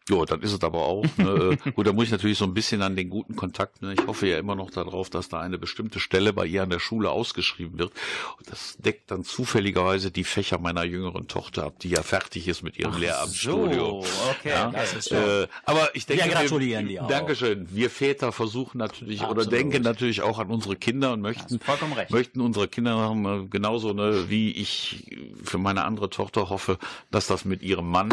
[0.09, 1.05] ja, das ist es aber auch.
[1.17, 1.59] Ne?
[1.75, 3.83] Gut, da muss ich natürlich so ein bisschen an den guten Kontakt.
[3.83, 3.95] Ne?
[3.95, 6.79] Ich hoffe ja immer noch darauf, dass da eine bestimmte Stelle bei ihr an der
[6.79, 7.93] Schule ausgeschrieben wird.
[8.39, 12.63] Und das deckt dann zufälligerweise die Fächer meiner jüngeren Tochter ab, die ja fertig ist
[12.63, 14.03] mit ihrem Lehramtsstudium.
[14.03, 14.51] So, okay.
[14.51, 17.09] Ja, Das ist äh, aber ich denke, Wir gratulieren dir auch.
[17.09, 17.69] Dankeschön.
[17.71, 19.53] Wir Väter versuchen natürlich oder Absolut.
[19.53, 21.61] denken natürlich auch an unsere Kinder und möchten,
[22.09, 25.05] möchten unsere Kinder haben, äh, genauso ne, wie ich
[25.45, 26.79] für meine andere Tochter hoffe,
[27.11, 28.11] dass das mit ihrem Mann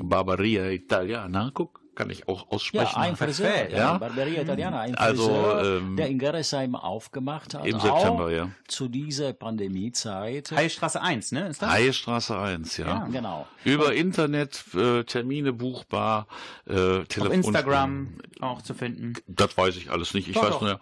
[0.00, 2.96] Barbaria Italiana, guck, kann ich auch Ja, aussprechen.
[2.96, 3.78] ein Friseur, Perfekt, ja.
[3.78, 3.98] ja.
[3.98, 7.66] Barberia Italiana, ein Also, Friseur, ähm, der in Gerresheim aufgemacht hat.
[7.66, 8.48] Im September, auch ja.
[8.66, 10.50] Zu dieser Pandemiezeit.
[10.52, 11.48] Heilstraße 1, ne?
[11.48, 11.70] Ist das?
[11.70, 12.86] Haiestraße 1, ja.
[12.86, 13.46] Ja, genau.
[13.64, 16.26] Über Internet, äh, Termine buchbar,
[16.66, 17.32] äh, Auf Telefon.
[17.32, 18.08] Instagram
[18.40, 19.14] auch zu finden.
[19.26, 20.28] Das weiß ich alles nicht.
[20.28, 20.60] Ich Doch, weiß doch.
[20.62, 20.80] nur,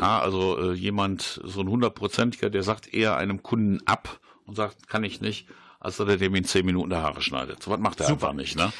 [0.00, 4.88] ja, also äh, jemand, so ein hundertprozentiger, der sagt eher einem Kunden ab und sagt,
[4.88, 5.48] kann ich nicht,
[5.80, 7.62] als dass er dem in zehn Minuten die Haare schneidet.
[7.62, 8.28] So was macht er Super.
[8.28, 8.72] einfach nicht, ne?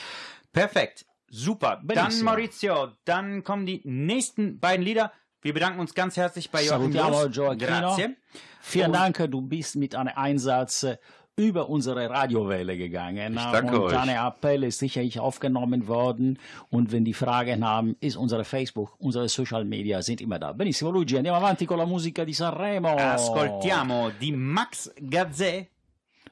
[0.52, 1.04] Perfekt.
[1.28, 1.76] Super.
[1.76, 2.30] Dann Benissimo.
[2.30, 5.12] Maurizio, dann kommen die nächsten beiden Lieder.
[5.42, 7.28] Wir bedanken uns ganz herzlich bei Joachim Salutiamo.
[7.30, 7.66] Gioacchino.
[7.66, 8.16] Grazie.
[8.60, 10.96] Vielen Und- Dank, du bist mit einem Einsatz äh,
[11.38, 13.34] über unsere Radiowelle gegangen.
[13.34, 13.92] Ich danke und euch.
[13.92, 16.38] deine Appell ist sicherlich aufgenommen worden.
[16.70, 20.52] Und wenn die Fragen haben, ist unsere Facebook, unsere Social Media sind immer da.
[20.52, 22.96] Benissimo, Luigi, andiamo avanti con la musica di Sanremo.
[22.96, 25.68] Ascoltiamo die Max Gazzè.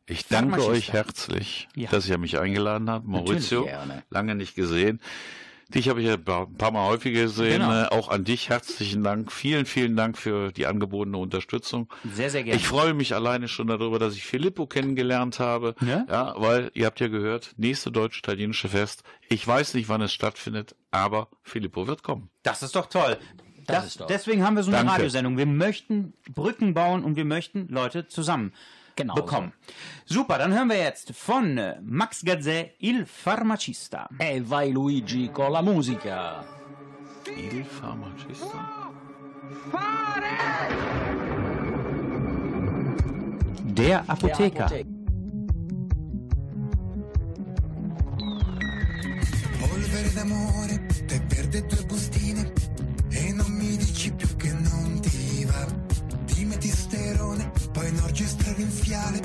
[0.06, 1.88] Ich danke euch herzlich, Ja.
[1.90, 3.06] dass ihr mich eingeladen habt.
[3.06, 3.66] Maurizio,
[4.10, 5.00] lange nicht gesehen.
[5.70, 7.62] Dich habe ich ja ein paar- Mal häufiger gesehen.
[7.62, 7.72] Genau.
[7.84, 9.32] Äh, Auch an dich herzlichen Dank.
[9.32, 11.88] Vielen, vielen Dank für die angebotene Unterstützung.
[12.12, 12.60] Sehr, sehr gerne.
[12.60, 15.74] Ich freue mich alleine schon darüber, dass ich Filippo kennengelernt habe.
[15.80, 16.04] Ja?
[16.08, 19.04] Ja, weil ihr habt ja gehört, nächste deutsch-italienische Fest.
[19.30, 22.28] Ich weiß nicht, wann es stattfindet, aber Filippo wird kommen.
[22.42, 23.16] Das ist doch toll.
[23.66, 24.06] Das, ist toll.
[24.10, 24.92] Deswegen haben wir so eine Danke.
[24.92, 25.38] Radiosendung.
[25.38, 28.52] Wir möchten Brücken bauen und wir möchten Leute zusammen
[28.96, 29.52] Genau bekommen.
[30.06, 34.08] Super, dann hören wir jetzt von äh, Max Gazzè Il Farmacista.
[34.18, 36.44] E vai Luigi con la musica.
[37.26, 38.92] Il Pharmacista?
[43.64, 44.68] Der Apotheker.
[49.58, 52.52] Polvere d'amore, te perde due bustine
[53.10, 54.28] e non mi dici più
[57.74, 58.24] poi un orgio
[58.56, 59.20] rinfiale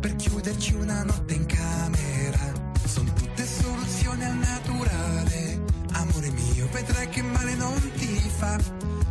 [0.00, 2.52] per chiuderci una notte in camera.
[2.84, 5.60] Sono tutte soluzioni al naturale,
[5.92, 8.58] amore mio, vedrai che male non ti fa.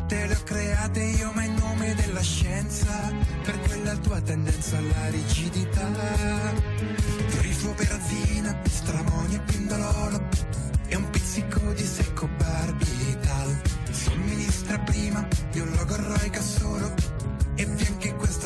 [0.07, 3.11] te le ho create io ma in nome della scienza,
[3.43, 5.89] per quella tua tendenza alla rigidità.
[7.30, 10.27] Trifluoperazina, stramonia e pindololo,
[10.88, 13.61] e un pizzico di secco barbital.
[13.91, 16.93] Somministra prima di un logorroica solo,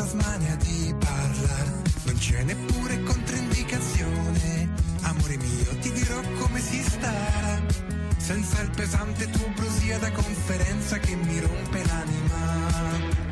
[0.05, 1.81] smania di parlare.
[2.03, 4.69] Non c'è neppure controindicazione,
[5.01, 7.61] amore mio ti dirò come si sta.
[8.17, 13.26] Senza il pesante tuo brosia da conferenza che mi rompe l'anima.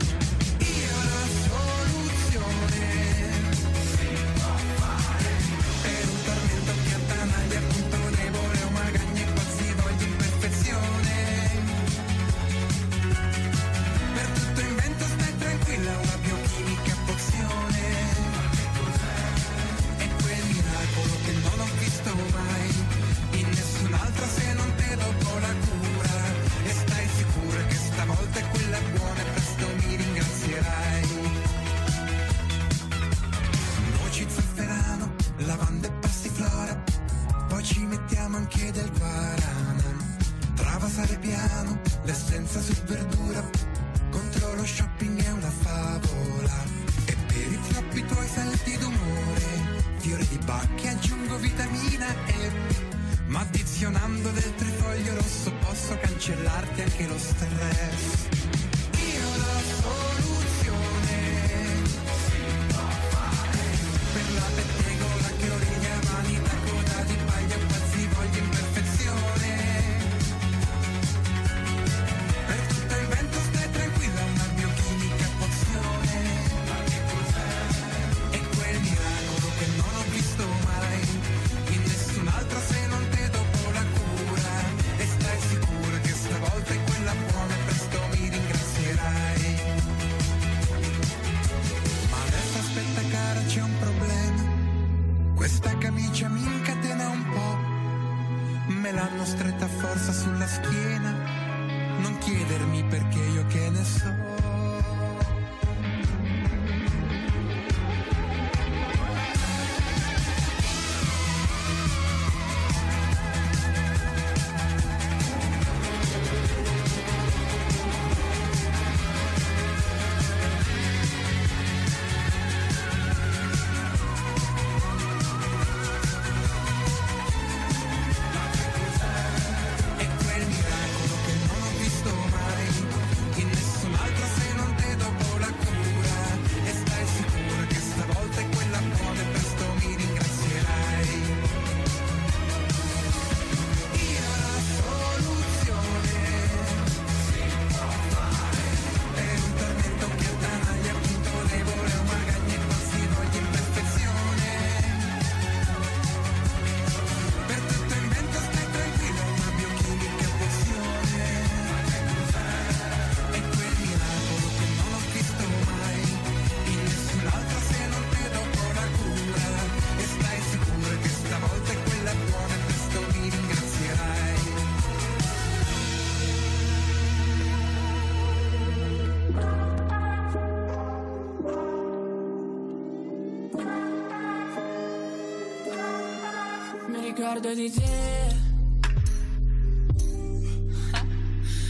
[187.16, 188.36] Ricordo di te.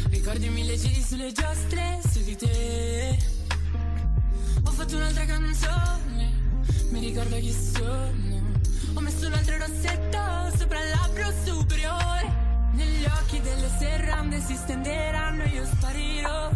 [0.09, 3.15] Ricordi mille giri sulle giostre su di te.
[4.63, 6.33] Ho fatto un'altra canzone.
[6.89, 8.41] Mi ricordo chi sono.
[8.95, 12.43] Ho messo un altro rossetto sopra il labbro superiore.
[12.73, 16.49] Negli occhi delle serrande si stenderanno io sparirò.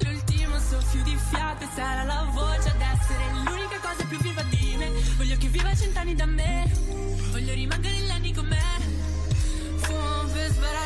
[0.00, 4.90] L'ultimo soffio di fiato sarà la voce ad essere l'unica cosa più viva di me.
[5.16, 6.70] Voglio che viva cent'anni da me.
[7.30, 8.31] Voglio rimanere in anni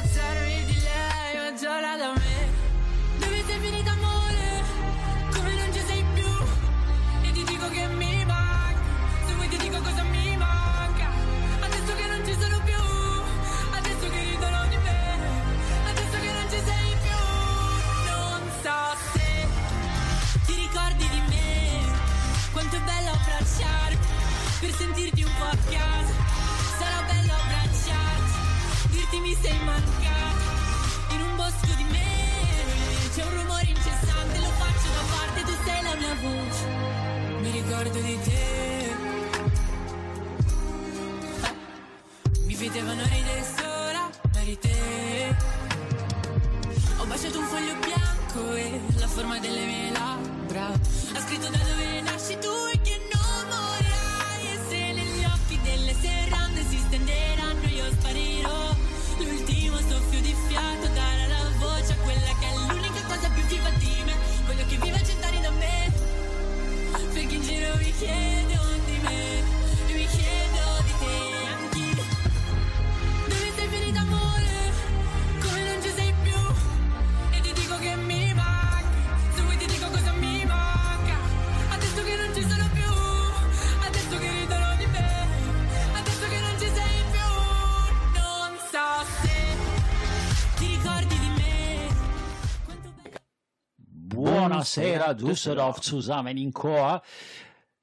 [0.06, 2.48] sbarazzarmi di lei, ma giorna da me.
[3.18, 4.62] Dove sei finita amore?
[5.34, 6.30] Come non ci sei più?
[7.22, 8.80] E ti dico che mi manca.
[9.26, 11.08] Se vuoi ti dico cosa mi manca.
[11.60, 12.82] Adesso che non ci sono più.
[13.78, 15.18] Adesso che ridono di me.
[15.90, 17.20] Adesso che non ci sei più.
[18.10, 18.78] Non so
[19.12, 19.48] se
[20.46, 21.84] ti ricordi di me.
[22.52, 24.06] Quanto è bello abbracciarti.
[24.60, 25.56] Per sentirti un po' a
[29.16, 31.14] Dirti mi sei mancato.
[31.14, 32.04] In un bosco di me.
[33.14, 34.38] C'è un rumore incessante.
[34.38, 35.42] Lo faccio da parte.
[35.42, 37.40] Tu sei la mia voce.
[37.40, 38.85] Mi ricordo di te.
[94.80, 97.00] Stasera Düsseldorf zusammen in Chor.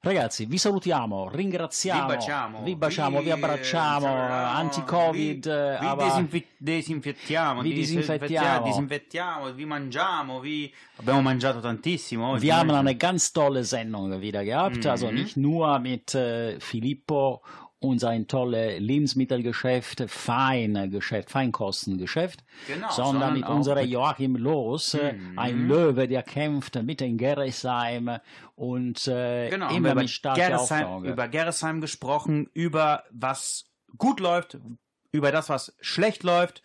[0.00, 5.86] Ragazzi, vi salutiamo, ringraziamo, Vi baciamo, vi, baciamo, vi vi, abbracciamo, eh, anti-covid, eh, Vi
[5.86, 8.66] aber- disinfi- disinfettiamo, Vi disinfettiamo.
[8.66, 10.70] disinfettiamo, vi mangiamo, vi...
[10.96, 12.42] Abbiamo mangiato tantissimo oggi.
[12.42, 14.90] Wir haben eine ganz tolle Sendung wieder gehabt, Mhm.
[14.90, 17.40] also nicht nur mit äh, Filippo
[17.84, 25.38] und sein tolles Lebensmittelgeschäft, Feingeschäft, Feinkostengeschäft, Genau, sondern, sondern mit unserem Joachim Loos, äh, Mhm.
[25.38, 28.18] ein Löwe, der kämpft mit den Gerresheim
[28.54, 31.08] und äh, Genau, immer über mit starker Gerresheim, Auflage.
[31.12, 33.66] über Gerresheim gesprochen, über was
[33.98, 34.58] gut läuft,
[35.12, 36.62] über das, was schlecht läuft.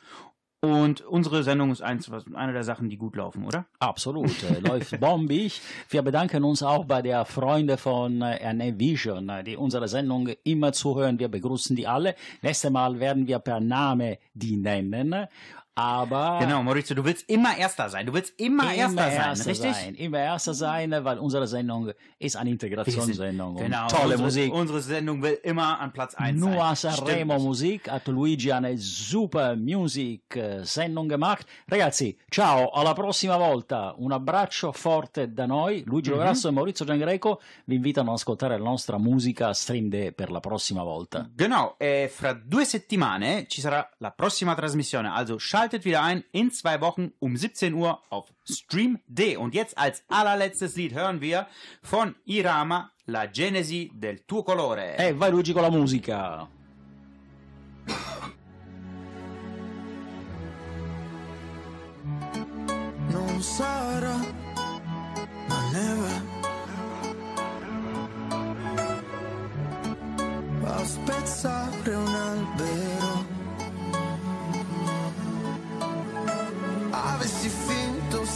[0.62, 3.66] Und unsere Sendung ist eins, was, eine der Sachen, die gut laufen, oder?
[3.80, 5.62] Absolut, äh, läuft bombig.
[5.90, 10.74] Wir bedanken uns auch bei der Freunde von äh, Vision, äh, die unsere Sendung immer
[10.74, 11.18] zuhören.
[11.18, 12.14] Wir begrüßen die alle.
[12.42, 15.28] Nächstes Mal werden wir per Name die nennen.
[15.80, 18.06] Aber Genau, Maurizio, du willst immer Erster sein.
[18.06, 19.74] Du willst immer, Erster sein, Erster richtig?
[19.74, 23.56] Sein, immer Erster sein, weil unsere Sendung ist eine Integrationssendung.
[23.56, 24.54] Genau, Tolle unsere, Musik.
[24.54, 26.54] Unsere Sendung will immer an Platz 1 sein.
[26.54, 27.40] Nur Sanremo.
[27.40, 30.64] Musik hat Luigi eine super music eh,
[31.08, 31.48] gemacht.
[31.66, 33.94] Ragazzi, ciao, alla prossima volta.
[33.98, 35.84] Un abbraccio forte da noi.
[35.86, 36.16] Luigi Mhm.
[36.18, 40.42] Lograsso e Maurizio Giangreco vi invitano ad ascoltare la nostra musica Stream Day per la
[40.42, 41.30] prossima volta.
[41.34, 46.52] Genau, äh, fra due settimane ci sarà la prossima trasmissione, also schaltet wieder ein in
[46.52, 49.38] zwei Wochen um 17 Uhr auf Stream D.
[49.38, 51.48] Und jetzt als allerletztes Lied hören wir
[51.82, 54.98] von Irama La Genesi del tuo colore.
[54.98, 56.48] E vai Luigi con la musica.
[63.10, 64.18] Non sarà
[65.48, 66.38] la neve
[70.64, 72.99] a spezzare un albero.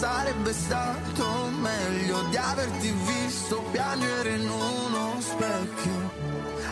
[0.03, 1.25] Sarebbe stato
[1.61, 6.11] meglio di averti visto piangere in uno specchio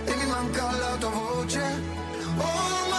[0.03, 1.63] e mi manca la tua voce.
[2.35, 2.90] Ormai,